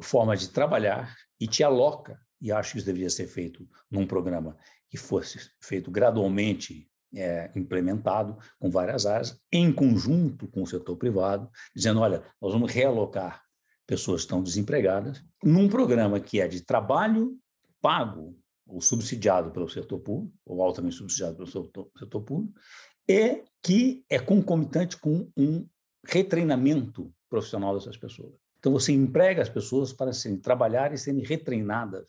forma 0.00 0.36
de 0.36 0.48
trabalhar 0.48 1.14
e 1.40 1.46
te 1.46 1.62
aloca, 1.62 2.18
e 2.40 2.50
acho 2.50 2.72
que 2.72 2.78
isso 2.78 2.86
deveria 2.86 3.10
ser 3.10 3.26
feito 3.26 3.68
num 3.90 4.06
programa 4.06 4.56
que 4.88 4.96
fosse 4.96 5.38
feito 5.60 5.90
gradualmente 5.90 6.88
é, 7.14 7.50
implementado 7.54 8.36
com 8.58 8.70
várias 8.70 9.06
áreas, 9.06 9.38
em 9.52 9.72
conjunto 9.72 10.48
com 10.48 10.62
o 10.62 10.66
setor 10.66 10.96
privado, 10.96 11.48
dizendo, 11.74 12.00
olha, 12.00 12.22
nós 12.40 12.52
vamos 12.52 12.72
realocar 12.72 13.42
pessoas 13.86 14.22
que 14.22 14.26
estão 14.26 14.42
desempregadas 14.42 15.22
num 15.42 15.68
programa 15.68 16.18
que 16.18 16.40
é 16.40 16.48
de 16.48 16.62
trabalho 16.62 17.36
pago 17.80 18.38
ou 18.72 18.80
subsidiado 18.80 19.50
pelo 19.50 19.68
setor 19.68 20.00
público, 20.00 20.34
ou 20.46 20.62
altamente 20.62 20.96
subsidiado 20.96 21.36
pelo 21.36 21.46
setor, 21.46 21.90
setor 21.98 22.22
público, 22.22 22.58
e 23.06 23.44
que 23.62 24.02
é 24.08 24.18
concomitante 24.18 24.96
com 24.96 25.30
um 25.36 25.68
retreinamento 26.06 27.12
profissional 27.28 27.74
dessas 27.76 27.98
pessoas. 27.98 28.32
Então, 28.58 28.72
você 28.72 28.92
emprega 28.92 29.42
as 29.42 29.48
pessoas 29.48 29.92
para 29.92 30.12
serem, 30.12 30.38
trabalhar 30.38 30.92
e 30.94 30.98
serem 30.98 31.22
retreinadas 31.22 32.06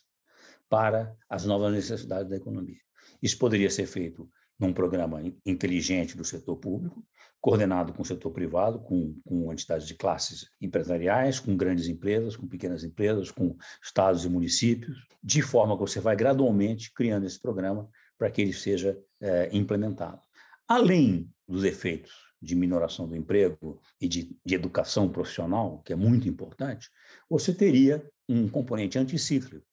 para 0.69 1.13
as 1.29 1.45
novas 1.45 1.73
necessidades 1.73 2.29
da 2.29 2.37
economia. 2.37 2.79
Isso 3.21 3.37
poderia 3.37 3.69
ser 3.69 3.85
feito 3.85 4.29
num 4.59 4.73
programa 4.73 5.21
inteligente 5.45 6.15
do 6.15 6.23
setor 6.23 6.57
público, 6.57 7.05
coordenado 7.41 7.91
com 7.91 8.01
o 8.01 8.05
setor 8.05 8.31
privado, 8.31 8.79
com, 8.79 9.19
com 9.25 9.51
entidades 9.51 9.85
de 9.85 9.95
classes 9.95 10.49
empresariais, 10.61 11.39
com 11.39 11.57
grandes 11.57 11.87
empresas, 11.87 12.35
com 12.35 12.47
pequenas 12.47 12.83
empresas, 12.83 13.31
com 13.31 13.57
estados 13.83 14.23
e 14.23 14.29
municípios, 14.29 15.05
de 15.21 15.41
forma 15.41 15.75
que 15.75 15.81
você 15.81 15.99
vai 15.99 16.15
gradualmente 16.15 16.93
criando 16.93 17.25
esse 17.25 17.39
programa 17.39 17.89
para 18.17 18.31
que 18.31 18.41
ele 18.41 18.53
seja 18.53 18.97
é, 19.19 19.49
implementado. 19.51 20.21
Além 20.67 21.29
dos 21.47 21.63
efeitos 21.63 22.13
de 22.41 22.55
minoração 22.55 23.07
do 23.07 23.15
emprego 23.15 23.81
e 23.99 24.07
de, 24.07 24.37
de 24.45 24.55
educação 24.55 25.09
profissional, 25.09 25.81
que 25.83 25.93
é 25.93 25.95
muito 25.95 26.27
importante, 26.27 26.89
você 27.29 27.53
teria 27.53 28.05
um 28.27 28.47
componente 28.47 28.97
anticíclico, 28.97 29.65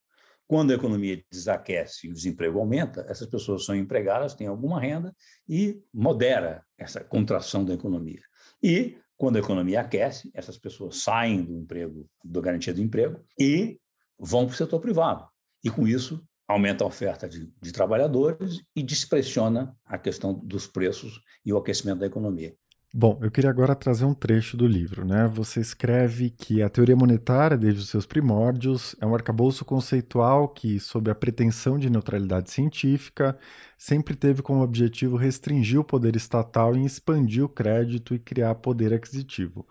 quando 0.51 0.73
a 0.73 0.75
economia 0.75 1.25
desaquece 1.31 2.09
e 2.09 2.11
o 2.11 2.13
desemprego 2.13 2.59
aumenta, 2.59 3.07
essas 3.09 3.29
pessoas 3.29 3.65
são 3.65 3.73
empregadas, 3.73 4.35
têm 4.35 4.49
alguma 4.49 4.81
renda 4.81 5.15
e 5.49 5.81
modera 5.95 6.67
essa 6.77 7.05
contração 7.05 7.65
da 7.65 7.73
economia. 7.73 8.21
E 8.61 8.99
quando 9.17 9.37
a 9.37 9.39
economia 9.39 9.81
aquece, 9.81 10.29
essas 10.35 10.59
pessoas 10.59 11.05
saem 11.05 11.45
do 11.45 11.55
emprego, 11.55 12.05
da 12.25 12.41
garantia 12.41 12.75
do 12.75 12.83
emprego 12.83 13.25
e 13.39 13.79
vão 14.19 14.45
para 14.45 14.55
o 14.55 14.57
setor 14.57 14.81
privado. 14.81 15.25
E 15.63 15.71
com 15.71 15.87
isso 15.87 16.21
aumenta 16.49 16.83
a 16.83 16.89
oferta 16.89 17.29
de, 17.29 17.49
de 17.63 17.73
trabalhadores 17.73 18.61
e 18.75 18.83
despressiona 18.83 19.73
a 19.85 19.97
questão 19.97 20.35
dos 20.35 20.67
preços 20.67 21.23
e 21.47 21.53
o 21.53 21.59
aquecimento 21.59 22.01
da 22.01 22.07
economia. 22.07 22.57
Bom, 22.93 23.21
eu 23.23 23.31
queria 23.31 23.51
agora 23.51 23.77
trazer 23.77 24.05
um 24.05 24.13
trecho 24.15 24.57
do 24.57 24.67
livro. 24.67 25.05
Né? 25.05 25.29
Você 25.29 25.61
escreve 25.61 26.29
que 26.31 26.61
a 26.61 26.69
teoria 26.69 26.97
monetária, 26.97 27.57
desde 27.57 27.81
os 27.81 27.89
seus 27.89 28.05
primórdios, 28.05 28.97
é 29.01 29.07
um 29.07 29.15
arcabouço 29.15 29.65
conceitual 29.65 30.49
que, 30.49 30.81
sob 30.81 31.09
a 31.09 31.15
pretensão 31.15 31.79
de 31.79 31.89
neutralidade 31.89 32.51
científica, 32.51 33.39
sempre 33.79 34.17
teve 34.17 34.43
como 34.43 34.63
objetivo 34.63 35.17
restringir 35.17 35.79
o 35.79 35.85
poder 35.85 36.17
estatal 36.17 36.77
e 36.77 36.85
expandir 36.85 37.45
o 37.45 37.49
crédito 37.49 38.13
e 38.13 38.19
criar 38.19 38.57
poder 38.57 38.93
aquisitivo. 38.93 39.65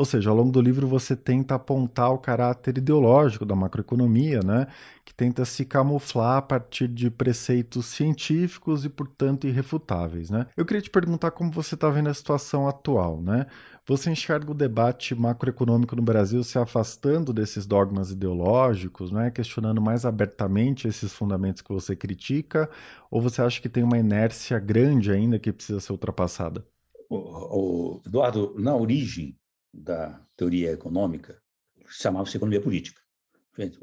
Ou 0.00 0.06
seja, 0.06 0.30
ao 0.30 0.36
longo 0.36 0.50
do 0.50 0.62
livro 0.62 0.88
você 0.88 1.14
tenta 1.14 1.56
apontar 1.56 2.10
o 2.10 2.16
caráter 2.18 2.78
ideológico 2.78 3.44
da 3.44 3.54
macroeconomia, 3.54 4.40
né, 4.42 4.66
que 5.04 5.12
tenta 5.12 5.44
se 5.44 5.62
camuflar 5.62 6.38
a 6.38 6.42
partir 6.42 6.88
de 6.88 7.10
preceitos 7.10 7.84
científicos 7.84 8.86
e, 8.86 8.88
portanto, 8.88 9.46
irrefutáveis. 9.46 10.30
Né? 10.30 10.46
Eu 10.56 10.64
queria 10.64 10.80
te 10.80 10.88
perguntar 10.88 11.32
como 11.32 11.50
você 11.50 11.74
está 11.74 11.90
vendo 11.90 12.08
a 12.08 12.14
situação 12.14 12.66
atual. 12.66 13.20
Né? 13.20 13.44
Você 13.86 14.10
enxerga 14.10 14.50
o 14.50 14.54
debate 14.54 15.14
macroeconômico 15.14 15.94
no 15.94 16.00
Brasil 16.00 16.42
se 16.44 16.58
afastando 16.58 17.30
desses 17.30 17.66
dogmas 17.66 18.10
ideológicos, 18.10 19.12
né, 19.12 19.30
questionando 19.30 19.82
mais 19.82 20.06
abertamente 20.06 20.88
esses 20.88 21.12
fundamentos 21.12 21.60
que 21.60 21.74
você 21.74 21.94
critica, 21.94 22.70
ou 23.10 23.20
você 23.20 23.42
acha 23.42 23.60
que 23.60 23.68
tem 23.68 23.82
uma 23.82 23.98
inércia 23.98 24.58
grande 24.58 25.12
ainda 25.12 25.38
que 25.38 25.52
precisa 25.52 25.78
ser 25.78 25.92
ultrapassada? 25.92 26.64
O, 27.10 27.98
o 27.98 28.02
Eduardo, 28.06 28.54
na 28.56 28.74
origem 28.74 29.36
da 29.72 30.20
teoria 30.36 30.72
econômica 30.72 31.40
chamava-se 31.86 32.36
economia 32.36 32.60
política. 32.60 33.00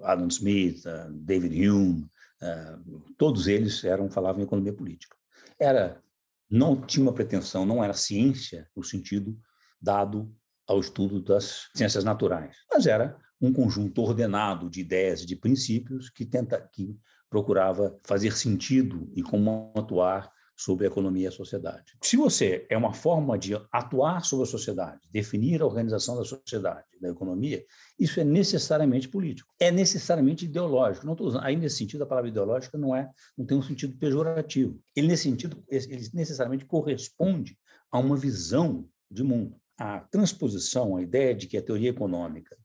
Adam 0.01 0.27
Smith, 0.27 0.85
eh, 0.85 1.07
David 1.11 1.69
Hume, 1.69 2.09
eh, 2.41 2.77
todos 3.17 3.47
eles 3.47 3.83
eram 3.83 4.09
falavam 4.09 4.41
em 4.41 4.45
economia 4.45 4.73
política. 4.73 5.15
Era 5.59 6.01
não 6.49 6.79
tinha 6.79 7.03
uma 7.03 7.13
pretensão, 7.13 7.65
não 7.65 7.83
era 7.83 7.93
ciência 7.93 8.69
no 8.75 8.83
sentido 8.83 9.37
dado 9.81 10.33
ao 10.65 10.79
estudo 10.79 11.21
das 11.21 11.69
ciências 11.75 12.03
naturais, 12.03 12.57
mas 12.71 12.87
era 12.87 13.17
um 13.39 13.53
conjunto 13.53 14.01
ordenado 14.01 14.69
de 14.69 14.81
ideias 14.81 15.21
e 15.21 15.25
de 15.25 15.35
princípios 15.35 16.09
que 16.09 16.25
tenta 16.25 16.59
que 16.59 16.97
procurava 17.29 17.99
fazer 18.03 18.35
sentido 18.35 19.11
e 19.13 19.21
como 19.21 19.71
atuar 19.75 20.31
sobre 20.57 20.85
a 20.85 20.89
economia 20.89 21.25
e 21.25 21.27
a 21.27 21.31
sociedade. 21.31 21.93
Se 22.01 22.17
você 22.17 22.65
é 22.67 22.75
uma 22.75 22.91
forma 22.91 23.37
de 23.37 23.53
atuar 23.71 24.25
sobre 24.25 24.47
a 24.47 24.49
sociedade, 24.49 25.07
definir 25.11 25.61
a 25.61 25.65
organização 25.65 26.17
da 26.17 26.25
sociedade, 26.25 26.87
da 26.99 27.09
economia, 27.09 27.63
isso 27.99 28.19
é 28.19 28.23
necessariamente 28.23 29.07
político, 29.07 29.53
é 29.59 29.69
necessariamente 29.69 30.45
ideológico. 30.45 31.05
Não 31.05 31.13
estou 31.13 31.27
usando, 31.27 31.43
aí 31.43 31.55
nesse 31.55 31.77
sentido 31.77 32.03
a 32.03 32.07
palavra 32.07 32.29
ideológica 32.29 32.75
não 32.75 32.95
é, 32.95 33.07
não 33.37 33.45
tem 33.45 33.55
um 33.55 33.61
sentido 33.61 33.95
pejorativo. 33.97 34.81
Ele 34.95 35.07
nesse 35.07 35.23
sentido, 35.23 35.63
ele 35.69 36.09
necessariamente 36.11 36.65
corresponde 36.65 37.55
a 37.91 37.99
uma 37.99 38.17
visão 38.17 38.89
de 39.11 39.23
mundo. 39.23 39.55
A 39.77 39.99
transposição, 39.99 40.97
a 40.97 41.03
ideia 41.03 41.35
de 41.35 41.45
que 41.45 41.55
a 41.55 41.61
teoria 41.61 41.91
econômica 41.91 42.57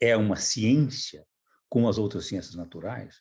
é 0.00 0.16
uma 0.16 0.36
ciência 0.36 1.26
como 1.68 1.88
as 1.88 1.98
outras 1.98 2.26
ciências 2.26 2.54
naturais, 2.54 3.16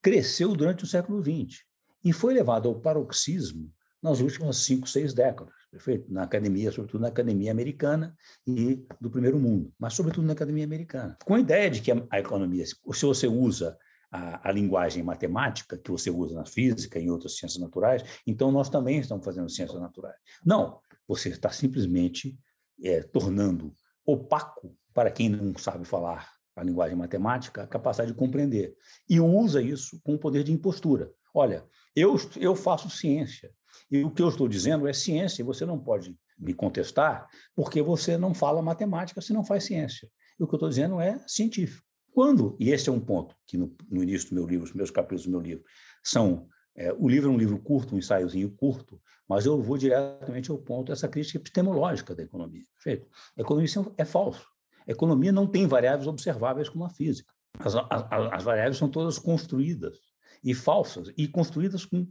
cresceu 0.00 0.54
durante 0.54 0.84
o 0.84 0.86
século 0.86 1.20
XX 1.20 1.64
e 2.04 2.12
foi 2.12 2.34
levado 2.34 2.68
ao 2.68 2.80
paroxismo 2.80 3.72
nas 4.02 4.20
últimas 4.20 4.58
cinco, 4.58 4.86
seis 4.86 5.14
décadas, 5.14 5.54
perfeito? 5.70 6.12
Na 6.12 6.24
academia, 6.24 6.70
sobretudo 6.70 7.00
na 7.00 7.08
academia 7.08 7.50
americana 7.50 8.14
e 8.46 8.86
do 9.00 9.10
primeiro 9.10 9.38
mundo, 9.38 9.72
mas 9.78 9.94
sobretudo 9.94 10.26
na 10.26 10.34
academia 10.34 10.64
americana. 10.64 11.16
Com 11.24 11.34
a 11.34 11.40
ideia 11.40 11.70
de 11.70 11.80
que 11.80 11.90
a, 11.90 12.20
economia, 12.20 12.66
se 12.66 12.76
você 12.84 13.26
usa 13.26 13.78
a, 14.12 14.50
a, 14.50 14.52
linguagem 14.52 15.02
matemática 15.02 15.78
que 15.78 15.90
você 15.90 16.10
usa 16.10 16.34
na 16.34 16.44
física 16.44 16.98
e 16.98 17.04
em 17.04 17.10
outras 17.10 17.38
ciências 17.38 17.62
naturais, 17.62 18.04
então 18.26 18.52
nós 18.52 18.68
também 18.68 18.98
estamos 18.98 19.24
fazendo 19.24 19.48
ciências 19.48 19.80
naturais. 19.80 20.16
Não, 20.44 20.78
você 21.08 21.30
está 21.30 21.50
simplesmente 21.50 22.38
é, 22.82 23.02
tornando 23.02 23.74
opaco 24.04 24.76
para 24.92 25.10
quem 25.10 25.30
não 25.30 25.56
sabe 25.56 25.86
falar 25.86 26.30
a 26.54 26.62
linguagem 26.62 26.96
matemática 26.96 27.62
a 27.62 27.66
capacidade 27.66 28.12
de 28.12 28.18
compreender 28.18 28.76
e 29.08 29.18
usa 29.18 29.60
isso 29.60 30.00
com 30.04 30.14
o 30.14 30.18
poder 30.18 30.44
de 30.44 30.52
impostura. 30.52 31.10
Olha, 31.34 31.66
eu, 31.96 32.16
eu 32.36 32.54
faço 32.54 32.88
ciência. 32.88 33.50
E 33.90 34.04
o 34.04 34.10
que 34.10 34.22
eu 34.22 34.28
estou 34.28 34.48
dizendo 34.48 34.86
é 34.86 34.92
ciência, 34.92 35.42
e 35.42 35.44
você 35.44 35.66
não 35.66 35.78
pode 35.78 36.16
me 36.38 36.54
contestar, 36.54 37.28
porque 37.54 37.82
você 37.82 38.16
não 38.16 38.32
fala 38.32 38.62
matemática 38.62 39.20
se 39.20 39.32
não 39.32 39.44
faz 39.44 39.64
ciência. 39.64 40.08
E 40.38 40.44
o 40.44 40.46
que 40.46 40.54
eu 40.54 40.56
estou 40.56 40.68
dizendo 40.68 41.00
é 41.00 41.20
científico. 41.26 41.84
Quando, 42.12 42.56
e 42.60 42.70
esse 42.70 42.88
é 42.88 42.92
um 42.92 43.00
ponto 43.00 43.34
que 43.46 43.56
no, 43.56 43.74
no 43.90 44.02
início 44.02 44.28
do 44.28 44.36
meu 44.36 44.46
livro, 44.46 44.64
os 44.64 44.72
meus 44.72 44.90
capítulos 44.90 45.24
do 45.24 45.30
meu 45.30 45.40
livro, 45.40 45.64
são. 46.02 46.48
É, 46.76 46.92
o 46.92 47.08
livro 47.08 47.30
é 47.30 47.32
um 47.32 47.38
livro 47.38 47.56
curto, 47.58 47.94
um 47.94 47.98
ensaiozinho 47.98 48.50
curto, 48.50 49.00
mas 49.28 49.46
eu 49.46 49.60
vou 49.62 49.78
diretamente 49.78 50.50
ao 50.50 50.58
ponto 50.58 50.88
dessa 50.88 51.08
crítica 51.08 51.38
epistemológica 51.38 52.14
da 52.16 52.22
economia. 52.22 52.64
Perfeito? 52.74 53.08
A 53.36 53.42
economia 53.42 53.68
é 53.96 54.04
falso. 54.04 54.44
A 54.86 54.90
economia 54.90 55.30
não 55.30 55.46
tem 55.46 55.66
variáveis 55.68 56.08
observáveis 56.08 56.68
como 56.68 56.84
a 56.84 56.90
física. 56.90 57.32
As, 57.60 57.76
as, 57.76 58.32
as 58.32 58.42
variáveis 58.42 58.76
são 58.76 58.88
todas 58.88 59.18
construídas 59.18 59.98
e 60.44 60.54
falsas, 60.54 61.10
e 61.16 61.26
construídas 61.26 61.84
com 61.84 62.06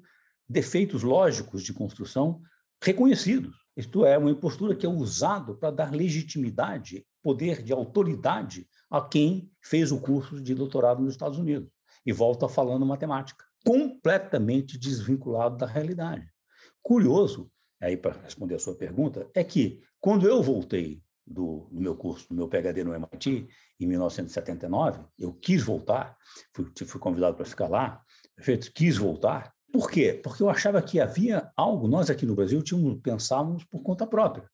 defeitos 0.49 1.03
lógicos 1.03 1.63
de 1.63 1.71
construção 1.71 2.41
reconhecidos. 2.81 3.55
Isto 3.77 4.05
é, 4.05 4.17
uma 4.17 4.31
impostura 4.31 4.75
que 4.75 4.85
é 4.85 4.89
usado 4.89 5.55
para 5.55 5.71
dar 5.71 5.93
legitimidade, 5.93 7.05
poder 7.21 7.63
de 7.63 7.71
autoridade 7.71 8.67
a 8.89 9.01
quem 9.01 9.51
fez 9.61 9.91
o 9.91 9.99
curso 9.99 10.41
de 10.41 10.53
doutorado 10.53 11.01
nos 11.01 11.13
Estados 11.13 11.39
Unidos 11.39 11.69
e 12.05 12.11
volta 12.11 12.47
falando 12.47 12.85
matemática, 12.85 13.45
completamente 13.65 14.77
desvinculado 14.77 15.57
da 15.57 15.65
realidade. 15.65 16.27
Curioso, 16.81 17.49
aí 17.81 17.95
para 17.95 18.21
responder 18.21 18.55
a 18.55 18.59
sua 18.59 18.75
pergunta, 18.75 19.29
é 19.33 19.43
que 19.43 19.81
quando 19.99 20.27
eu 20.27 20.43
voltei 20.43 21.01
do, 21.25 21.67
do, 21.71 21.81
meu 21.81 21.95
curso, 21.95 22.27
do 22.27 22.35
meu 22.35 22.47
PhD 22.47 22.83
no 22.83 22.93
MIT, 22.93 23.47
em 23.79 23.87
1979, 23.87 25.05
eu 25.17 25.33
quis 25.33 25.63
voltar, 25.63 26.17
fui, 26.53 26.69
fui 26.85 26.99
convidado 26.99 27.37
para 27.37 27.45
ficar 27.45 27.69
lá? 27.69 28.03
Quis 28.73 28.97
voltar. 28.97 29.53
Por 29.71 29.89
quê? 29.89 30.19
Porque 30.23 30.43
eu 30.43 30.49
achava 30.49 30.81
que 30.81 30.99
havia 30.99 31.51
algo, 31.55 31.87
nós 31.87 32.09
aqui 32.09 32.25
no 32.25 32.35
Brasil 32.35 32.61
tínhamos, 32.61 32.99
pensávamos 33.01 33.63
por 33.63 33.81
conta 33.81 34.05
própria. 34.05 34.47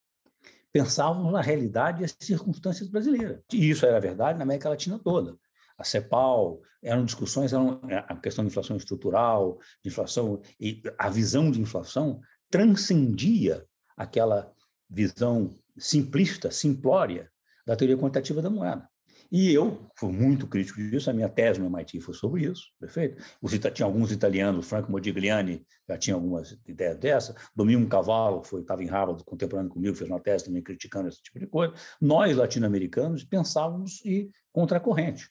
Pensávamos 0.72 1.32
na 1.34 1.42
realidade 1.42 2.02
e 2.02 2.06
as 2.06 2.16
circunstâncias 2.20 2.88
brasileiras. 2.88 3.42
E 3.52 3.70
isso 3.70 3.86
era 3.86 4.00
verdade 4.00 4.38
na 4.38 4.44
América 4.44 4.70
Latina 4.70 5.00
toda. 5.00 5.36
A 5.78 5.84
CEPAL, 5.84 6.62
eram 6.82 7.04
discussões, 7.04 7.52
eram 7.54 7.82
é, 7.90 7.98
a 7.98 8.16
questão 8.16 8.44
de 8.44 8.52
inflação 8.52 8.78
estrutural, 8.78 9.58
de 9.84 9.90
inflação, 9.90 10.42
e 10.60 10.82
a 10.98 11.10
visão 11.10 11.52
de 11.52 11.62
inflação 11.62 12.22
transcendia 12.50 13.66
aquela 13.98 14.54
visão 14.90 15.58
simplista, 15.78 16.52
simplória 16.52 17.32
da 17.66 17.76
teoria 17.76 17.98
quantitativa 17.98 18.42
da 18.42 18.50
moeda. 18.50 18.90
E 19.32 19.54
eu 19.54 19.88
fui 19.96 20.12
muito 20.12 20.48
crítico 20.48 20.80
disso, 20.80 21.10
a 21.10 21.14
minha 21.14 21.30
tese 21.30 21.60
no 21.60 21.68
MIT 21.68 22.02
foi 22.02 22.16
sobre 22.16 22.46
isso, 22.46 22.64
perfeito? 22.80 23.24
Os, 23.40 23.52
tinha 23.52 23.86
alguns 23.86 24.12
italianos, 24.12 24.68
Franco 24.68 24.92
Modigliani 24.92 25.64
já 25.88 25.98
tinha 25.98 26.16
algumas 26.16 26.58
ideias 26.68 26.98
dessa, 26.98 27.36
Domingo 27.56 27.88
Cavallo 27.88 28.44
foi 28.44 28.62
estava 28.62 28.84
em 28.84 28.88
Harvard, 28.88 29.24
contemporâneo 29.24 29.70
comigo, 29.70 29.96
fez 29.96 30.10
uma 30.10 30.20
tese 30.20 30.46
também 30.46 30.64
criticando 30.64 31.10
esse 31.10 31.22
tipo 31.22 31.38
de 31.38 31.46
coisa. 31.46 31.74
Nós, 32.02 32.36
latino-americanos, 32.36 33.24
pensávamos 33.24 34.04
e 34.04 34.32
contra 34.52 34.78
a 34.78 34.82
corrente. 34.82 35.30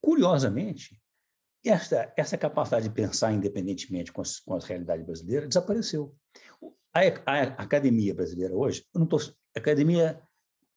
Curiosamente, 0.00 1.00
essa, 1.64 2.12
essa 2.16 2.38
capacidade 2.38 2.88
de 2.88 2.94
pensar 2.94 3.32
independentemente 3.32 4.12
com 4.12 4.22
as, 4.22 4.38
com 4.38 4.54
as 4.54 4.64
realidades 4.64 5.04
brasileiras 5.04 5.48
desapareceu. 5.48 6.14
A, 6.94 7.00
a, 7.00 7.42
a 7.42 7.62
academia 7.62 8.14
brasileira 8.14 8.54
hoje, 8.54 8.84
eu 8.94 9.00
não 9.00 9.08
academia 9.54 10.22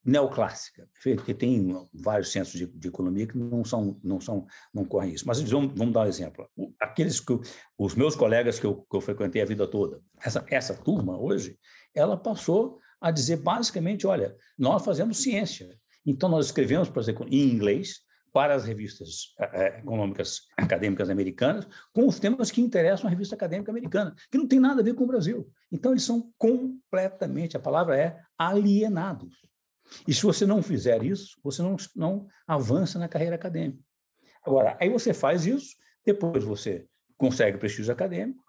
neoclássica, 0.03 0.87
porque 1.03 1.33
tem 1.33 1.75
vários 1.93 2.31
centros 2.31 2.53
de, 2.53 2.65
de, 2.65 2.87
economia 2.87 3.27
que 3.27 3.37
não 3.37 3.63
são, 3.63 3.99
não 4.03 4.19
são, 4.19 4.47
não 4.73 4.85
correm 4.85 5.13
isso. 5.13 5.27
Mas 5.27 5.41
vamos, 5.41 5.73
vamos 5.75 5.93
dar 5.93 6.01
um 6.01 6.07
exemplo. 6.07 6.49
Aqueles 6.79 7.19
que 7.19 7.37
os 7.77 7.95
meus 7.95 8.15
colegas 8.15 8.59
que 8.59 8.65
eu, 8.65 8.85
que 8.89 8.95
eu 8.95 9.01
frequentei 9.01 9.41
a 9.41 9.45
vida 9.45 9.67
toda, 9.67 10.01
essa, 10.21 10.45
essa 10.49 10.73
turma 10.73 11.19
hoje, 11.19 11.57
ela 11.93 12.17
passou 12.17 12.79
a 13.01 13.11
dizer 13.11 13.37
basicamente, 13.37 14.07
olha, 14.07 14.35
nós 14.57 14.83
fazemos 14.83 15.17
ciência. 15.17 15.69
Então 16.05 16.29
nós 16.29 16.47
escrevemos, 16.47 16.89
por 16.89 17.01
exemplo, 17.01 17.27
em 17.29 17.49
inglês 17.49 18.01
para 18.31 18.53
as 18.53 18.65
revistas 18.65 19.33
é, 19.39 19.79
econômicas 19.79 20.41
acadêmicas 20.57 21.09
americanas, 21.09 21.67
com 21.93 22.07
os 22.07 22.19
temas 22.19 22.51
que 22.51 22.61
interessam 22.61 23.07
a 23.07 23.09
revista 23.09 23.35
acadêmica 23.35 23.71
americana, 23.71 24.15
que 24.31 24.37
não 24.37 24.47
tem 24.47 24.59
nada 24.59 24.81
a 24.81 24.83
ver 24.83 24.93
com 24.93 25.03
o 25.03 25.07
Brasil. 25.07 25.49
Então, 25.71 25.91
eles 25.91 26.03
são 26.03 26.31
completamente, 26.37 27.57
a 27.57 27.59
palavra 27.59 27.97
é 27.97 28.19
alienados. 28.37 29.35
E 30.07 30.13
se 30.13 30.23
você 30.23 30.45
não 30.45 30.61
fizer 30.61 31.03
isso, 31.03 31.39
você 31.43 31.61
não, 31.61 31.75
não 31.95 32.27
avança 32.47 32.99
na 32.99 33.07
carreira 33.07 33.35
acadêmica. 33.35 33.83
Agora, 34.43 34.77
aí 34.79 34.89
você 34.89 35.13
faz 35.13 35.45
isso, 35.45 35.75
depois 36.05 36.43
você 36.43 36.87
consegue 37.17 37.57
prestígio 37.57 37.91
acadêmico, 37.91 38.43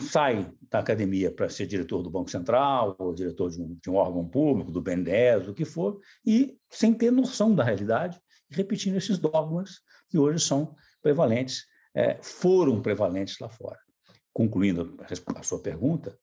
sai 0.00 0.50
da 0.70 0.78
academia 0.78 1.30
para 1.30 1.48
ser 1.48 1.66
diretor 1.66 2.02
do 2.02 2.10
Banco 2.10 2.30
Central, 2.30 2.96
ou 2.98 3.14
diretor 3.14 3.50
de 3.50 3.60
um, 3.60 3.78
de 3.82 3.90
um 3.90 3.96
órgão 3.96 4.26
público, 4.26 4.70
do 4.70 4.80
BNDES, 4.80 5.48
o 5.48 5.54
que 5.54 5.64
for, 5.64 6.00
e 6.24 6.56
sem 6.70 6.94
ter 6.94 7.10
noção 7.10 7.54
da 7.54 7.64
realidade, 7.64 8.20
repetindo 8.50 8.96
esses 8.96 9.18
dogmas 9.18 9.80
que 10.08 10.18
hoje 10.18 10.44
são 10.44 10.74
prevalentes, 11.02 11.66
é, 11.94 12.18
foram 12.22 12.80
prevalentes 12.80 13.38
lá 13.38 13.48
fora. 13.48 13.78
Concluindo 14.32 14.96
a 15.36 15.42
sua 15.42 15.60
pergunta, 15.60 16.18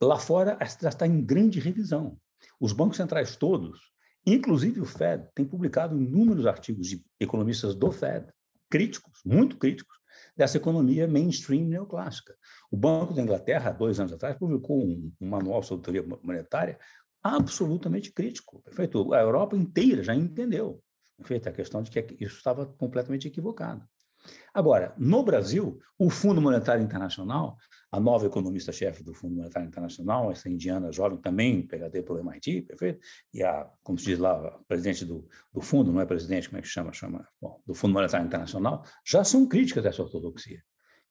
lá 0.00 0.18
fora 0.18 0.58
está 0.60 1.06
em 1.06 1.24
grande 1.24 1.58
revisão. 1.58 2.18
Os 2.60 2.74
bancos 2.74 2.98
centrais 2.98 3.36
todos, 3.36 3.80
inclusive 4.26 4.80
o 4.80 4.84
Fed, 4.84 5.26
têm 5.34 5.46
publicado 5.46 5.96
inúmeros 6.00 6.46
artigos 6.46 6.88
de 6.88 7.02
economistas 7.18 7.74
do 7.74 7.90
Fed, 7.90 8.26
críticos, 8.68 9.20
muito 9.24 9.56
críticos, 9.56 9.98
dessa 10.36 10.58
economia 10.58 11.08
mainstream 11.08 11.64
neoclássica. 11.64 12.36
O 12.70 12.76
Banco 12.76 13.14
da 13.14 13.22
Inglaterra, 13.22 13.70
dois 13.70 13.98
anos 13.98 14.12
atrás, 14.12 14.36
publicou 14.36 14.84
um, 14.84 15.10
um 15.20 15.28
manual 15.28 15.62
sobre 15.62 15.84
teoria 15.84 16.18
monetária 16.22 16.78
absolutamente 17.22 18.12
crítico. 18.12 18.62
Perfeito? 18.62 19.12
A 19.14 19.20
Europa 19.20 19.56
inteira 19.56 20.02
já 20.02 20.14
entendeu 20.14 20.82
feita 21.22 21.50
a 21.50 21.52
questão 21.52 21.82
de 21.82 21.90
que 21.90 22.16
isso 22.22 22.36
estava 22.36 22.66
completamente 22.66 23.28
equivocado. 23.28 23.84
Agora, 24.52 24.94
no 24.98 25.22
Brasil, 25.22 25.78
o 25.98 26.10
Fundo 26.10 26.40
Monetário 26.40 26.82
Internacional, 26.82 27.56
a 27.90 27.98
nova 27.98 28.26
economista-chefe 28.26 29.02
do 29.02 29.12
Fundo 29.12 29.34
Monetário 29.36 29.66
Internacional, 29.66 30.30
essa 30.30 30.48
indiana 30.48 30.92
jovem, 30.92 31.18
também 31.18 31.66
PhD 31.66 32.02
pelo 32.02 32.20
MIT, 32.20 32.62
perfeito? 32.62 33.00
E 33.34 33.42
a, 33.42 33.68
como 33.82 33.98
se 33.98 34.06
diz 34.06 34.18
lá, 34.18 34.58
presidente 34.68 35.04
do, 35.04 35.28
do 35.52 35.60
fundo, 35.60 35.92
não 35.92 36.00
é 36.00 36.06
presidente, 36.06 36.48
como 36.48 36.58
é 36.58 36.62
que 36.62 36.68
chama? 36.68 36.92
chama 36.92 37.28
bom, 37.40 37.60
do 37.66 37.74
Fundo 37.74 37.94
Monetário 37.94 38.26
Internacional, 38.26 38.84
já 39.04 39.24
são 39.24 39.46
críticas 39.46 39.82
dessa 39.82 40.02
ortodoxia. 40.02 40.62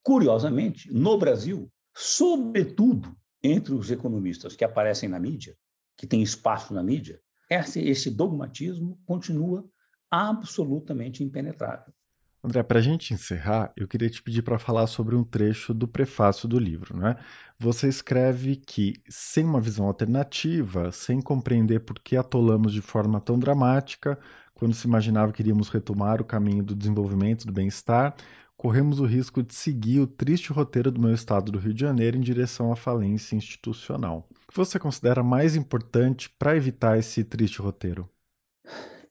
Curiosamente, 0.02 0.92
no 0.94 1.18
Brasil, 1.18 1.70
sobretudo 1.94 3.16
entre 3.44 3.74
os 3.74 3.92
economistas 3.92 4.56
que 4.56 4.64
aparecem 4.64 5.10
na 5.10 5.20
mídia, 5.20 5.56
que 5.98 6.08
têm 6.08 6.22
espaço 6.22 6.74
na 6.74 6.82
mídia, 6.82 7.22
esse, 7.50 7.82
esse 7.82 8.10
dogmatismo 8.10 9.00
continua 9.06 9.70
absolutamente 10.10 11.24
impenetrável. 11.24 11.94
André, 12.42 12.64
para 12.64 12.80
a 12.80 12.82
gente 12.82 13.14
encerrar, 13.14 13.74
eu 13.76 13.86
queria 13.86 14.10
te 14.10 14.22
pedir 14.22 14.42
para 14.44 14.58
falar 14.58 14.88
sobre 14.88 15.14
um 15.14 15.26
trecho 15.26 15.74
do 15.74 15.86
prefácio 15.86 16.48
do 16.48 16.58
livro. 16.58 16.98
Né? 16.98 17.18
Você 17.60 17.90
escreve 17.90 18.56
que, 18.56 18.94
sem 19.10 19.44
uma 19.44 19.60
visão 19.60 19.86
alternativa, 19.86 20.90
sem 20.92 21.22
compreender 21.22 21.82
por 21.82 22.00
que 22.00 22.16
atolamos 22.16 22.72
de 22.72 22.82
forma 22.82 23.20
tão 23.20 23.38
dramática, 23.38 24.18
quando 24.54 24.74
se 24.74 24.88
imaginava 24.88 25.34
que 25.34 25.42
iríamos 25.42 25.68
retomar 25.68 26.22
o 26.22 26.26
caminho 26.26 26.64
do 26.64 26.76
desenvolvimento 26.76 27.46
do 27.46 27.52
bem-estar, 27.52 28.16
corremos 28.56 29.02
o 29.02 29.06
risco 29.06 29.44
de 29.44 29.54
seguir 29.54 30.00
o 30.00 30.08
triste 30.08 30.54
roteiro 30.54 30.92
do 30.92 31.00
meu 31.00 31.14
estado 31.14 31.52
do 31.52 31.60
Rio 31.60 31.74
de 31.74 31.82
Janeiro 31.82 32.18
em 32.18 32.22
direção 32.22 32.72
à 32.72 32.76
falência 32.76 33.36
institucional. 33.36 34.28
O 34.48 34.52
que 34.52 34.58
você 34.58 34.80
considera 34.80 35.24
mais 35.24 35.58
importante 35.58 36.30
para 36.30 36.56
evitar 36.56 36.98
esse 36.98 37.24
triste 37.24 37.62
roteiro? 37.62 38.10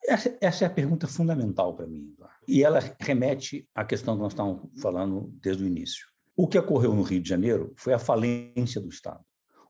Essa, 0.08 0.38
essa 0.40 0.64
é 0.64 0.66
a 0.66 0.70
pergunta 0.70 1.06
fundamental 1.06 1.76
para 1.76 1.86
mim, 1.86 2.16
e 2.46 2.64
ela 2.64 2.80
remete 2.98 3.68
à 3.74 3.84
questão 3.84 4.16
que 4.16 4.22
nós 4.22 4.32
estávamos 4.32 4.80
falando 4.80 5.30
desde 5.42 5.62
o 5.62 5.66
início. 5.66 6.06
O 6.34 6.48
que 6.48 6.58
ocorreu 6.58 6.94
no 6.94 7.02
Rio 7.02 7.20
de 7.20 7.28
Janeiro 7.28 7.74
foi 7.76 7.92
a 7.92 7.98
falência 7.98 8.80
do 8.80 8.88
Estado. 8.88 9.22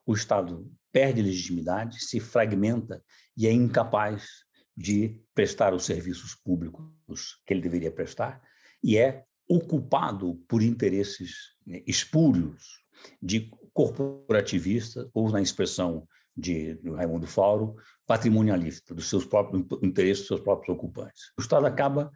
O 0.06 0.14
Estado 0.14 0.70
perde 0.92 1.20
legitimidade, 1.20 2.00
se 2.04 2.20
fragmenta 2.20 3.02
e 3.36 3.48
é 3.48 3.52
incapaz 3.52 4.28
de 4.76 5.20
prestar 5.34 5.74
os 5.74 5.84
serviços 5.84 6.36
públicos 6.36 7.40
que 7.44 7.52
ele 7.52 7.60
deveria 7.60 7.90
prestar 7.90 8.40
e 8.82 8.96
é 8.96 9.24
ocupado 9.48 10.36
por 10.46 10.62
interesses 10.62 11.56
né, 11.66 11.82
espúrios 11.84 12.84
de 13.20 13.50
corporativista, 13.72 15.08
ou 15.12 15.30
na 15.30 15.40
expressão 15.40 16.06
de 16.36 16.78
Raimundo 16.94 17.26
Fauro, 17.26 17.76
patrimonialista, 18.08 18.94
dos 18.94 19.06
seus 19.10 19.26
próprios 19.26 19.66
interesses 19.82 20.20
dos 20.20 20.28
seus 20.28 20.40
próprios 20.40 20.74
ocupantes. 20.74 21.30
O 21.38 21.42
Estado 21.42 21.66
acaba 21.66 22.10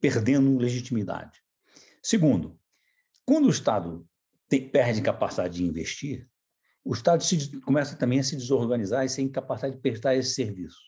perdendo 0.00 0.56
legitimidade. 0.56 1.38
Segundo, 2.02 2.58
quando 3.26 3.46
o 3.46 3.50
Estado 3.50 4.08
tem, 4.48 4.66
perde 4.66 5.02
capacidade 5.02 5.56
de 5.56 5.62
investir, 5.62 6.26
o 6.82 6.94
Estado 6.94 7.22
se, 7.22 7.60
começa 7.60 7.94
também 7.94 8.20
a 8.20 8.24
se 8.24 8.36
desorganizar 8.36 9.04
e 9.04 9.08
sem 9.08 9.28
capacidade 9.28 9.76
de 9.76 9.82
prestar 9.82 10.16
esse 10.16 10.32
serviço. 10.34 10.80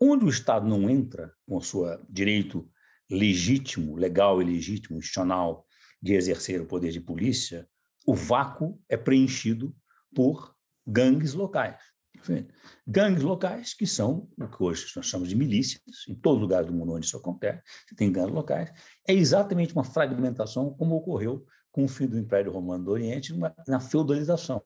Onde 0.00 0.24
o 0.24 0.28
Estado 0.28 0.68
não 0.68 0.88
entra 0.88 1.32
com 1.44 1.56
o 1.56 1.62
seu 1.62 1.84
direito 2.08 2.70
legítimo, 3.10 3.96
legal 3.96 4.40
e 4.40 4.44
legítimo, 4.44 4.98
institucional, 4.98 5.66
de 6.00 6.14
exercer 6.14 6.60
o 6.60 6.66
poder 6.66 6.92
de 6.92 7.00
polícia, 7.00 7.68
o 8.06 8.14
vácuo 8.14 8.80
é 8.88 8.96
preenchido 8.96 9.74
por 10.14 10.54
gangues 10.86 11.34
locais. 11.34 11.93
Gangues 12.86 13.22
locais, 13.22 13.74
que 13.74 13.86
são 13.86 14.28
o 14.38 14.48
que 14.48 14.62
hoje 14.62 14.86
nós 14.96 15.06
chamamos 15.06 15.28
de 15.28 15.36
milícias, 15.36 15.82
em 16.08 16.14
todo 16.14 16.40
lugar 16.40 16.64
do 16.64 16.72
mundo 16.72 16.92
onde 16.92 17.06
isso 17.06 17.16
acontece, 17.16 17.62
tem 17.96 18.10
gangues 18.10 18.34
locais, 18.34 18.72
é 19.06 19.12
exatamente 19.12 19.74
uma 19.74 19.84
fragmentação 19.84 20.72
como 20.74 20.96
ocorreu 20.96 21.44
com 21.70 21.84
o 21.84 21.88
fim 21.88 22.06
do 22.06 22.18
Império 22.18 22.52
Romano 22.52 22.84
do 22.84 22.90
Oriente 22.92 23.34
na 23.66 23.80
feudalização. 23.80 24.62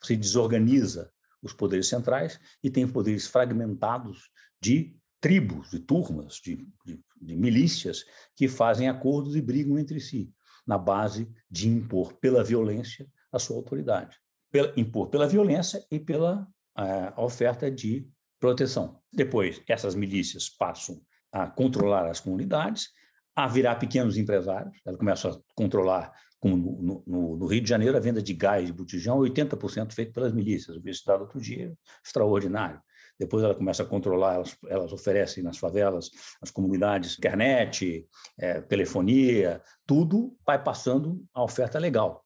Você 0.00 0.16
desorganiza 0.16 1.12
os 1.42 1.52
poderes 1.52 1.88
centrais 1.88 2.38
e 2.62 2.70
tem 2.70 2.88
poderes 2.88 3.26
fragmentados 3.26 4.30
de 4.60 4.96
tribos, 5.20 5.70
de 5.70 5.80
turmas, 5.80 6.34
de, 6.34 6.56
de, 6.86 7.00
de 7.20 7.36
milícias 7.36 8.04
que 8.36 8.48
fazem 8.48 8.88
acordos 8.88 9.34
e 9.34 9.42
brigam 9.42 9.78
entre 9.78 10.00
si, 10.00 10.32
na 10.66 10.78
base 10.78 11.28
de 11.50 11.68
impor 11.68 12.14
pela 12.14 12.44
violência 12.44 13.08
a 13.32 13.38
sua 13.38 13.56
autoridade. 13.56 14.21
Pela, 14.52 14.72
impor 14.76 15.08
pela 15.08 15.26
violência 15.26 15.84
e 15.90 15.98
pela 15.98 16.46
a, 16.76 17.14
oferta 17.20 17.70
de 17.70 18.06
proteção. 18.38 19.00
Depois, 19.12 19.62
essas 19.68 19.94
milícias 19.94 20.48
passam 20.48 21.00
a 21.32 21.46
controlar 21.46 22.06
as 22.06 22.20
comunidades, 22.20 22.90
a 23.34 23.48
virar 23.48 23.76
pequenos 23.76 24.18
empresários, 24.18 24.76
elas 24.84 24.98
começam 24.98 25.30
a 25.30 25.40
controlar, 25.54 26.12
como 26.38 26.56
no, 26.56 27.02
no, 27.06 27.36
no, 27.36 27.46
Rio 27.46 27.62
de 27.62 27.68
Janeiro, 27.68 27.96
a 27.96 28.00
venda 28.00 28.20
de 28.20 28.34
gás 28.34 28.66
de 28.66 28.72
botijão, 28.72 29.18
80% 29.20 29.92
feito 29.92 30.12
pelas 30.12 30.32
milícias. 30.32 30.76
Eu 30.76 30.82
vi 30.82 30.90
esse 30.90 31.04
dado 31.04 31.22
outro 31.22 31.40
dia, 31.40 31.72
extraordinário. 32.04 32.80
Depois 33.18 33.44
ela 33.44 33.54
começa 33.54 33.82
a 33.82 33.86
controlar, 33.86 34.34
elas, 34.34 34.56
elas 34.68 34.92
oferecem 34.92 35.42
nas 35.42 35.56
favelas, 35.56 36.10
nas 36.40 36.50
comunidades, 36.50 37.16
internet, 37.16 38.06
é, 38.38 38.60
telefonia, 38.60 39.62
tudo 39.86 40.36
vai 40.46 40.62
passando 40.62 41.24
a 41.32 41.42
oferta 41.42 41.78
legal. 41.78 42.24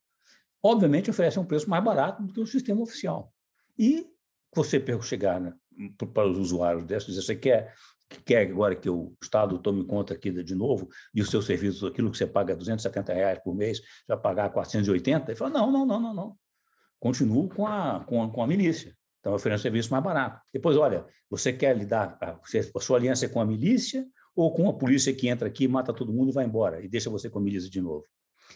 Obviamente 0.63 1.09
oferece 1.09 1.39
um 1.39 1.45
preço 1.45 1.69
mais 1.69 1.83
barato 1.83 2.23
do 2.23 2.33
que 2.33 2.39
o 2.39 2.47
sistema 2.47 2.81
oficial. 2.81 3.31
E 3.77 4.07
você 4.55 4.83
chegar 5.01 5.39
né, 5.39 5.53
para 6.13 6.27
os 6.27 6.37
usuários 6.37 6.83
desses, 6.83 7.09
dizer, 7.09 7.21
você 7.21 7.35
quer 7.35 7.73
quer 8.25 8.49
agora 8.49 8.75
que 8.75 8.89
o 8.89 9.13
Estado 9.21 9.57
tome 9.59 9.85
conta 9.85 10.13
aqui 10.13 10.31
de 10.31 10.55
novo 10.55 10.87
e 11.13 11.21
os 11.21 11.29
seus 11.29 11.45
serviços, 11.45 11.83
aquilo 11.83 12.09
que 12.09 12.17
você 12.17 12.25
paga 12.25 12.55
270 12.55 13.13
reais 13.13 13.39
por 13.39 13.53
mês, 13.53 13.81
já 14.07 14.15
pagar 14.15 14.49
480? 14.49 15.31
Ele 15.31 15.37
fala, 15.37 15.51
não, 15.51 15.71
não, 15.71 15.85
não, 15.85 15.99
não, 15.99 16.13
não. 16.13 16.37
Continuo 16.99 17.49
com 17.49 17.67
a, 17.67 18.03
com 18.05 18.23
a, 18.23 18.31
com 18.31 18.41
a 18.41 18.47
milícia. 18.47 18.95
Então, 19.19 19.33
oferece 19.33 19.61
um 19.61 19.63
serviço 19.63 19.91
mais 19.91 20.03
barato. 20.03 20.39
Depois, 20.53 20.77
olha, 20.77 21.05
você 21.29 21.51
quer 21.51 21.77
lidar, 21.77 22.17
a 22.21 22.79
sua 22.79 22.97
aliança 22.97 23.25
é 23.25 23.29
com 23.29 23.41
a 23.41 23.45
milícia 23.45 24.05
ou 24.35 24.53
com 24.53 24.69
a 24.69 24.73
polícia 24.73 25.13
que 25.13 25.27
entra 25.27 25.47
aqui, 25.47 25.67
mata 25.67 25.93
todo 25.93 26.13
mundo 26.13 26.29
e 26.29 26.33
vai 26.33 26.45
embora 26.45 26.81
e 26.83 26.87
deixa 26.87 27.09
você 27.09 27.29
com 27.29 27.39
a 27.39 27.41
milícia 27.41 27.69
de 27.69 27.81
novo? 27.81 28.05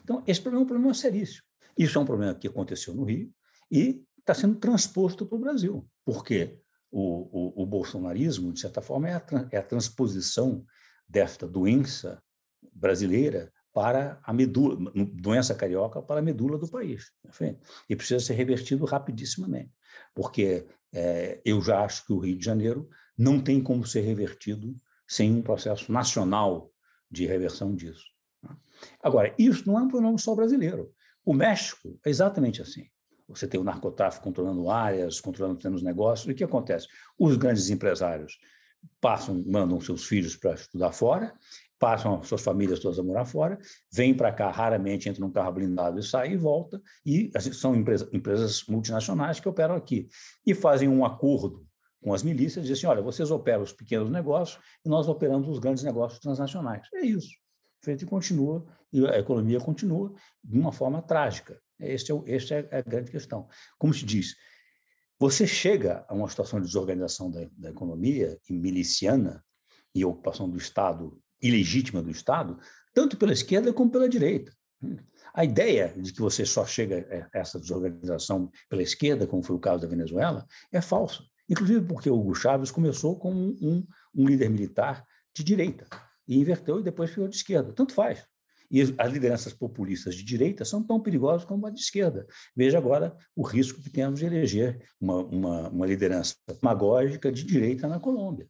Então, 0.01 0.23
esse 0.25 0.39
problema 0.39 0.61
é 0.61 0.65
um 0.65 0.67
problema 0.67 0.93
seríssimo. 0.93 1.43
Isso 1.77 1.97
é 1.97 2.01
um 2.01 2.05
problema 2.05 2.35
que 2.35 2.47
aconteceu 2.47 2.93
no 2.93 3.03
Rio 3.03 3.31
e 3.71 4.03
está 4.19 4.33
sendo 4.33 4.55
transposto 4.55 5.25
para 5.25 5.37
o 5.37 5.41
Brasil. 5.41 5.87
Por 6.05 6.23
quê? 6.23 6.59
O, 6.91 7.61
o, 7.61 7.63
o, 7.63 7.65
bolsonarismo, 7.65 8.51
de 8.51 8.59
certa 8.59 8.81
forma, 8.81 9.09
é 9.09 9.13
a, 9.13 9.23
é 9.51 9.57
a 9.57 9.63
transposição 9.63 10.65
desta 11.07 11.47
doença 11.47 12.21
brasileira 12.73 13.51
para 13.73 14.19
a 14.23 14.33
medula, 14.33 14.91
doença 15.13 15.55
carioca 15.55 16.01
para 16.01 16.19
a 16.19 16.23
medula 16.23 16.57
do 16.57 16.69
país. 16.69 17.11
Tá 17.23 17.55
e 17.89 17.95
precisa 17.95 18.19
ser 18.19 18.33
revertido 18.33 18.83
rapidissimamente, 18.85 19.71
porque 20.13 20.67
é, 20.93 21.41
eu 21.45 21.61
já 21.61 21.83
acho 21.83 22.05
que 22.05 22.13
o 22.13 22.19
Rio 22.19 22.37
de 22.37 22.43
Janeiro 22.43 22.89
não 23.17 23.39
tem 23.41 23.61
como 23.61 23.85
ser 23.85 24.01
revertido 24.01 24.75
sem 25.07 25.31
um 25.31 25.41
processo 25.41 25.91
nacional 25.91 26.71
de 27.09 27.25
reversão 27.25 27.75
disso. 27.75 28.05
Tá? 28.41 28.57
Agora, 29.01 29.33
isso 29.37 29.67
não 29.67 29.79
é 29.79 29.83
um 29.83 29.87
problema 29.87 30.17
só 30.17 30.35
brasileiro. 30.35 30.93
O 31.25 31.33
México 31.33 31.99
é 32.05 32.09
exatamente 32.09 32.61
assim. 32.61 32.85
Você 33.27 33.47
tem 33.47 33.59
o 33.59 33.63
narcotráfico 33.63 34.23
controlando 34.23 34.69
áreas, 34.69 35.21
controlando 35.21 35.57
pequenos 35.57 35.81
negócios. 35.81 36.27
E 36.27 36.31
o 36.31 36.35
que 36.35 36.43
acontece? 36.43 36.87
Os 37.17 37.37
grandes 37.37 37.69
empresários 37.69 38.37
passam, 38.99 39.43
mandam 39.45 39.79
seus 39.79 40.05
filhos 40.05 40.35
para 40.35 40.53
estudar 40.53 40.91
fora, 40.91 41.33
passam 41.79 42.21
suas 42.23 42.41
famílias 42.41 42.79
todas 42.79 42.99
a 42.99 43.03
morar 43.03 43.25
fora, 43.25 43.57
vêm 43.91 44.13
para 44.13 44.31
cá, 44.31 44.51
raramente 44.51 45.09
entram 45.09 45.27
num 45.27 45.33
carro 45.33 45.51
blindado 45.51 45.99
e 45.99 46.03
saem 46.03 46.33
e 46.33 46.37
volta, 46.37 46.81
e 47.05 47.31
assim, 47.35 47.53
são 47.53 47.75
empresa, 47.75 48.09
empresas 48.13 48.63
multinacionais 48.67 49.39
que 49.39 49.49
operam 49.49 49.75
aqui. 49.75 50.07
E 50.45 50.53
fazem 50.53 50.87
um 50.87 51.05
acordo 51.05 51.65
com 52.03 52.13
as 52.13 52.23
milícias, 52.23 52.65
dizem 52.65 52.77
assim, 52.77 52.87
olha, 52.87 53.01
vocês 53.01 53.31
operam 53.31 53.63
os 53.63 53.71
pequenos 53.71 54.09
negócios 54.09 54.61
e 54.85 54.89
nós 54.89 55.07
operamos 55.07 55.47
os 55.47 55.59
grandes 55.59 55.83
negócios 55.83 56.19
transnacionais. 56.19 56.87
É 56.95 57.01
isso. 57.01 57.40
Feito 57.83 58.03
e 58.03 58.07
continua, 58.07 58.65
e 58.93 59.05
a 59.07 59.17
economia 59.17 59.59
continua 59.59 60.13
de 60.43 60.59
uma 60.59 60.71
forma 60.71 61.01
trágica. 61.01 61.59
Este 61.79 62.11
é, 62.53 62.67
é 62.69 62.77
a 62.77 62.81
grande 62.81 63.09
questão. 63.09 63.47
Como 63.79 63.93
se 63.93 64.05
diz, 64.05 64.35
você 65.19 65.47
chega 65.47 66.05
a 66.07 66.13
uma 66.13 66.29
situação 66.29 66.59
de 66.59 66.67
desorganização 66.67 67.31
da, 67.31 67.47
da 67.57 67.69
economia 67.71 68.39
e 68.47 68.53
miliciana 68.53 69.43
e 69.95 70.05
ocupação 70.05 70.49
do 70.49 70.57
Estado 70.57 71.19
ilegítima 71.41 72.03
do 72.03 72.11
Estado, 72.11 72.59
tanto 72.93 73.17
pela 73.17 73.33
esquerda 73.33 73.73
como 73.73 73.89
pela 73.89 74.07
direita. 74.07 74.55
A 75.33 75.43
ideia 75.43 75.93
de 75.97 76.13
que 76.13 76.21
você 76.21 76.45
só 76.45 76.65
chega 76.65 77.29
a 77.33 77.39
essa 77.39 77.59
desorganização 77.59 78.51
pela 78.69 78.83
esquerda, 78.83 79.25
como 79.25 79.41
foi 79.41 79.55
o 79.55 79.59
caso 79.59 79.81
da 79.81 79.87
Venezuela, 79.87 80.45
é 80.71 80.81
falsa. 80.81 81.23
Inclusive 81.49 81.85
porque 81.85 82.09
o 82.09 82.15
Hugo 82.15 82.35
Chávez 82.35 82.69
começou 82.69 83.17
como 83.17 83.39
um, 83.39 83.85
um 84.13 84.27
líder 84.27 84.49
militar 84.49 85.03
de 85.35 85.43
direita 85.43 85.87
e 86.27 86.39
inverteu 86.39 86.79
e 86.79 86.83
depois 86.83 87.09
ficou 87.09 87.27
de 87.27 87.35
esquerda. 87.35 87.73
Tanto 87.73 87.93
faz. 87.93 88.25
E 88.69 88.81
as 88.81 89.11
lideranças 89.11 89.53
populistas 89.53 90.15
de 90.15 90.23
direita 90.23 90.63
são 90.63 90.81
tão 90.81 90.99
perigosas 90.99 91.43
como 91.43 91.67
a 91.67 91.69
de 91.69 91.81
esquerda. 91.81 92.25
Veja 92.55 92.77
agora 92.77 93.15
o 93.35 93.43
risco 93.43 93.81
que 93.81 93.89
temos 93.89 94.19
de 94.19 94.25
eleger 94.25 94.81
uma, 94.99 95.17
uma, 95.17 95.69
uma 95.69 95.85
liderança 95.85 96.35
demagógica 96.47 97.29
de 97.29 97.43
direita 97.43 97.85
na 97.87 97.99
Colômbia. 97.99 98.47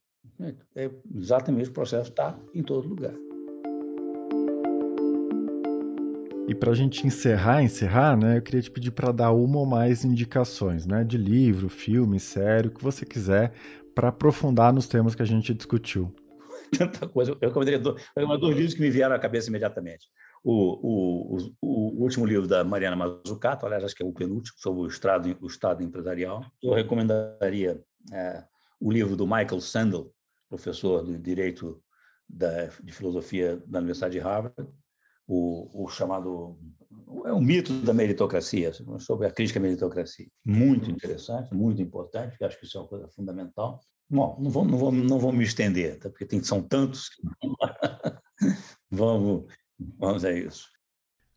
É 0.75 0.91
exatamente 1.15 1.69
o 1.69 1.73
processo 1.73 2.09
está 2.09 2.39
em 2.53 2.61
todo 2.61 2.87
lugar. 2.87 3.15
E 6.47 6.53
para 6.55 6.71
a 6.71 6.75
gente 6.75 7.07
encerrar, 7.07 7.63
encerrar, 7.63 8.17
né, 8.17 8.37
eu 8.37 8.41
queria 8.41 8.61
te 8.61 8.69
pedir 8.69 8.91
para 8.91 9.11
dar 9.11 9.31
uma 9.31 9.59
ou 9.59 9.65
mais 9.65 10.03
indicações, 10.03 10.85
né, 10.85 11.03
de 11.03 11.17
livro, 11.17 11.69
filme, 11.69 12.19
série, 12.19 12.67
o 12.67 12.71
que 12.71 12.83
você 12.83 13.05
quiser, 13.05 13.53
para 13.95 14.09
aprofundar 14.09 14.73
nos 14.73 14.87
temas 14.87 15.15
que 15.15 15.21
a 15.21 15.25
gente 15.25 15.53
discutiu. 15.53 16.13
Tanta 16.77 17.07
coisa. 17.07 17.31
Eu 17.31 17.49
recomendaria 17.49 17.79
dois, 17.79 18.01
dois 18.39 18.55
livros 18.55 18.73
que 18.73 18.81
me 18.81 18.89
vieram 18.89 19.15
à 19.15 19.19
cabeça 19.19 19.49
imediatamente. 19.49 20.07
O, 20.43 20.53
o, 20.53 21.37
o, 21.37 21.99
o, 21.99 22.03
último 22.03 22.25
livro 22.25 22.47
da 22.47 22.63
Mariana 22.63 22.95
Mazzucato, 22.95 23.65
aliás, 23.65 23.83
acho 23.83 23.95
que 23.95 24.03
é 24.03 24.05
o 24.05 24.13
penúltimo, 24.13 24.57
sobre 24.57 24.81
o 24.81 24.87
Estado, 24.87 25.37
o 25.41 25.47
estado 25.47 25.83
empresarial. 25.83 26.43
Eu 26.61 26.73
recomendaria 26.73 27.79
é, 28.11 28.43
o 28.79 28.91
livro 28.91 29.15
do 29.15 29.27
Michael 29.27 29.61
Sandel, 29.61 30.11
professor 30.49 31.05
de 31.05 31.17
Direito 31.17 31.81
da, 32.27 32.65
de 32.81 32.91
Filosofia 32.91 33.61
da 33.67 33.79
Universidade 33.79 34.13
de 34.13 34.19
Harvard, 34.19 34.67
o, 35.27 35.85
o 35.85 35.87
chamado 35.87 36.57
é 37.25 37.33
um 37.33 37.41
mito 37.41 37.73
da 37.81 37.93
meritocracia, 37.93 38.71
sobre 38.99 39.27
a 39.27 39.31
crítica 39.31 39.59
à 39.59 39.61
meritocracia. 39.61 40.27
Muito 40.45 40.89
interessante, 40.89 41.53
muito 41.53 41.81
importante, 41.81 42.43
acho 42.43 42.59
que 42.59 42.65
isso 42.65 42.77
é 42.77 42.81
uma 42.81 42.87
coisa 42.87 43.07
fundamental. 43.09 43.79
Bom, 44.11 44.37
não 44.41 44.51
vou, 44.51 44.65
não 44.65 44.77
vou, 44.77 44.91
não 44.91 45.17
vou 45.17 45.31
me 45.31 45.45
estender, 45.45 45.97
tá? 45.97 46.09
porque 46.09 46.25
tem, 46.25 46.43
são 46.43 46.61
tantos. 46.61 47.09
vamos, 48.91 49.45
Vamos 49.97 50.25
a 50.25 50.31
isso. 50.31 50.69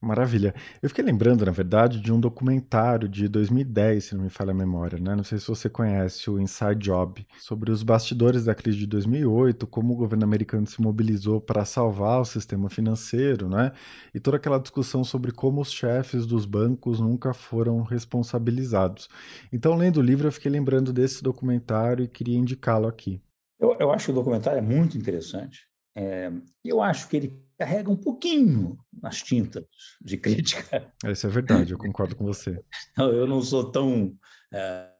Maravilha. 0.05 0.55
Eu 0.83 0.89
fiquei 0.91 1.03
lembrando, 1.03 1.47
na 1.47 1.51
verdade, 1.51 1.99
de 1.99 2.13
um 2.13 2.21
documentário 2.21 3.09
de 3.09 3.27
2010, 3.27 4.05
se 4.05 4.15
não 4.15 4.25
me 4.25 4.31
falha 4.31 4.51
a 4.51 4.55
memória, 4.55 4.99
né? 4.99 5.17
Não 5.17 5.25
sei 5.25 5.39
se 5.39 5.49
você 5.49 5.69
conhece 5.69 6.29
o 6.29 6.39
Inside 6.39 6.77
Job, 6.77 7.27
sobre 7.39 7.73
os 7.73 7.83
bastidores 7.83 8.45
da 8.45 8.55
crise 8.55 8.79
de 8.79 8.87
2008, 8.87 9.67
como 9.67 9.95
o 9.95 9.97
governo 9.97 10.25
americano 10.25 10.67
se 10.67 10.81
mobilizou 10.81 11.41
para 11.41 11.65
salvar 11.65 12.21
o 12.21 12.25
sistema 12.25 12.69
financeiro, 12.69 13.49
né? 13.49 13.73
E 14.15 14.21
toda 14.21 14.37
aquela 14.37 14.59
discussão 14.59 15.03
sobre 15.03 15.33
como 15.33 15.63
os 15.63 15.73
chefes 15.73 16.27
dos 16.27 16.45
bancos 16.45 17.01
nunca 17.01 17.33
foram 17.33 17.83
responsabilizados. 17.83 19.09
Então, 19.51 19.75
lendo 19.75 19.97
o 19.97 20.03
livro, 20.03 20.29
eu 20.29 20.33
fiquei 20.33 20.51
lembrando 20.51 20.93
desse 20.93 21.23
documentário 21.23 22.05
e 22.05 22.09
queria 22.09 22.37
indicá-lo 22.37 22.87
aqui. 22.87 23.23
Eu, 23.59 23.75
eu 23.81 23.91
acho 23.91 24.07
que 24.07 24.13
o 24.13 24.15
documentário 24.15 24.59
é 24.59 24.63
muito 24.63 24.99
interessante. 24.99 25.67
É, 25.97 26.31
eu 26.65 26.83
acho 26.83 27.09
que 27.09 27.17
ele 27.17 27.45
carrega 27.65 27.91
um 27.91 27.97
pouquinho 27.97 28.79
nas 29.03 29.23
tintas 29.23 29.65
de 30.03 30.19
crítica. 30.19 30.93
Isso 31.07 31.27
é 31.27 31.31
verdade, 31.31 31.73
eu 31.73 31.79
concordo 31.79 32.15
com 32.15 32.25
você. 32.25 32.63
Eu 32.99 33.27
não 33.27 33.41
sou 33.41 33.71
tão, 33.71 34.15
é, 34.53 34.91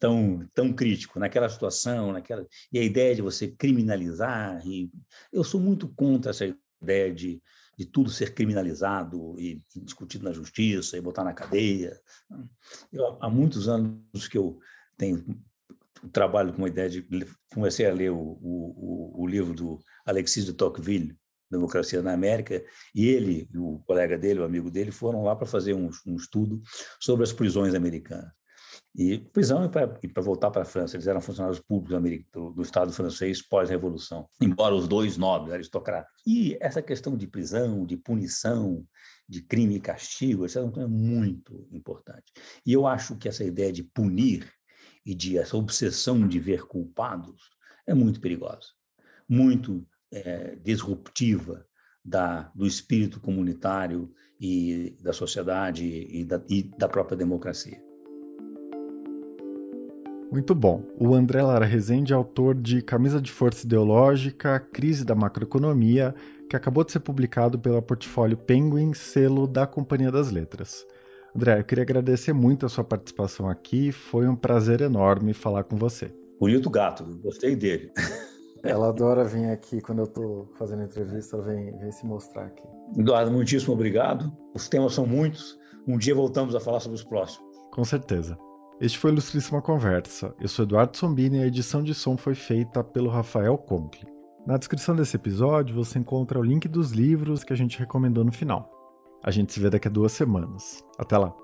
tão, 0.00 0.44
tão 0.52 0.72
crítico 0.72 1.20
naquela 1.20 1.48
situação, 1.48 2.12
naquela 2.12 2.44
e 2.72 2.80
a 2.80 2.82
ideia 2.82 3.14
de 3.14 3.22
você 3.22 3.46
criminalizar. 3.46 4.60
E 4.66 4.90
eu 5.32 5.44
sou 5.44 5.60
muito 5.60 5.88
contra 5.88 6.32
essa 6.32 6.52
ideia 6.82 7.14
de, 7.14 7.40
de 7.78 7.86
tudo 7.86 8.10
ser 8.10 8.34
criminalizado 8.34 9.38
e, 9.38 9.62
e 9.76 9.80
discutido 9.80 10.24
na 10.24 10.32
justiça 10.32 10.96
e 10.96 11.00
botar 11.00 11.22
na 11.22 11.32
cadeia. 11.32 11.96
Eu, 12.92 13.18
há 13.20 13.30
muitos 13.30 13.68
anos 13.68 14.26
que 14.28 14.36
eu 14.36 14.58
tenho 14.98 15.24
trabalho 16.12 16.52
com 16.52 16.64
a 16.64 16.68
ideia 16.68 16.88
de 16.88 17.06
comecei 17.52 17.86
a 17.86 17.92
ler 17.92 18.10
o, 18.10 18.18
o, 18.18 19.22
o 19.22 19.26
livro 19.26 19.54
do 19.54 19.78
Alexis 20.04 20.44
de 20.44 20.52
Tocqueville 20.52 21.19
Democracia 21.50 22.02
na 22.02 22.12
América, 22.12 22.62
e 22.94 23.08
ele 23.08 23.48
o 23.54 23.80
colega 23.80 24.16
dele, 24.16 24.40
o 24.40 24.44
amigo 24.44 24.70
dele, 24.70 24.90
foram 24.90 25.22
lá 25.22 25.34
para 25.34 25.46
fazer 25.46 25.74
um, 25.74 25.90
um, 26.06 26.16
estudo 26.16 26.60
sobre 27.00 27.24
as 27.24 27.32
prisões 27.32 27.74
americanas. 27.74 28.30
E 28.94 29.18
prisão 29.18 29.64
e 29.64 30.08
para 30.08 30.22
voltar 30.22 30.50
para 30.50 30.62
a 30.62 30.64
França, 30.64 30.96
eles 30.96 31.06
eram 31.06 31.20
funcionários 31.20 31.60
públicos 31.60 32.24
do, 32.32 32.50
do 32.50 32.62
Estado 32.62 32.92
francês 32.92 33.40
pós-revolução, 33.40 34.28
embora 34.40 34.74
os 34.74 34.88
dois 34.88 35.16
nobres, 35.16 35.52
aristocratas. 35.52 36.10
E 36.26 36.56
essa 36.60 36.82
questão 36.82 37.16
de 37.16 37.26
prisão, 37.26 37.86
de 37.86 37.96
punição, 37.96 38.84
de 39.28 39.42
crime 39.42 39.76
e 39.76 39.80
castigo, 39.80 40.44
isso 40.44 40.58
é 40.58 40.86
muito 40.86 41.68
importante. 41.70 42.32
E 42.66 42.72
eu 42.72 42.86
acho 42.86 43.16
que 43.16 43.28
essa 43.28 43.44
ideia 43.44 43.72
de 43.72 43.84
punir 43.84 44.50
e 45.06 45.14
de 45.14 45.38
essa 45.38 45.56
obsessão 45.56 46.26
de 46.26 46.38
ver 46.40 46.66
culpados 46.66 47.50
é 47.86 47.94
muito 47.94 48.20
perigosa, 48.20 48.68
muito 49.28 49.86
é, 50.12 50.56
disruptiva 50.56 51.66
da, 52.04 52.50
do 52.54 52.66
espírito 52.66 53.20
comunitário 53.20 54.12
e 54.40 54.96
da 55.02 55.12
sociedade 55.12 55.84
e 55.84 56.24
da, 56.24 56.42
e 56.48 56.62
da 56.62 56.88
própria 56.88 57.16
democracia. 57.16 57.80
Muito 60.32 60.54
bom. 60.54 60.84
O 60.96 61.12
André 61.12 61.42
Lara 61.42 61.64
Rezende 61.64 62.12
é 62.12 62.16
autor 62.16 62.54
de 62.54 62.82
Camisa 62.82 63.20
de 63.20 63.32
Força 63.32 63.66
Ideológica, 63.66 64.60
Crise 64.60 65.04
da 65.04 65.14
Macroeconomia, 65.14 66.14
que 66.48 66.54
acabou 66.54 66.84
de 66.84 66.92
ser 66.92 67.00
publicado 67.00 67.58
pela 67.58 67.82
Portfólio 67.82 68.36
Penguin, 68.36 68.94
selo 68.94 69.46
da 69.46 69.66
Companhia 69.66 70.10
das 70.10 70.30
Letras. 70.30 70.86
André, 71.34 71.58
eu 71.58 71.64
queria 71.64 71.82
agradecer 71.82 72.32
muito 72.32 72.64
a 72.64 72.68
sua 72.68 72.84
participação 72.84 73.48
aqui, 73.48 73.90
foi 73.90 74.28
um 74.28 74.36
prazer 74.36 74.80
enorme 74.80 75.32
falar 75.32 75.64
com 75.64 75.76
você. 75.76 76.12
Bonito 76.38 76.70
gato, 76.70 77.04
gostei 77.22 77.54
dele. 77.54 77.92
Ela 78.62 78.88
adora 78.88 79.24
vir 79.24 79.50
aqui 79.50 79.80
quando 79.80 80.00
eu 80.00 80.04
estou 80.04 80.48
fazendo 80.58 80.82
entrevista, 80.82 81.36
ela 81.36 81.44
vem, 81.44 81.76
vem 81.78 81.92
se 81.92 82.04
mostrar 82.06 82.44
aqui. 82.44 82.62
Eduardo, 82.98 83.30
muitíssimo 83.30 83.72
obrigado. 83.72 84.30
Os 84.54 84.68
temas 84.68 84.92
são 84.92 85.06
muitos. 85.06 85.58
Um 85.86 85.96
dia 85.96 86.14
voltamos 86.14 86.54
a 86.54 86.60
falar 86.60 86.80
sobre 86.80 86.96
os 86.96 87.04
próximos. 87.04 87.48
Com 87.72 87.84
certeza. 87.84 88.36
Este 88.80 88.98
foi 88.98 89.10
Ilustríssima 89.10 89.62
Conversa. 89.62 90.34
Eu 90.40 90.48
sou 90.48 90.64
Eduardo 90.64 90.96
Sombini 90.96 91.38
e 91.38 91.42
a 91.42 91.46
edição 91.46 91.82
de 91.82 91.94
som 91.94 92.16
foi 92.16 92.34
feita 92.34 92.84
pelo 92.84 93.10
Rafael 93.10 93.56
Conkle. 93.56 94.08
Na 94.46 94.56
descrição 94.56 94.96
desse 94.96 95.16
episódio 95.16 95.74
você 95.74 95.98
encontra 95.98 96.38
o 96.38 96.42
link 96.42 96.66
dos 96.66 96.90
livros 96.90 97.44
que 97.44 97.52
a 97.52 97.56
gente 97.56 97.78
recomendou 97.78 98.24
no 98.24 98.32
final. 98.32 98.70
A 99.22 99.30
gente 99.30 99.52
se 99.52 99.60
vê 99.60 99.68
daqui 99.68 99.88
a 99.88 99.90
duas 99.90 100.12
semanas. 100.12 100.82
Até 100.98 101.16
lá! 101.18 101.34